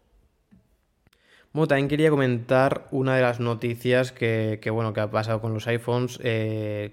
Bueno, 1.52 1.68
también 1.68 1.88
quería 1.88 2.08
comentar 2.08 2.86
una 2.92 3.14
de 3.14 3.20
las 3.20 3.38
noticias 3.38 4.10
que, 4.10 4.58
bueno, 4.72 4.94
que 4.94 5.00
ha 5.00 5.10
pasado 5.10 5.42
con 5.42 5.52
los 5.52 5.66
iPhones 5.66 6.18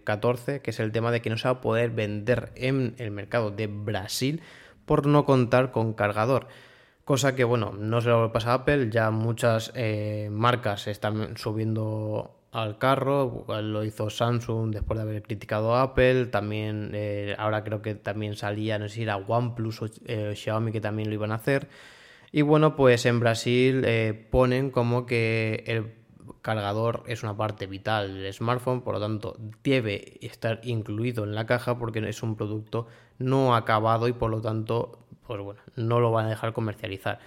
14, 0.03 0.55
eh, 0.55 0.61
que 0.61 0.71
es 0.71 0.79
el 0.81 0.91
tema 0.91 1.11
de 1.11 1.21
que 1.21 1.29
no 1.29 1.37
se 1.37 1.47
va 1.47 1.51
a 1.51 1.61
poder 1.61 1.91
vender 1.91 2.51
en 2.55 2.93
el 2.97 3.11
mercado 3.11 3.51
de 3.51 3.67
Brasil 3.67 4.41
por 4.85 5.07
no 5.07 5.23
contar 5.23 5.71
con 5.71 5.93
cargador. 5.93 6.47
Cosa 7.05 7.35
que, 7.35 7.45
bueno, 7.45 7.71
no 7.71 8.01
se 8.01 8.09
lo 8.09 8.33
pasa 8.33 8.51
a 8.51 8.55
Apple, 8.55 8.89
ya 8.91 9.11
muchas 9.11 9.71
eh, 9.75 10.27
marcas 10.29 10.87
están 10.87 11.37
subiendo 11.37 12.35
al 12.51 12.77
carro, 12.77 13.45
lo 13.61 13.85
hizo 13.85 14.09
Samsung 14.09 14.71
después 14.71 14.97
de 14.97 15.03
haber 15.03 15.23
criticado 15.23 15.73
a 15.73 15.83
Apple, 15.83 16.25
también 16.25 16.91
eh, 16.93 17.33
ahora 17.37 17.63
creo 17.63 17.81
que 17.81 17.95
también 17.95 18.35
salía, 18.35 18.77
no 18.77 18.89
sé 18.89 18.95
si 18.95 19.03
era 19.03 19.15
OnePlus 19.15 19.83
o 19.83 19.87
Xiaomi 20.35 20.73
que 20.73 20.81
también 20.81 21.07
lo 21.07 21.13
iban 21.13 21.31
a 21.31 21.35
hacer. 21.35 21.69
Y 22.31 22.41
bueno, 22.43 22.75
pues 22.75 23.05
en 23.05 23.19
Brasil 23.19 23.83
eh, 23.85 24.27
ponen 24.29 24.69
como 24.69 25.05
que 25.05 25.63
el 25.67 25.93
cargador 26.41 27.03
es 27.07 27.23
una 27.23 27.35
parte 27.35 27.67
vital 27.67 28.21
del 28.21 28.33
smartphone, 28.33 28.81
por 28.81 28.95
lo 28.95 28.99
tanto 28.99 29.35
debe 29.63 30.17
estar 30.21 30.61
incluido 30.63 31.23
en 31.23 31.35
la 31.35 31.45
caja 31.45 31.77
porque 31.77 32.07
es 32.07 32.23
un 32.23 32.35
producto 32.35 32.87
no 33.17 33.55
acabado 33.55 34.07
y 34.07 34.13
por 34.13 34.29
lo 34.29 34.41
tanto, 34.41 34.99
pues 35.25 35.41
bueno, 35.41 35.61
no 35.75 35.99
lo 35.99 36.11
van 36.11 36.27
a 36.27 36.29
dejar 36.29 36.53
comercializar. 36.53 37.19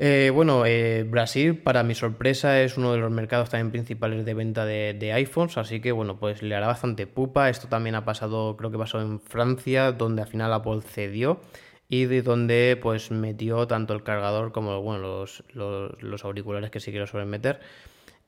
Eh, 0.00 0.30
bueno, 0.32 0.64
eh, 0.64 1.02
Brasil, 1.02 1.58
para 1.58 1.82
mi 1.82 1.96
sorpresa, 1.96 2.62
es 2.62 2.76
uno 2.76 2.92
de 2.92 2.98
los 2.98 3.10
mercados 3.10 3.50
también 3.50 3.72
principales 3.72 4.24
de 4.24 4.32
venta 4.32 4.64
de, 4.64 4.94
de, 4.94 5.12
iPhones, 5.12 5.58
así 5.58 5.80
que 5.80 5.90
bueno, 5.90 6.20
pues 6.20 6.40
le 6.40 6.54
hará 6.54 6.68
bastante 6.68 7.08
pupa. 7.08 7.50
Esto 7.50 7.66
también 7.66 7.96
ha 7.96 8.04
pasado, 8.04 8.56
creo 8.56 8.70
que 8.70 8.78
pasó 8.78 9.00
en 9.00 9.18
Francia, 9.20 9.90
donde 9.90 10.22
al 10.22 10.28
final 10.28 10.52
Apple 10.52 10.82
cedió 10.82 11.40
y 11.88 12.04
de 12.06 12.22
donde 12.22 12.78
pues 12.80 13.10
metió 13.10 13.66
tanto 13.66 13.94
el 13.94 14.02
cargador 14.02 14.52
como 14.52 14.82
bueno, 14.82 15.24
los, 15.54 16.24
auriculares 16.24 16.70
que 16.70 16.80
sí 16.80 16.90
quiero 16.90 17.06
suelen 17.06 17.30
meter. 17.30 17.60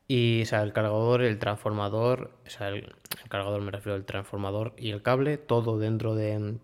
Y 0.08 0.42
o 0.42 0.46
sea, 0.46 0.62
el 0.62 0.72
cargador, 0.72 1.22
el 1.22 1.38
transformador, 1.38 2.32
o 2.46 2.50
sea, 2.50 2.68
el, 2.68 2.92
cargador 3.28 3.60
me 3.62 3.70
refiero 3.70 3.94
al 3.96 4.04
transformador 4.04 4.74
y 4.76 4.90
el 4.90 5.02
cable, 5.02 5.38
todo 5.38 5.78
dentro 5.78 6.14
de... 6.14 6.58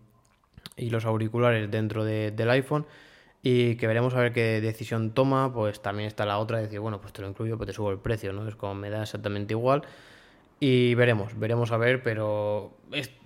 y 0.75 0.89
los 0.89 1.05
auriculares 1.05 1.71
dentro 1.71 2.03
del 2.03 2.49
iPhone. 2.49 2.85
Y 3.43 3.75
que 3.77 3.87
veremos 3.87 4.13
a 4.15 4.19
ver 4.19 4.33
qué 4.33 4.59
decisión 4.61 5.13
toma, 5.13 5.53
pues 5.53 5.81
también 5.81 6.07
está 6.07 6.25
la 6.25 6.39
otra 6.39 6.57
de 6.57 6.63
decir, 6.63 6.79
bueno, 6.79 6.99
pues 6.99 7.13
te 7.13 7.21
lo 7.21 7.29
incluyo, 7.29 7.57
pues 7.57 7.67
te 7.67 7.73
subo 7.73 7.91
el 7.91 7.99
precio, 7.99 8.33
¿no? 8.33 8.47
Es 8.47 8.55
como 8.55 8.75
me 8.75 8.89
da 8.89 9.03
exactamente 9.03 9.53
igual. 9.53 9.83
Y 10.59 10.95
veremos, 10.95 11.37
veremos 11.37 11.71
a 11.71 11.77
ver, 11.77 12.01
pero 12.01 12.77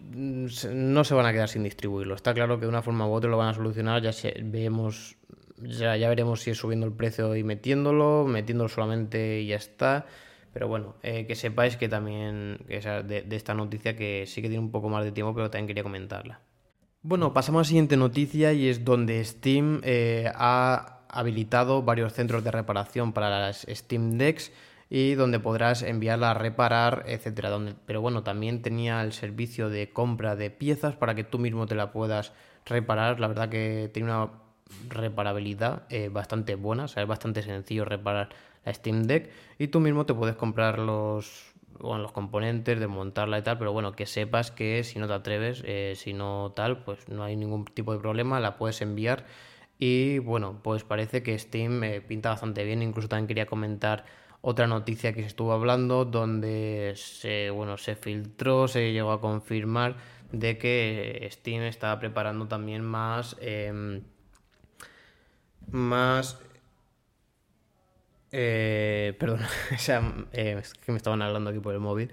no 0.03 1.03
se 1.03 1.13
van 1.13 1.25
a 1.25 1.32
quedar 1.32 1.47
sin 1.47 1.63
distribuirlo. 1.63 2.15
Está 2.15 2.34
claro 2.34 2.59
que 2.59 2.65
de 2.65 2.69
una 2.69 2.82
forma 2.82 3.07
u 3.07 3.13
otra 3.13 3.29
lo 3.29 3.38
van 3.38 3.49
a 3.49 3.53
solucionar, 3.53 4.01
ya 4.01 4.11
vemos, 4.43 5.15
ya, 5.57 5.95
ya 5.95 6.09
veremos 6.09 6.41
si 6.41 6.51
es 6.51 6.57
subiendo 6.57 6.86
el 6.86 6.93
precio 6.93 7.36
y 7.36 7.43
metiéndolo, 7.43 8.25
metiéndolo 8.27 8.67
solamente 8.67 9.41
y 9.41 9.47
ya 9.47 9.55
está. 9.55 10.05
Pero 10.53 10.67
bueno, 10.67 10.95
eh, 11.03 11.25
que 11.25 11.36
sepáis 11.36 11.77
que 11.77 11.88
también 11.88 12.59
que 12.67 12.79
de, 12.82 13.21
de, 13.21 13.36
esta 13.38 13.53
noticia 13.53 13.95
que 13.95 14.25
sí 14.27 14.41
que 14.41 14.49
tiene 14.49 14.63
un 14.63 14.71
poco 14.71 14.89
más 14.89 15.05
de 15.05 15.13
tiempo, 15.13 15.34
pero 15.34 15.49
también 15.49 15.67
quería 15.67 15.84
comentarla. 15.84 16.41
Bueno, 17.03 17.34
pasamos 17.34 17.59
a 17.59 17.61
la 17.61 17.65
siguiente 17.65 17.95
noticia 17.95 18.51
y 18.51 18.67
es 18.67 18.84
donde 18.84 19.23
Steam 19.23 19.79
eh, 19.84 20.29
ha 20.36 20.99
habilitado 21.07 21.82
varios 21.84 22.13
centros 22.13 22.43
de 22.43 22.51
reparación 22.51 23.13
para 23.13 23.29
las 23.29 23.65
Steam 23.69 24.17
Decks 24.17 24.51
y 24.93 25.15
donde 25.15 25.39
podrás 25.39 25.83
enviarla 25.83 26.31
a 26.31 26.33
reparar, 26.33 27.05
etcétera. 27.07 27.49
Donde, 27.49 27.75
pero 27.85 28.01
bueno, 28.01 28.23
también 28.23 28.61
tenía 28.61 29.01
el 29.01 29.13
servicio 29.13 29.69
de 29.69 29.89
compra 29.89 30.35
de 30.35 30.49
piezas 30.49 30.97
para 30.97 31.15
que 31.15 31.23
tú 31.23 31.39
mismo 31.39 31.65
te 31.65 31.75
la 31.75 31.93
puedas 31.93 32.33
reparar. 32.65 33.21
La 33.21 33.29
verdad 33.29 33.47
que 33.47 33.89
tiene 33.93 34.11
una 34.11 34.31
reparabilidad 34.89 35.83
eh, 35.89 36.09
bastante 36.09 36.55
buena, 36.55 36.83
o 36.83 36.87
sea, 36.89 37.03
es 37.03 37.07
bastante 37.07 37.41
sencillo 37.41 37.85
reparar 37.85 38.29
la 38.65 38.73
Steam 38.73 39.03
Deck 39.03 39.29
y 39.57 39.67
tú 39.67 39.79
mismo 39.79 40.05
te 40.05 40.13
puedes 40.13 40.35
comprar 40.35 40.77
los, 40.77 41.53
bueno, 41.79 42.03
los 42.03 42.11
componentes, 42.11 42.77
desmontarla 42.77 43.39
y 43.39 43.43
tal, 43.43 43.57
pero 43.57 43.71
bueno, 43.71 43.93
que 43.93 44.05
sepas 44.05 44.51
que 44.51 44.83
si 44.83 44.99
no 44.99 45.07
te 45.07 45.13
atreves, 45.13 45.63
eh, 45.65 45.93
si 45.95 46.11
no 46.11 46.51
tal, 46.53 46.83
pues 46.83 47.07
no 47.07 47.23
hay 47.23 47.37
ningún 47.37 47.63
tipo 47.63 47.93
de 47.93 47.99
problema, 47.99 48.41
la 48.41 48.57
puedes 48.57 48.81
enviar 48.81 49.25
y 49.79 50.19
bueno, 50.19 50.59
pues 50.61 50.83
parece 50.83 51.23
que 51.23 51.37
Steam 51.39 51.81
eh, 51.83 52.01
pinta 52.01 52.29
bastante 52.29 52.65
bien, 52.65 52.81
incluso 52.81 53.07
también 53.07 53.27
quería 53.27 53.45
comentar 53.45 54.05
otra 54.41 54.67
noticia 54.67 55.13
que 55.13 55.21
se 55.21 55.27
estuvo 55.27 55.53
hablando 55.53 56.05
donde 56.05 56.93
se, 56.95 57.49
bueno, 57.51 57.77
se 57.77 57.95
filtró, 57.95 58.67
se 58.67 58.91
llegó 58.91 59.11
a 59.11 59.21
confirmar 59.21 59.95
de 60.31 60.57
que 60.57 61.27
Steam 61.31 61.63
está 61.63 61.99
preparando 61.99 62.47
también 62.47 62.83
más... 62.83 63.35
Em, 63.39 64.01
más 65.69 66.39
eh, 68.31 69.13
perdón, 69.19 69.41
eh, 70.31 70.57
es 70.61 70.73
que 70.73 70.91
me 70.91 70.97
estaban 70.97 71.21
hablando 71.21 71.49
aquí 71.49 71.59
por 71.59 71.73
el 71.73 71.79
móvil. 71.79 72.11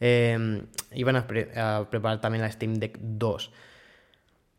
Eh, 0.00 0.64
iban 0.92 1.16
a, 1.16 1.26
preparar 1.26 2.20
también 2.20 2.42
la 2.42 2.50
Steam 2.50 2.74
Deck 2.74 2.98
2. 3.00 3.52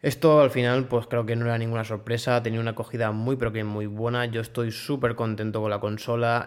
Esto 0.02 0.40
al 0.40 0.50
final, 0.50 0.88
pues 0.88 1.08
creo 1.08 1.26
que 1.26 1.36
no 1.36 1.44
era 1.46 1.58
ninguna 1.58 1.84
sorpresa, 1.84 2.42
tenía 2.42 2.62
una 2.62 2.72
acogida 2.72 3.12
muy 3.12 3.36
pero 3.36 3.52
que 3.52 3.66
muy 3.66 3.86
buena. 3.86 4.26
Yo 4.28 4.40
estoy 4.40 4.72
súper 4.72 5.16
contento 5.16 5.60
con 5.60 5.70
la 5.70 5.82
consola. 5.82 6.46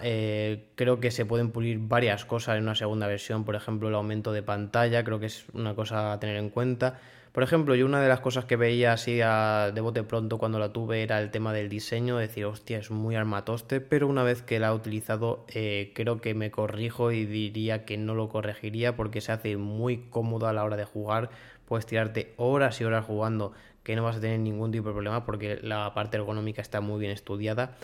creo 0.74 1.00
que 1.00 1.10
se 1.10 1.26
pueden 1.26 1.50
pulir 1.50 1.78
varias 1.78 2.24
cosas 2.24 2.56
en 2.56 2.62
una 2.62 2.74
segunda 2.74 3.06
versión, 3.06 3.44
por 3.44 3.54
ejemplo, 3.54 3.88
el 3.88 3.94
aumento 3.94 4.32
de 4.32 4.42
pantalla, 4.42 5.04
creo 5.04 5.20
que 5.20 5.26
es 5.26 5.44
una 5.52 5.74
cosa 5.74 6.14
a 6.14 6.18
tener 6.18 6.36
en 6.36 6.48
cuenta. 6.48 6.98
Por 7.32 7.42
ejemplo, 7.42 7.74
yo 7.74 7.86
una 7.86 8.02
de 8.02 8.08
las 8.08 8.20
cosas 8.20 8.44
que 8.44 8.56
veía 8.56 8.92
así 8.92 9.14
de 9.16 9.80
bote 9.80 10.02
pronto 10.02 10.36
cuando 10.36 10.58
la 10.58 10.70
tuve 10.70 11.02
era 11.02 11.18
el 11.18 11.30
tema 11.30 11.54
del 11.54 11.70
diseño, 11.70 12.18
decir, 12.18 12.44
hostia, 12.44 12.76
es 12.76 12.90
muy 12.90 13.16
armatoste, 13.16 13.80
pero 13.80 14.06
una 14.06 14.22
vez 14.22 14.42
que 14.42 14.58
la 14.60 14.68
he 14.68 14.74
utilizado 14.74 15.46
eh, 15.48 15.92
creo 15.94 16.20
que 16.20 16.34
me 16.34 16.50
corrijo 16.50 17.10
y 17.10 17.24
diría 17.24 17.86
que 17.86 17.96
no 17.96 18.14
lo 18.14 18.28
corregiría 18.28 18.96
porque 18.96 19.22
se 19.22 19.32
hace 19.32 19.56
muy 19.56 20.08
cómodo 20.10 20.46
a 20.46 20.52
la 20.52 20.62
hora 20.62 20.76
de 20.76 20.84
jugar, 20.84 21.30
puedes 21.72 21.86
tirarte 21.86 22.34
horas 22.36 22.78
y 22.82 22.84
horas 22.84 23.06
jugando 23.06 23.54
que 23.82 23.96
no 23.96 24.04
vas 24.04 24.16
a 24.16 24.20
tener 24.20 24.38
ningún 24.40 24.70
tipo 24.72 24.88
de 24.88 24.92
problema 24.92 25.24
porque 25.24 25.58
la 25.62 25.94
parte 25.94 26.18
ergonómica 26.18 26.60
está 26.60 26.82
muy 26.82 27.00
bien 27.00 27.12
estudiada. 27.12 27.78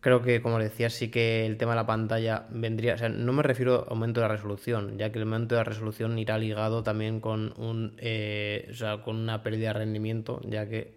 Creo 0.00 0.20
que, 0.20 0.42
como 0.42 0.58
decía, 0.58 0.90
sí 0.90 1.10
que 1.10 1.46
el 1.46 1.56
tema 1.56 1.72
de 1.72 1.76
la 1.76 1.86
pantalla 1.86 2.44
vendría, 2.50 2.92
o 2.92 2.98
sea, 2.98 3.08
no 3.08 3.32
me 3.32 3.42
refiero 3.42 3.86
a 3.88 3.92
aumento 3.92 4.20
de 4.20 4.28
la 4.28 4.34
resolución, 4.34 4.98
ya 4.98 5.10
que 5.10 5.18
el 5.18 5.22
aumento 5.22 5.54
de 5.54 5.60
la 5.60 5.64
resolución 5.64 6.18
irá 6.18 6.36
ligado 6.36 6.82
también 6.82 7.18
con 7.18 7.54
un, 7.56 7.94
eh, 7.96 8.68
o 8.70 8.74
sea, 8.74 8.98
con 9.00 9.16
una 9.16 9.42
pérdida 9.42 9.68
de 9.68 9.78
rendimiento, 9.78 10.42
ya 10.44 10.68
que 10.68 10.92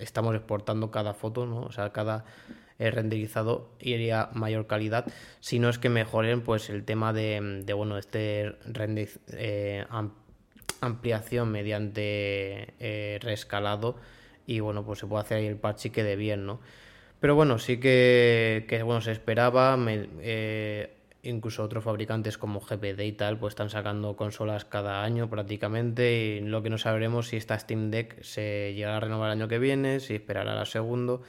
estamos 0.00 0.34
exportando 0.34 0.90
cada 0.90 1.12
foto, 1.12 1.44
¿no? 1.44 1.64
O 1.64 1.70
sea, 1.70 1.92
cada 1.92 2.24
eh, 2.78 2.90
renderizado 2.90 3.68
iría 3.78 4.30
mayor 4.32 4.66
calidad, 4.66 5.04
si 5.40 5.58
no 5.58 5.68
es 5.68 5.78
que 5.78 5.90
mejoren, 5.90 6.40
pues 6.40 6.70
el 6.70 6.82
tema 6.86 7.12
de, 7.12 7.62
bueno, 7.76 7.98
este 7.98 8.56
render, 8.64 9.10
eh, 9.32 9.84
ampliación 10.80 11.50
mediante 11.50 12.74
reescalado 13.20 13.96
y 14.46 14.60
bueno, 14.60 14.84
pues 14.84 14.98
se 14.98 15.06
puede 15.06 15.22
hacer 15.22 15.38
ahí 15.38 15.46
el 15.46 15.56
parche 15.56 15.88
y 15.88 15.90
quede 15.92 16.16
bien, 16.16 16.46
¿no? 16.46 16.60
Pero 17.20 17.34
bueno, 17.34 17.58
sí 17.58 17.80
que, 17.80 18.82
bueno, 18.84 19.00
se 19.00 19.12
esperaba. 19.12 19.78
Eh, 19.88 20.94
incluso 21.22 21.62
otros 21.62 21.82
fabricantes 21.84 22.36
como 22.36 22.60
GPD 22.60 23.00
y 23.00 23.12
tal, 23.12 23.38
pues 23.38 23.52
están 23.52 23.70
sacando 23.70 24.14
consolas 24.14 24.66
cada 24.66 25.02
año 25.02 25.30
prácticamente. 25.30 26.12
Y 26.12 26.40
lo 26.40 26.62
que 26.62 26.70
no 26.70 26.76
sabremos 26.76 27.28
si 27.28 27.36
esta 27.38 27.58
Steam 27.58 27.90
Deck 27.90 28.22
se 28.22 28.74
llegará 28.74 28.98
a 28.98 29.00
renovar 29.00 29.30
el 29.30 29.38
año 29.40 29.48
que 29.48 29.58
viene, 29.58 30.00
si 30.00 30.16
esperará 30.16 30.54
la 30.54 30.66
segundo, 30.66 31.22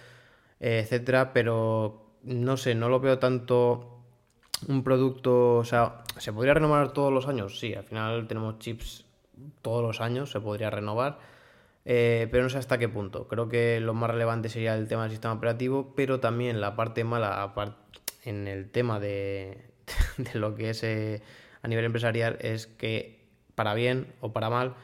eh, 0.60 0.80
etcétera. 0.84 1.32
Pero 1.32 2.18
no 2.24 2.58
sé, 2.58 2.76
no 2.76 2.90
lo 2.90 3.00
veo 3.00 3.20
tanto 3.20 4.02
un 4.68 4.84
producto. 4.84 5.56
O 5.56 5.64
sea, 5.64 6.04
¿se 6.18 6.34
podría 6.34 6.56
renovar 6.56 6.92
todos 6.92 7.14
los 7.14 7.28
años? 7.30 7.58
Sí, 7.58 7.74
al 7.74 7.86
final 7.86 8.28
tenemos 8.28 8.60
chips 8.60 9.05
todos 9.62 9.84
los 9.84 10.02
años, 10.02 10.32
se 10.32 10.40
podría 10.40 10.70
renovar 10.70 11.20
eh, 11.86 12.28
pero 12.32 12.44
no 12.44 12.50
sé 12.50 12.58
hasta 12.58 12.80
qué 12.80 12.90
punto. 12.90 13.28
Creo 13.28 13.48
que 13.48 13.80
lo 13.80 13.94
más 13.94 14.10
relevante 14.10 14.50
sería 14.50 14.76
el 14.76 14.88
tema 14.88 15.04
del 15.04 15.12
sistema 15.12 15.36
operativo, 15.36 15.94
pero 15.96 16.20
también 16.20 16.60
la 16.60 16.76
parte 16.76 17.04
mala 17.04 17.54
en 18.24 18.48
el 18.48 18.72
tema 18.72 19.00
de, 19.00 19.70
lo 20.34 20.56
que 20.56 20.72
es 20.72 20.84
eh, 20.84 21.22
a 21.62 21.68
nivel 21.68 21.86
empresarial 21.86 22.38
es 22.42 22.66
que 22.66 23.24
para 23.54 23.76
bien 23.76 24.14
o 24.20 24.34
para 24.34 24.50
mal 24.50 24.76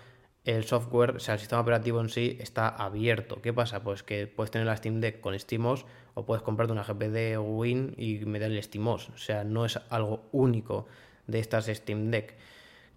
el 0.46 0.64
software, 0.64 1.18
o 1.18 1.20
sea, 1.20 1.36
el 1.36 1.40
sistema 1.40 1.62
operativo 1.62 2.02
en 2.02 2.10
sí 2.10 2.38
está 2.40 2.68
abierto. 2.68 3.42
¿Qué 3.42 3.54
pasa? 3.54 3.84
Pues 3.84 4.04
que 4.04 4.28
puedes 4.28 4.52
tener 4.52 4.68
la 4.68 4.78
Steam 4.78 5.00
Deck 5.00 5.22
con 5.22 5.38
SteamOS 5.38 5.86
o 6.14 6.26
puedes 6.26 6.44
comprarte 6.44 6.72
una 6.74 6.84
GPD 6.84 7.38
Win 7.40 7.94
y 7.98 8.26
meterle 8.26 8.62
SteamOS. 8.62 9.10
O 9.10 9.18
sea, 9.18 9.44
no 9.44 9.66
es 9.66 9.80
algo 9.90 10.24
único 10.32 10.88
de 11.28 11.40
estas 11.40 11.66
Steam 11.66 12.10
Deck. 12.10 12.36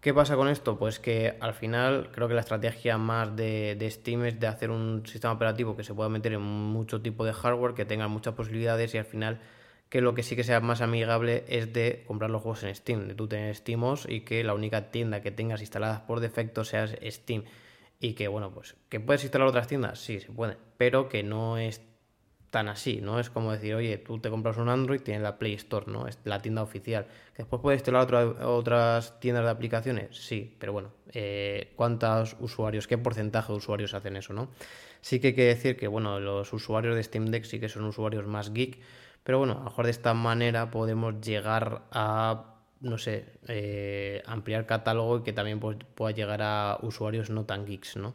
¿Qué 0.04 0.12
pasa 0.12 0.36
con 0.36 0.48
esto? 0.48 0.78
Pues 0.78 0.98
que 0.98 1.38
al 1.40 1.54
final 1.54 2.10
creo 2.12 2.28
que 2.28 2.34
la 2.34 2.42
estrategia 2.42 2.98
más 2.98 3.34
de, 3.34 3.88
Steam 3.90 4.26
es 4.26 4.38
de 4.38 4.46
hacer 4.46 4.70
un 4.70 5.06
sistema 5.06 5.32
operativo 5.32 5.74
que 5.76 5.82
se 5.82 5.94
pueda 5.94 6.10
meter 6.10 6.34
en 6.34 6.42
mucho 6.42 7.00
tipo 7.00 7.24
de 7.24 7.32
hardware, 7.32 7.72
que 7.72 7.86
tenga 7.86 8.06
muchas 8.06 8.34
posibilidades 8.34 8.94
y 8.94 8.98
al 8.98 9.06
final 9.06 9.40
que 9.88 10.02
lo 10.02 10.12
que 10.12 10.22
sí 10.22 10.36
que 10.36 10.44
sea 10.44 10.60
más 10.60 10.82
amigable 10.82 11.46
es 11.48 11.72
de 11.72 12.04
comprar 12.06 12.28
los 12.28 12.42
juegos 12.42 12.64
en 12.64 12.74
Steam, 12.74 13.08
de 13.08 13.14
tú 13.14 13.28
tener 13.28 13.56
SteamOS 13.56 14.06
y 14.06 14.20
que 14.26 14.44
la 14.44 14.52
única 14.52 14.90
tienda 14.90 15.22
que 15.22 15.30
tengas 15.30 15.62
instaladas 15.62 16.00
por 16.02 16.20
defecto 16.20 16.64
sea 16.64 16.86
Steam. 16.86 17.44
Y 17.98 18.12
que 18.12 18.28
bueno, 18.28 18.52
pues 18.52 18.76
que 18.90 19.00
puedes 19.00 19.22
instalar 19.22 19.48
otras 19.48 19.68
tiendas, 19.68 20.00
sí, 20.00 20.20
se 20.20 20.30
puede, 20.30 20.58
pero 20.76 21.08
que 21.08 21.22
no 21.22 21.56
es 21.56 21.80
tan 22.54 22.68
así, 22.68 23.00
¿no? 23.00 23.18
Es 23.18 23.30
como 23.30 23.50
decir, 23.50 23.74
oye, 23.74 23.98
tú 23.98 24.20
te 24.20 24.30
compras 24.30 24.58
un 24.58 24.68
Android, 24.68 25.00
tienes 25.00 25.24
la 25.24 25.38
Play 25.38 25.54
Store, 25.54 25.90
¿no? 25.90 26.06
Es 26.06 26.20
la 26.22 26.40
tienda 26.40 26.62
oficial. 26.62 27.04
¿Después 27.36 27.60
puedes 27.60 27.80
instalar 27.80 28.14
otras 28.14 29.18
tiendas 29.18 29.42
de 29.42 29.50
aplicaciones? 29.50 30.16
Sí, 30.16 30.54
pero 30.60 30.72
bueno, 30.72 30.92
eh, 31.10 31.72
¿cuántos 31.74 32.36
usuarios, 32.38 32.86
qué 32.86 32.96
porcentaje 32.96 33.50
de 33.50 33.58
usuarios 33.58 33.92
hacen 33.92 34.16
eso, 34.16 34.34
¿no? 34.34 34.50
Sí 35.00 35.18
que 35.18 35.28
hay 35.28 35.34
que 35.34 35.46
decir 35.46 35.76
que, 35.76 35.88
bueno, 35.88 36.20
los 36.20 36.52
usuarios 36.52 36.94
de 36.94 37.02
Steam 37.02 37.26
Deck 37.26 37.42
sí 37.42 37.58
que 37.58 37.68
son 37.68 37.86
usuarios 37.86 38.24
más 38.24 38.52
geek, 38.52 38.78
pero 39.24 39.38
bueno, 39.38 39.54
a 39.54 39.56
lo 39.56 39.64
mejor 39.64 39.86
de 39.86 39.90
esta 39.90 40.14
manera 40.14 40.70
podemos 40.70 41.20
llegar 41.20 41.82
a, 41.90 42.54
no 42.82 42.98
sé, 42.98 43.32
eh, 43.48 44.22
ampliar 44.26 44.64
catálogo 44.66 45.18
y 45.18 45.22
que 45.24 45.32
también 45.32 45.58
pues, 45.58 45.76
pueda 45.96 46.14
llegar 46.14 46.40
a 46.40 46.78
usuarios 46.82 47.30
no 47.30 47.46
tan 47.46 47.66
geeks, 47.66 47.96
¿no? 47.96 48.14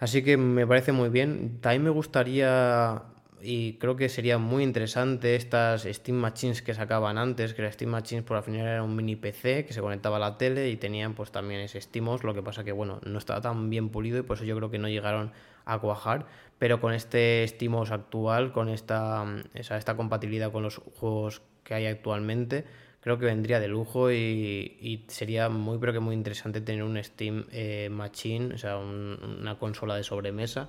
Así 0.00 0.24
que 0.24 0.36
me 0.36 0.66
parece 0.66 0.90
muy 0.90 1.10
bien. 1.10 1.60
También 1.60 1.84
me 1.84 1.90
gustaría 1.90 3.02
y 3.46 3.74
creo 3.74 3.94
que 3.94 4.08
sería 4.08 4.38
muy 4.38 4.64
interesante 4.64 5.36
estas 5.36 5.84
Steam 5.84 6.18
Machines 6.18 6.62
que 6.62 6.74
sacaban 6.74 7.16
antes, 7.16 7.54
que 7.54 7.62
las 7.62 7.74
Steam 7.74 7.92
Machines 7.92 8.24
por 8.24 8.36
al 8.36 8.42
final 8.42 8.66
era 8.66 8.82
un 8.82 8.96
mini 8.96 9.14
PC 9.14 9.64
que 9.64 9.72
se 9.72 9.80
conectaba 9.80 10.16
a 10.16 10.18
la 10.18 10.36
tele 10.36 10.68
y 10.68 10.76
tenían 10.76 11.14
pues 11.14 11.30
también 11.30 11.60
ese 11.60 11.80
SteamOS, 11.80 12.24
lo 12.24 12.34
que 12.34 12.42
pasa 12.42 12.64
que 12.64 12.72
bueno, 12.72 12.98
no 13.04 13.18
estaba 13.18 13.40
tan 13.40 13.70
bien 13.70 13.90
pulido 13.90 14.18
y 14.18 14.22
por 14.22 14.36
eso 14.36 14.44
yo 14.44 14.56
creo 14.56 14.68
que 14.68 14.78
no 14.78 14.88
llegaron 14.88 15.30
a 15.64 15.78
cuajar, 15.78 16.26
pero 16.58 16.80
con 16.80 16.92
este 16.92 17.46
SteamOS 17.46 17.92
actual, 17.92 18.50
con 18.50 18.68
esta, 18.68 19.24
esa, 19.54 19.76
esta 19.76 19.96
compatibilidad 19.96 20.50
con 20.50 20.64
los 20.64 20.78
juegos 20.78 21.40
que 21.62 21.74
hay 21.74 21.86
actualmente, 21.86 22.64
creo 23.00 23.16
que 23.16 23.26
vendría 23.26 23.60
de 23.60 23.68
lujo 23.68 24.10
y, 24.10 25.04
sería 25.06 25.48
muy 25.48 25.78
pero 25.78 25.92
que 25.92 26.00
muy 26.00 26.16
interesante 26.16 26.60
tener 26.60 26.82
un 26.82 27.00
Steam 27.02 27.44
eh, 27.52 27.90
Machine, 27.92 28.54
o 28.54 28.58
sea, 28.58 28.78
una 28.78 29.56
consola 29.56 29.94
de 29.94 30.02
sobremesa 30.02 30.68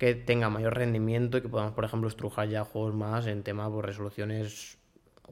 que 0.00 0.14
tenga 0.14 0.48
mayor 0.48 0.76
rendimiento 0.76 1.36
y 1.36 1.42
que 1.42 1.50
podamos, 1.50 1.74
por 1.74 1.84
ejemplo, 1.84 2.08
estrujar 2.08 2.48
ya 2.48 2.64
juegos 2.64 2.94
más 2.94 3.26
en 3.26 3.42
tema 3.42 3.66
por 3.66 3.84
pues, 3.84 3.86
resoluciones 3.88 4.78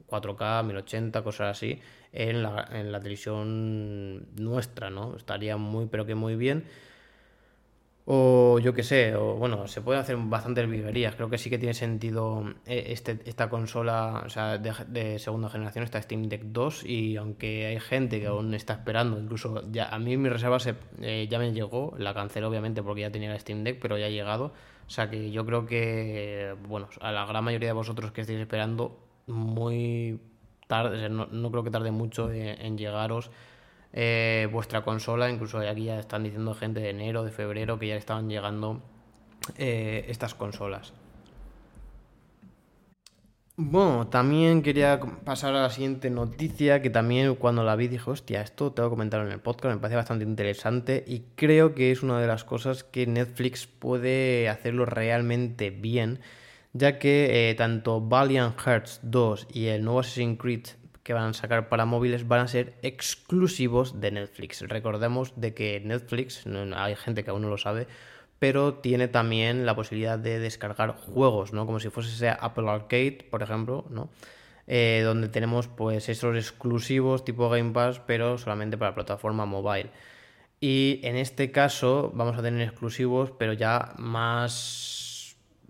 4K, 0.07 0.63
1080, 0.63 1.23
cosas 1.23 1.57
así, 1.57 1.81
en 2.13 2.43
la, 2.43 2.67
en 2.71 2.91
la 2.91 2.99
televisión 2.99 4.27
nuestra, 4.35 4.91
¿no? 4.91 5.15
Estaría 5.15 5.57
muy, 5.57 5.87
pero 5.87 6.05
que 6.05 6.13
muy 6.13 6.35
bien. 6.35 6.65
O 8.11 8.57
yo 8.57 8.73
qué 8.73 8.81
sé, 8.81 9.15
o 9.15 9.35
bueno, 9.35 9.67
se 9.67 9.81
puede 9.81 9.99
hacer 9.99 10.17
bastantes 10.17 10.67
viverías. 10.67 11.13
Creo 11.13 11.29
que 11.29 11.37
sí 11.37 11.51
que 11.51 11.59
tiene 11.59 11.75
sentido 11.75 12.43
eh, 12.65 12.85
este, 12.87 13.19
esta 13.25 13.51
consola 13.51 14.23
o 14.25 14.29
sea, 14.29 14.57
de, 14.57 15.19
segunda 15.19 15.47
generación, 15.47 15.83
esta 15.83 16.01
Steam 16.01 16.23
Deck 16.23 16.41
2. 16.45 16.85
Y 16.85 17.17
aunque 17.17 17.67
hay 17.67 17.79
gente 17.79 18.19
que 18.19 18.25
aún 18.25 18.55
está 18.55 18.73
esperando, 18.73 19.19
incluso 19.19 19.63
ya 19.71 19.89
a 19.89 19.99
mí 19.99 20.17
mi 20.17 20.27
reserva 20.27 20.59
se, 20.59 20.73
eh, 21.03 21.27
ya 21.29 21.37
me 21.37 21.53
llegó, 21.53 21.93
la 21.99 22.15
cancelé 22.15 22.47
obviamente 22.47 22.81
porque 22.81 23.01
ya 23.01 23.11
tenía 23.11 23.29
la 23.29 23.37
Steam 23.37 23.63
Deck, 23.63 23.77
pero 23.79 23.95
ya 23.95 24.07
ha 24.07 24.09
llegado. 24.09 24.53
O 24.87 24.89
sea 24.89 25.07
que 25.11 25.29
yo 25.29 25.45
creo 25.45 25.67
que, 25.67 26.55
bueno, 26.67 26.89
a 27.01 27.11
la 27.11 27.27
gran 27.27 27.43
mayoría 27.43 27.69
de 27.69 27.73
vosotros 27.73 28.11
que 28.11 28.21
estéis 28.21 28.39
esperando, 28.39 29.05
muy 29.27 30.19
tarde, 30.65 31.09
no, 31.09 31.27
no 31.27 31.51
creo 31.51 31.63
que 31.63 31.69
tarde 31.69 31.91
mucho 31.91 32.31
en 32.31 32.75
llegaros 32.75 33.29
eh, 33.93 34.47
vuestra 34.51 34.83
consola. 34.83 35.29
Incluso 35.29 35.59
aquí 35.59 35.85
ya 35.85 35.99
están 35.99 36.23
diciendo 36.23 36.53
gente 36.53 36.79
de 36.79 36.89
enero, 36.89 37.23
de 37.23 37.31
febrero, 37.31 37.79
que 37.79 37.87
ya 37.87 37.95
estaban 37.95 38.29
llegando 38.29 38.81
eh, 39.57 40.05
estas 40.07 40.35
consolas. 40.35 40.93
Bueno, 43.61 44.07
también 44.07 44.61
quería 44.61 45.01
pasar 45.25 45.53
a 45.53 45.63
la 45.63 45.69
siguiente 45.69 46.09
noticia, 46.09 46.81
que 46.81 46.89
también 46.89 47.35
cuando 47.35 47.61
la 47.65 47.75
vi 47.75 47.89
dije, 47.89 48.09
hostia, 48.09 48.39
esto 48.39 48.71
tengo 48.71 48.87
que 48.87 48.93
comentarlo 48.93 49.27
en 49.27 49.33
el 49.33 49.41
podcast, 49.41 49.75
me 49.75 49.81
parece 49.81 49.97
bastante 49.97 50.23
interesante 50.23 51.03
y 51.05 51.23
creo 51.35 51.75
que 51.75 51.91
es 51.91 52.01
una 52.01 52.21
de 52.21 52.27
las 52.27 52.45
cosas 52.45 52.85
que 52.85 53.05
Netflix 53.05 53.67
puede 53.67 54.47
hacerlo 54.47 54.85
realmente 54.85 55.71
bien, 55.71 56.21
ya 56.71 56.99
que 56.99 57.49
eh, 57.49 57.55
tanto 57.55 57.99
Valiant 57.99 58.57
Hearts 58.57 59.01
2 59.03 59.47
y 59.51 59.65
el 59.65 59.83
nuevo 59.83 59.99
Assassin's 59.99 60.39
Creed 60.39 60.67
que 61.09 61.13
van 61.15 61.29
a 61.31 61.33
sacar 61.33 61.69
para 61.69 61.85
móviles 61.85 62.27
van 62.27 62.41
a 62.41 62.47
ser 62.47 62.75
exclusivos 62.83 63.99
de 63.99 64.11
Netflix. 64.11 64.61
Recordemos 64.61 65.33
de 65.35 65.55
que 65.55 65.81
Netflix, 65.83 66.43
hay 66.75 66.95
gente 66.95 67.23
que 67.23 67.31
aún 67.31 67.41
no 67.41 67.49
lo 67.49 67.57
sabe, 67.57 67.87
pero 68.37 68.75
tiene 68.75 69.07
también 69.07 69.65
la 69.65 69.75
posibilidad 69.75 70.19
de 70.19 70.37
descargar 70.37 70.91
juegos, 70.91 71.51
¿no? 71.51 71.65
Como 71.65 71.79
si 71.79 71.89
fuese 71.89 72.29
Apple 72.29 72.69
Arcade, 72.69 73.25
por 73.27 73.41
ejemplo, 73.41 73.85
¿no? 73.89 74.11
Eh, 74.67 75.01
donde 75.03 75.29
tenemos 75.29 75.67
pues 75.67 76.09
esos 76.09 76.35
exclusivos 76.35 77.25
tipo 77.25 77.49
Game 77.49 77.71
Pass, 77.71 77.99
pero 78.05 78.37
solamente 78.37 78.77
para 78.77 78.93
plataforma 78.93 79.47
mobile. 79.47 79.89
Y 80.59 80.99
en 81.01 81.15
este 81.15 81.49
caso 81.51 82.11
vamos 82.13 82.37
a 82.37 82.43
tener 82.43 82.61
exclusivos, 82.61 83.31
pero 83.31 83.53
ya 83.53 83.93
más 83.97 85.08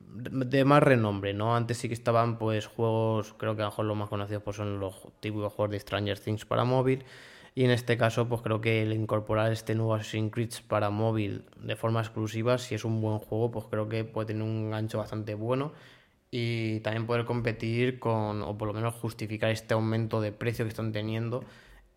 de 0.10 0.66
más 0.66 0.84
renombre, 0.84 1.34
¿no? 1.34 1.56
Antes 1.56 1.78
sí 1.78 1.88
que 1.88 1.94
estaban 1.94 2.38
pues 2.38 2.68
juegos, 2.68 3.34
creo 3.38 3.56
que 3.56 3.62
a 3.62 3.66
lo 3.66 3.72
mejor 3.72 3.86
los 3.86 3.98
más 3.98 4.10
conocidos 4.10 4.44
pues 4.44 4.58
son 4.58 4.80
los 4.80 4.96
típicos 5.20 5.54
juegos 5.54 5.72
de 5.72 5.80
Stranger 5.80 6.20
Things 6.20 6.46
para 6.46 6.64
móvil. 6.64 7.04
Y 7.56 7.66
en 7.66 7.72
este 7.72 7.98
caso, 7.98 8.30
pues 8.30 8.42
creo 8.42 8.62
que 8.62 8.84
el 8.84 8.94
incorporar 8.94 9.52
este 9.52 9.76
nuevo 9.76 9.94
Assassin's 9.96 10.32
Creed 10.32 10.52
para 10.68 10.90
móvil 10.90 11.44
de 11.62 11.76
forma 11.76 12.00
exclusiva, 12.00 12.58
si 12.58 12.76
es 12.76 12.86
un 12.86 13.02
buen 13.02 13.20
juego, 13.20 13.52
pues 13.52 13.66
creo 13.70 13.90
que 13.90 14.04
puede 14.06 14.28
tener 14.28 14.44
un 14.44 14.72
gancho 14.72 15.00
bastante 15.00 15.34
bueno 15.34 15.74
y 16.32 16.80
también 16.82 17.06
poder 17.08 17.26
competir 17.26 18.00
con, 18.00 18.44
o 18.44 18.58
por 18.58 18.68
lo 18.68 18.74
menos 18.74 18.96
justificar 18.96 19.50
este 19.50 19.74
aumento 19.74 20.22
de 20.22 20.32
precio 20.32 20.66
que 20.66 20.70
están 20.70 20.92
teniendo 20.92 21.44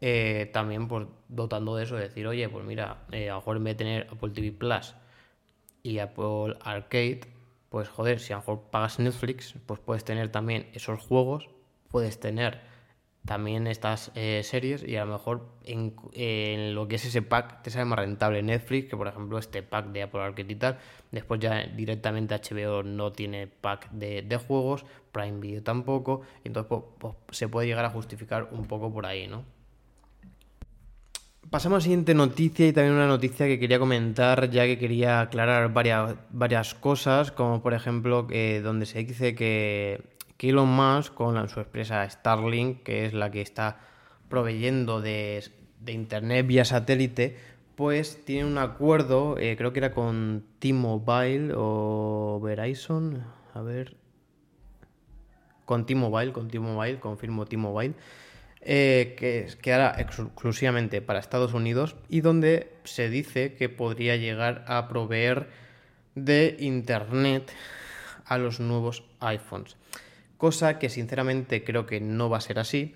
eh, 0.05 0.51
también 0.53 0.89
pues 0.89 1.07
dotando 1.29 1.77
de 1.77 1.85
eso, 1.85 1.95
decir, 1.95 2.27
oye, 2.27 2.49
pues 2.49 2.65
mira, 2.65 3.05
eh, 3.13 3.31
a 3.31 3.35
lo 3.35 3.39
mejor 3.39 3.57
en 3.59 3.65
vez 3.65 3.75
de 3.75 3.85
tener 3.85 4.09
Apple 4.11 4.31
TV 4.31 4.51
Plus 4.51 4.97
y 5.85 6.01
Apple 6.01 6.57
Arcade, 6.61 7.21
pues 7.73 7.89
joder, 7.89 8.21
si 8.21 8.35
a 8.35 8.37
lo 8.37 8.43
mejor 8.43 8.71
pagas 8.71 8.99
Netflix, 8.99 9.55
pues 9.65 9.81
puedes 9.81 10.05
tener 10.05 10.31
también 10.31 10.69
esos 10.75 11.01
juegos, 11.01 11.49
puedes 11.89 12.21
tener 12.21 12.61
también 13.25 13.67
estas 13.67 14.13
eh, 14.15 14.43
series 14.45 14.87
y 14.87 14.97
a 14.97 15.07
lo 15.07 15.13
mejor 15.13 15.49
en, 15.65 16.75
lo 16.75 16.87
que 16.87 16.97
es 16.97 17.07
ese 17.07 17.23
pack 17.23 17.63
te 17.63 17.71
sale 17.71 17.87
más 17.87 17.99
rentable 17.99 18.43
Netflix 18.43 18.91
que 18.91 18.97
por 18.97 19.09
ejemplo 19.09 19.39
este 19.39 19.63
pack 19.63 19.87
de 19.87 20.03
Apple 20.03 20.21
Arcade 20.21 20.53
y 20.53 20.57
tal. 20.57 20.79
Después 21.13 21.41
ya 21.41 21.63
directamente 21.67 22.35
HBO 22.35 22.83
no 22.83 23.11
tiene 23.13 23.47
pack 23.47 23.91
de, 23.91 24.37
juegos, 24.47 24.85
Prime 25.11 25.41
Video 25.41 25.63
tampoco, 25.63 26.21
entonces 26.45 26.69
pues, 26.69 27.15
pues, 27.27 27.39
se 27.39 27.49
puede 27.49 27.69
llegar 27.69 27.87
a 27.87 27.91
justificar 27.91 28.51
un 28.53 28.67
poco 28.67 28.93
por 28.93 29.07
ahí, 29.07 29.29
¿no? 29.29 29.47
Pasamos 31.51 31.77
a 31.77 31.79
la 31.79 31.83
siguiente 31.83 32.15
noticia 32.15 32.67
y 32.67 32.73
también 32.73 32.95
una 32.95 33.07
noticia 33.07 33.47
que 33.47 33.59
quería 33.59 33.79
comentar, 33.79 34.49
ya 34.51 34.65
que 34.65 34.79
quería 34.79 35.21
aclarar 35.21 35.73
varias, 35.73 36.15
varias 36.31 36.75
cosas, 36.75 37.31
como 37.31 37.63
por 37.63 37.75
ejemplo 37.75 38.27
donde 38.63 38.87
se 38.87 39.05
dice 39.05 39.35
que, 39.35 40.13
Elon 40.39 40.69
Musk 40.69 41.15
con 41.15 41.49
su 41.49 41.61
empresa 41.61 42.09
Starlink, 42.09 42.83
que 42.83 43.07
es 43.07 43.13
la 43.13 43.31
que 43.31 43.43
está 43.43 43.79
proveyendo 44.29 45.01
de, 45.01 45.45
internet 45.87 46.47
vía 46.47 46.65
satélite, 46.65 47.37
pues 47.77 48.25
tiene 48.25 48.49
un 48.49 48.59
acuerdo, 48.59 49.37
eh, 49.39 49.55
creo 49.57 49.73
que 49.73 49.81
era 49.81 49.93
con 49.93 50.45
T-Mobile 50.59 51.53
o 51.55 52.41
Verizon, 52.43 53.25
a 53.55 53.61
ver, 53.61 53.97
con 55.65 55.87
T-Mobile, 55.87 56.33
con 56.33 56.49
T-Mobile, 56.49 56.99
confirmo 56.99 57.47
T-Mobile 57.47 57.95
eh, 58.65 59.17
que 59.19 59.49
quedará 59.61 60.01
exclusivamente 60.01 61.03
para 61.03 61.19
Estados 61.19 61.53
Unidos 61.53 61.97
y 62.09 62.21
donde 62.21 62.71
se 62.85 63.11
dice 63.11 63.55
que 63.55 63.69
podría 63.69 64.15
llegar 64.15 64.65
a 64.69 64.87
proveer 64.87 65.49
de 66.15 66.55
Internet 66.61 67.53
a 68.25 68.39
los 68.39 68.61
nuevos 68.61 69.03
iPhones. 69.19 69.77
Cosa 70.37 70.79
que 70.79 70.91
sinceramente 70.91 71.65
creo 71.65 71.87
que 71.87 72.01
no 72.01 72.31
va 72.31 72.39
a 72.39 72.41
ser 72.41 72.61
así. 72.61 72.95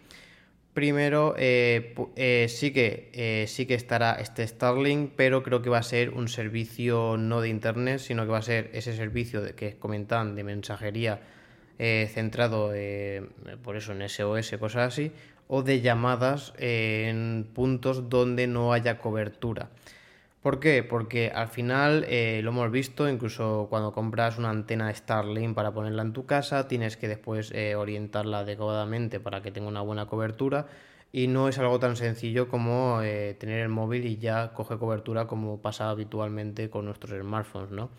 Primero, 0.73 1.35
eh, 1.37 1.97
eh, 2.15 2.47
sí, 2.49 2.71
que, 2.73 3.47
sí 3.49 3.67
que 3.67 3.75
estará 3.75 4.13
este 4.21 4.47
Starlink, 4.47 5.15
pero 5.17 5.43
creo 5.43 5.63
que 5.63 5.71
va 5.71 5.79
a 5.79 5.83
ser 5.83 6.11
un 6.11 6.29
servicio 6.29 7.17
no 7.17 7.41
de 7.41 7.49
Internet, 7.49 7.99
sino 7.99 8.25
que 8.25 8.31
va 8.31 8.39
a 8.39 8.43
ser 8.43 8.71
ese 8.73 8.95
servicio 8.95 9.57
que 9.57 9.79
comentan 9.79 10.37
de 10.37 10.45
mensajería 10.45 11.21
centrado 11.79 12.73
por 13.63 13.77
eso 13.77 13.93
en 13.93 14.09
SOS, 14.09 14.57
cosas 14.59 14.95
así, 14.95 15.13
o 15.49 15.63
de 15.63 15.81
llamadas 15.81 16.53
en 16.59 17.49
puntos 17.55 18.09
donde 18.09 18.47
no 18.47 18.73
haya 18.73 18.99
cobertura. 18.99 19.71
¿Por 20.47 20.61
qué? 20.61 20.85
Porque 20.85 21.33
al 21.35 21.49
final 21.49 22.05
eh, 22.09 22.41
lo 22.45 22.51
hemos 22.51 22.71
visto, 22.71 23.09
incluso 23.09 23.67
cuando 23.69 23.93
compras 23.93 24.39
una 24.39 24.51
antena 24.51 24.95
Starlink 24.95 25.57
para 25.57 25.73
ponerla 25.73 26.03
en 26.03 26.13
tu 26.13 26.25
casa, 26.25 26.69
tienes 26.69 26.97
que 26.97 27.09
después 27.09 27.51
eh, 27.53 27.75
orientarla 27.75 28.39
adecuadamente 28.39 29.19
para 29.19 29.43
que 29.43 29.51
tenga 29.51 29.67
una 29.67 29.81
buena 29.81 30.07
cobertura 30.07 30.69
y 31.11 31.27
no 31.27 31.49
es 31.49 31.59
algo 31.59 31.81
tan 31.81 31.97
sencillo 31.97 32.47
como 32.47 33.03
eh, 33.03 33.35
tener 33.41 33.59
el 33.59 33.71
móvil 33.71 34.07
y 34.07 34.19
ya 34.19 34.53
coge 34.53 34.79
cobertura 34.79 35.27
como 35.27 35.61
pasa 35.61 35.91
habitualmente 35.91 36.71
con 36.71 36.85
nuestros 36.85 37.21
smartphones, 37.21 37.73
¿no? 37.73 37.91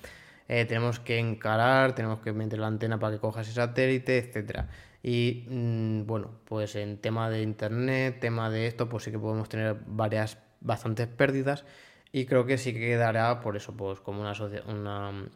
tenemos 0.48 1.02
que 1.02 1.20
encarar, 1.20 1.96
tenemos 1.96 2.22
que 2.22 2.32
meter 2.32 2.60
la 2.60 2.68
antena 2.68 2.98
para 2.98 3.16
que 3.16 3.20
coja 3.20 3.42
ese 3.42 3.52
satélite, 3.52 4.20
etcétera. 4.20 4.70
Y 5.08 5.46
mm, 5.48 6.06
bueno, 6.06 6.32
pues 6.44 6.76
en 6.76 6.98
tema 6.98 7.30
de 7.30 7.42
internet, 7.42 8.20
tema 8.20 8.50
de 8.50 8.68
esto, 8.68 8.90
pues 8.90 9.06
sí 9.06 9.12
que 9.12 9.18
podemos 9.18 9.48
tener 9.48 9.78
varias, 9.86 10.38
bastantes 10.60 11.08
pérdidas. 11.08 11.64
Y 12.12 12.26
creo 12.26 12.46
que 12.46 12.58
sí 12.58 12.74
que 12.74 12.82
quedará 12.82 13.40
por 13.40 13.56
eso, 13.56 13.72
pues 13.78 14.02
como 14.02 14.20
una, 14.20 14.34
una 14.68 15.30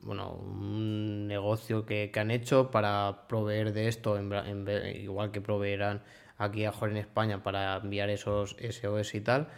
bueno, 0.00 0.32
un 0.32 1.26
negocio 1.26 1.84
que, 1.84 2.10
han 2.16 2.30
hecho 2.30 2.70
para 2.70 3.26
proveer 3.28 3.74
de 3.74 3.88
esto, 3.88 4.16
en, 4.16 4.66
igual 4.96 5.32
que 5.32 5.42
proveerán 5.42 6.02
aquí 6.38 6.64
a 6.64 6.72
Jorge 6.72 6.94
en 6.94 7.00
España 7.02 7.42
para 7.42 7.76
enviar 7.76 8.08
esos 8.08 8.56
SOS 8.58 9.14
y 9.16 9.20
tal. 9.20 9.48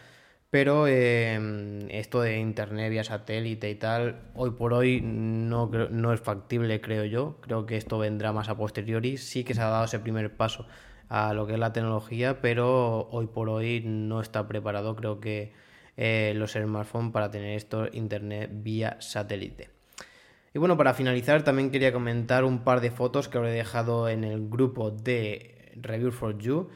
Pero 0.53 0.85
em, 0.85 1.89
esto 1.89 2.21
de 2.21 2.37
internet 2.37 2.91
vía 2.91 3.03
satélite 3.03 3.71
y 3.71 3.73
tal, 3.73 4.19
hoy 4.35 4.51
por 4.51 4.73
hoy 4.73 5.01
no, 5.01 6.13
es 6.13 6.21
factible, 6.21 6.79
creo 6.79 7.05
yo. 7.05 7.41
Creo 7.41 7.65
que 7.65 7.75
esto 7.75 7.97
vendrá 7.97 8.33
más 8.33 8.49
a 8.49 8.55
posteriori. 8.55 9.17
Sí 9.17 9.43
que 9.43 9.55
se 9.55 9.61
ha 9.61 9.69
dado 9.69 9.85
ese 9.85 9.97
primer 9.97 10.37
paso 10.37 10.67
a 11.09 11.33
lo 11.33 11.47
que 11.47 11.53
es 11.53 11.59
la 11.59 11.73
tecnología, 11.73 12.39
pero 12.39 13.09
hoy 13.09 13.25
por 13.25 13.49
hoy 13.49 13.81
no 13.83 14.21
está 14.21 14.47
preparado, 14.47 14.95
creo 14.95 15.19
que 15.19 15.53
eh, 15.97 16.33
los 16.35 16.51
smartphones 16.51 17.11
para 17.11 17.31
tener 17.31 17.57
esto 17.57 17.87
internet 17.91 18.51
vía 18.53 18.97
satélite. 18.99 19.71
Y 20.53 20.59
bueno, 20.59 20.77
para 20.77 20.93
finalizar 20.93 21.41
también 21.43 21.71
quería 21.71 21.91
comentar 21.91 22.43
un 22.43 22.63
par 22.63 22.79
de 22.79 22.91
fotos 22.91 23.27
que 23.27 23.39
os 23.39 23.47
he 23.47 23.51
dejado 23.51 24.07
en 24.07 24.23
el 24.23 24.49
grupo 24.49 24.91
de 24.91 25.71
Review 25.81 26.11
for 26.11 26.37
You, 26.37 26.69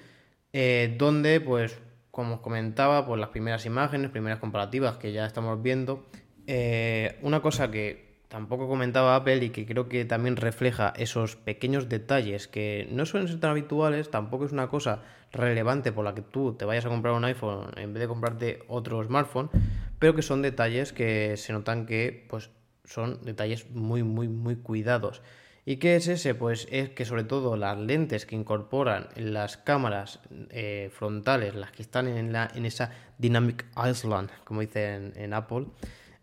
eh, 0.51 0.95
donde 0.97 1.41
pues 1.41 1.80
como 2.18 2.34
os 2.34 2.41
comentaba, 2.41 3.05
pues 3.05 3.22
las 3.22 3.30
primeras 3.30 3.68
imágenes, 3.68 4.09
primeras 4.09 4.39
comparativas 4.39 4.97
que 4.97 5.11
ya 5.11 5.28
estamos 5.28 5.61
viendo. 5.61 6.07
Eh, 6.47 7.20
una 7.22 7.41
cosa 7.41 7.70
que 7.70 8.24
tampoco 8.28 8.68
comentaba 8.68 9.15
Apple 9.15 9.45
y 9.45 9.49
que 9.51 9.68
creo 9.68 9.88
que 9.88 10.03
también 10.03 10.36
refleja 10.36 10.93
esos 10.97 11.36
pequeños 11.36 11.89
detalles 11.89 12.47
que 12.47 12.88
no 12.89 13.05
suelen 13.05 13.28
ser 13.28 13.39
tan 13.39 13.51
habituales, 13.51 14.09
tampoco 14.09 14.45
es 14.45 14.51
una 14.51 14.68
cosa 14.68 15.03
relevante 15.32 15.91
por 15.91 16.05
la 16.05 16.15
que 16.15 16.24
tú 16.24 16.53
te 16.53 16.65
vayas 16.65 16.88
a 16.88 16.89
comprar 16.89 17.13
un 17.13 17.24
iPhone 17.24 17.70
en 17.78 17.93
vez 17.93 18.01
de 18.01 18.07
comprarte 18.07 18.63
otro 18.68 19.03
smartphone, 19.03 19.51
pero 19.99 20.15
que 20.15 20.24
son 20.24 20.41
detalles 20.41 20.93
que 20.93 21.38
se 21.38 21.53
notan 21.53 21.86
que 21.86 22.26
pues 22.28 22.49
son 22.84 23.24
detalles 23.26 23.70
muy 23.70 24.01
muy 24.01 24.28
muy 24.28 24.55
cuidados. 24.55 25.22
¿Y 25.70 25.80
qué 25.80 25.97
es 25.97 26.07
ese? 26.07 26.34
Pues 26.34 26.65
es 26.72 26.91
que 26.91 27.03
sobre 27.03 27.26
todo 27.26 27.57
las 27.57 27.78
lentes 27.78 28.26
que 28.26 28.38
incorporan 28.38 29.09
las 29.18 29.57
cámaras 29.57 30.22
eh, 30.49 30.89
frontales, 30.93 31.55
las 31.55 31.74
que 31.74 31.82
están 31.82 32.07
en, 32.07 32.34
esa 32.65 32.91
Dynamic 33.18 33.65
Island, 33.76 34.30
como 34.45 34.61
dicen 34.61 35.11
en, 35.18 35.34
Apple, 35.34 35.65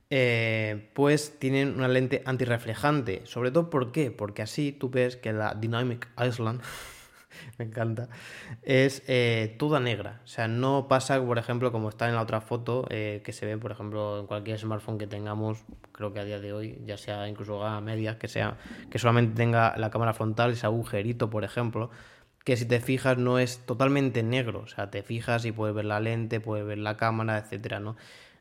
eh, 0.09 0.89
pues 0.95 1.39
tienen 1.39 1.75
una 1.77 1.89
lente 1.89 2.23
antirreflejante. 2.25 3.21
Sobre 3.27 3.51
todo, 3.51 3.69
¿por 3.69 3.93
qué? 3.93 4.11
Porque 4.11 4.41
así 4.41 4.73
tú 4.73 4.89
ves 4.89 5.17
que 5.17 5.35
la 5.35 5.53
Dynamic 5.53 6.09
Island 6.27 6.63
me 7.59 7.65
encanta, 7.65 8.09
es 8.63 9.03
eh, 9.07 9.57
toda 9.59 9.81
negra. 9.81 10.21
O 10.25 10.27
sea, 10.27 10.49
no 10.49 10.89
pasa, 10.89 11.25
por 11.25 11.39
ejemplo, 11.39 11.73
como 11.73 11.89
está 11.89 12.09
en 12.09 12.15
la 12.15 12.23
otra 12.23 12.41
foto, 12.41 12.87
eh, 12.91 13.23
que 13.25 13.33
se 13.33 13.47
ve, 13.47 13.59
por 13.59 13.73
ejemplo, 13.73 14.21
en 14.21 14.27
cualquier 14.27 14.59
smartphone 14.59 14.99
que 14.99 15.07
tengamos, 15.07 15.65
creo 15.93 16.13
que 16.13 16.21
a 16.21 16.25
día 16.25 16.41
de 16.41 16.53
hoy, 16.53 16.79
ya 16.85 16.97
sea 16.97 17.29
incluso 17.29 17.65
a 17.65 17.81
media, 17.81 18.19
que 18.19 18.29
sea, 18.29 18.57
que 18.91 18.99
solamente 18.99 19.37
tenga 19.37 19.77
la 19.77 19.91
cámara 19.91 20.13
frontal, 20.13 20.53
ese 20.53 20.67
agujerito, 20.67 21.31
por 21.31 21.45
ejemplo, 21.45 21.91
que 22.45 22.57
si 22.57 22.67
te 22.67 22.81
fijas 22.81 23.17
no 23.19 23.39
es 23.39 23.59
totalmente 23.61 24.23
negro. 24.23 24.61
O 24.61 24.67
sea, 24.67 24.91
te 24.91 25.03
fijas 25.03 25.45
y 25.45 25.53
puedes 25.53 25.75
ver 25.75 25.87
la 25.87 26.01
lente, 26.01 26.41
puedes 26.41 26.67
ver 26.67 26.79
la 26.79 26.97
cámara, 26.97 27.39
etcétera, 27.39 27.81
¿no? 27.81 27.97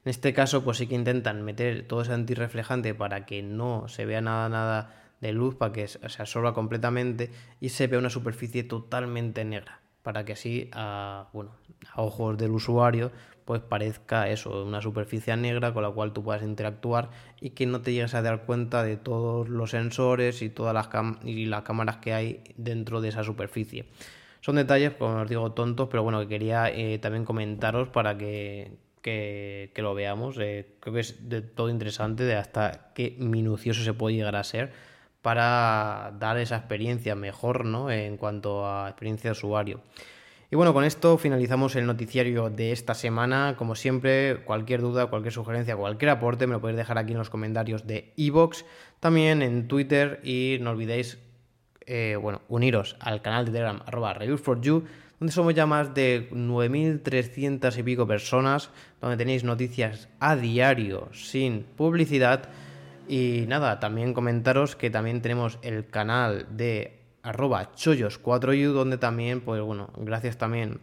En 0.06 0.10
este 0.10 0.34
caso, 0.34 0.64
pues 0.64 0.78
sí 0.78 0.88
que 0.88 0.96
intentan 0.96 1.44
meter 1.44 1.88
todo 1.88 2.02
ese 2.02 2.12
antirreflejante 2.12 2.94
para 2.94 3.26
que 3.26 3.42
no 3.42 3.88
se 3.88 4.06
vea 4.06 4.20
nada, 4.20 4.50
nada 4.50 5.03
de 5.24 5.34
luz 5.34 5.56
para 5.56 5.74
que 5.74 5.88
se 5.88 6.00
absorba 6.04 6.54
completamente 6.54 7.32
y 7.60 7.70
se 7.70 7.88
vea 7.88 8.00
una 8.00 8.10
superficie 8.10 8.64
totalmente 8.64 9.44
negra 9.46 9.80
para 10.04 10.26
que 10.26 10.34
así 10.34 10.70
a, 10.74 11.30
bueno, 11.34 11.52
a 11.94 12.02
ojos 12.02 12.38
del 12.38 12.52
usuario 12.52 13.12
pues 13.46 13.62
parezca 13.62 14.30
eso, 14.30 14.64
una 14.64 14.82
superficie 14.82 15.36
negra 15.36 15.74
con 15.74 15.84
la 15.84 15.90
cual 15.90 16.14
tú 16.14 16.24
puedas 16.24 16.44
interactuar 16.44 17.10
y 17.42 17.52
que 17.52 17.66
no 17.66 17.82
te 17.82 17.92
llegues 17.92 18.14
a 18.14 18.22
dar 18.22 18.46
cuenta 18.46 18.84
de 18.84 18.96
todos 18.96 19.50
los 19.50 19.72
sensores 19.72 20.42
y 20.42 20.50
todas 20.50 20.74
las, 20.74 20.90
y 21.26 21.46
las 21.46 21.64
cámaras 21.64 21.98
que 21.98 22.14
hay 22.14 22.44
dentro 22.56 23.02
de 23.02 23.10
esa 23.10 23.24
superficie. 23.24 23.86
Son 24.40 24.56
detalles, 24.56 24.94
como 24.94 25.22
os 25.22 25.30
digo, 25.30 25.52
tontos, 25.52 25.90
pero 25.90 26.04
bueno, 26.04 26.22
que 26.22 26.28
quería 26.28 26.70
eh, 26.70 27.00
también 27.00 27.26
comentaros 27.26 27.90
para 27.90 28.18
que, 28.18 28.78
que, 29.02 29.72
lo 29.76 29.94
veamos. 29.94 30.38
Eh, 30.40 30.76
creo 30.80 30.94
que 30.94 31.00
es 31.02 31.30
de 31.30 31.42
todo 31.42 31.70
interesante 31.70 32.24
de 32.24 32.36
hasta 32.36 32.92
qué 32.94 33.16
minucioso 33.20 33.84
se 33.84 33.94
puede 33.94 34.16
llegar 34.16 34.38
a 34.38 34.44
ser 34.44 34.72
para 35.24 36.14
dar 36.20 36.38
esa 36.38 36.58
experiencia 36.58 37.16
mejor 37.16 37.66
¿no? 37.66 37.90
en 37.90 38.18
cuanto 38.18 38.68
a 38.68 38.90
experiencia 38.90 39.30
de 39.30 39.32
usuario. 39.32 39.82
Y 40.52 40.56
bueno, 40.56 40.72
con 40.72 40.84
esto 40.84 41.18
finalizamos 41.18 41.76
el 41.76 41.88
noticiario 41.88 42.52
de 42.52 42.72
esta 42.72 42.94
semana. 42.94 43.56
Como 43.58 43.74
siempre, 43.74 44.44
cualquier 44.44 44.82
duda, 44.82 45.08
cualquier 45.08 45.34
sugerencia, 45.34 45.76
cualquier 45.76 46.12
aporte 46.12 46.46
me 46.46 46.54
lo 46.54 46.62
podéis 46.62 46.78
dejar 46.78 47.00
aquí 47.00 47.14
en 47.14 47.18
los 47.18 47.32
comentarios 47.32 47.88
de 47.88 48.14
iVoox, 48.18 48.64
también 49.00 49.42
en 49.42 49.68
Twitter 49.68 50.20
y 50.24 50.60
no 50.62 50.70
olvidéis, 50.70 51.18
eh, 51.88 52.20
bueno, 52.22 52.42
uniros 52.50 52.96
al 53.00 53.24
canal 53.24 53.46
de 53.46 53.52
Telegram 53.52 53.82
arroba 53.88 54.14
reviews4you 54.14 54.84
donde 55.20 55.32
somos 55.32 55.54
ya 55.54 55.66
más 55.66 55.94
de 55.94 56.30
9.300 56.32 57.78
y 57.78 57.84
pico 57.84 58.06
personas, 58.06 58.70
donde 59.00 59.16
tenéis 59.16 59.46
noticias 59.46 60.10
a 60.20 60.36
diario 60.36 61.08
sin 61.14 61.64
publicidad. 61.64 62.50
Y 63.08 63.46
nada, 63.48 63.80
también 63.80 64.14
comentaros 64.14 64.76
que 64.76 64.90
también 64.90 65.22
tenemos 65.22 65.60
el 65.62 65.88
canal 65.88 66.48
de 66.52 67.00
arroba 67.22 67.74
chollos4u, 67.74 68.72
donde 68.72 68.98
también, 68.98 69.42
pues 69.42 69.62
bueno, 69.62 69.90
gracias 69.98 70.38
también 70.38 70.80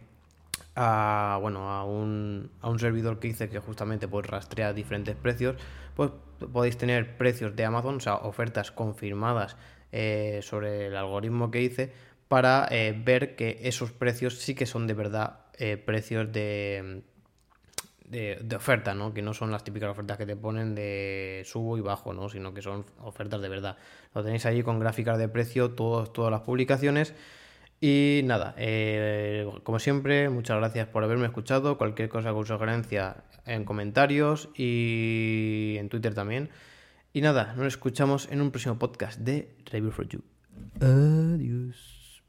a, 0.75 1.37
bueno, 1.41 1.69
a, 1.71 1.83
un, 1.83 2.51
a 2.61 2.69
un 2.69 2.79
servidor 2.79 3.19
que 3.19 3.29
hice 3.29 3.49
que 3.49 3.59
justamente 3.59 4.07
pues 4.07 4.25
rastrea 4.25 4.73
diferentes 4.73 5.15
precios, 5.15 5.55
pues 5.95 6.11
podéis 6.51 6.77
tener 6.77 7.17
precios 7.17 7.55
de 7.55 7.65
Amazon, 7.65 7.97
o 7.97 7.99
sea, 7.99 8.15
ofertas 8.15 8.71
confirmadas 8.71 9.57
eh, 9.91 10.39
sobre 10.41 10.87
el 10.87 10.95
algoritmo 10.95 11.51
que 11.51 11.61
hice 11.61 11.91
para 12.27 12.67
eh, 12.71 12.95
ver 12.97 13.35
que 13.35 13.59
esos 13.63 13.91
precios 13.91 14.39
sí 14.39 14.55
que 14.55 14.65
son 14.65 14.87
de 14.87 14.93
verdad 14.93 15.41
eh, 15.57 15.75
precios 15.75 16.31
de, 18.11 18.37
de, 18.43 18.55
oferta, 18.55 18.93
¿no? 18.93 19.13
Que 19.13 19.21
no 19.21 19.33
son 19.33 19.51
las 19.51 19.63
típicas 19.63 19.89
ofertas 19.89 20.17
que 20.17 20.25
te 20.25 20.35
ponen 20.35 20.75
de 20.75 21.43
subo 21.45 21.77
y 21.77 21.81
bajo, 21.81 22.13
¿no? 22.13 22.29
Sino 22.29 22.53
que 22.53 22.61
son 22.61 22.85
ofertas 22.99 23.41
de 23.41 23.49
verdad. 23.49 23.77
Lo 24.13 24.23
tenéis 24.23 24.45
allí 24.45 24.61
con 24.63 24.79
gráficas 24.79 25.17
de 25.17 25.29
precio, 25.29 25.71
todas 25.71 26.31
las 26.31 26.41
publicaciones. 26.41 27.15
Y 27.83 28.21
nada, 28.25 28.53
eh, 28.57 29.49
como 29.63 29.79
siempre, 29.79 30.29
muchas 30.29 30.57
gracias 30.57 30.87
por 30.87 31.03
haberme 31.03 31.25
escuchado. 31.25 31.79
Cualquier 31.79 32.09
cosa 32.09 32.31
con 32.31 32.45
sugerencia 32.45 33.23
en 33.47 33.65
comentarios 33.65 34.49
y 34.55 35.77
en 35.79 35.89
Twitter 35.89 36.13
también. 36.13 36.51
Y 37.11 37.21
nada, 37.21 37.53
nos 37.57 37.65
escuchamos 37.65 38.29
en 38.31 38.41
un 38.41 38.51
próximo 38.51 38.77
podcast 38.77 39.19
de 39.19 39.55
Review 39.65 39.91
for 39.91 40.07
You. 40.07 40.21
Adiós. 40.79 42.23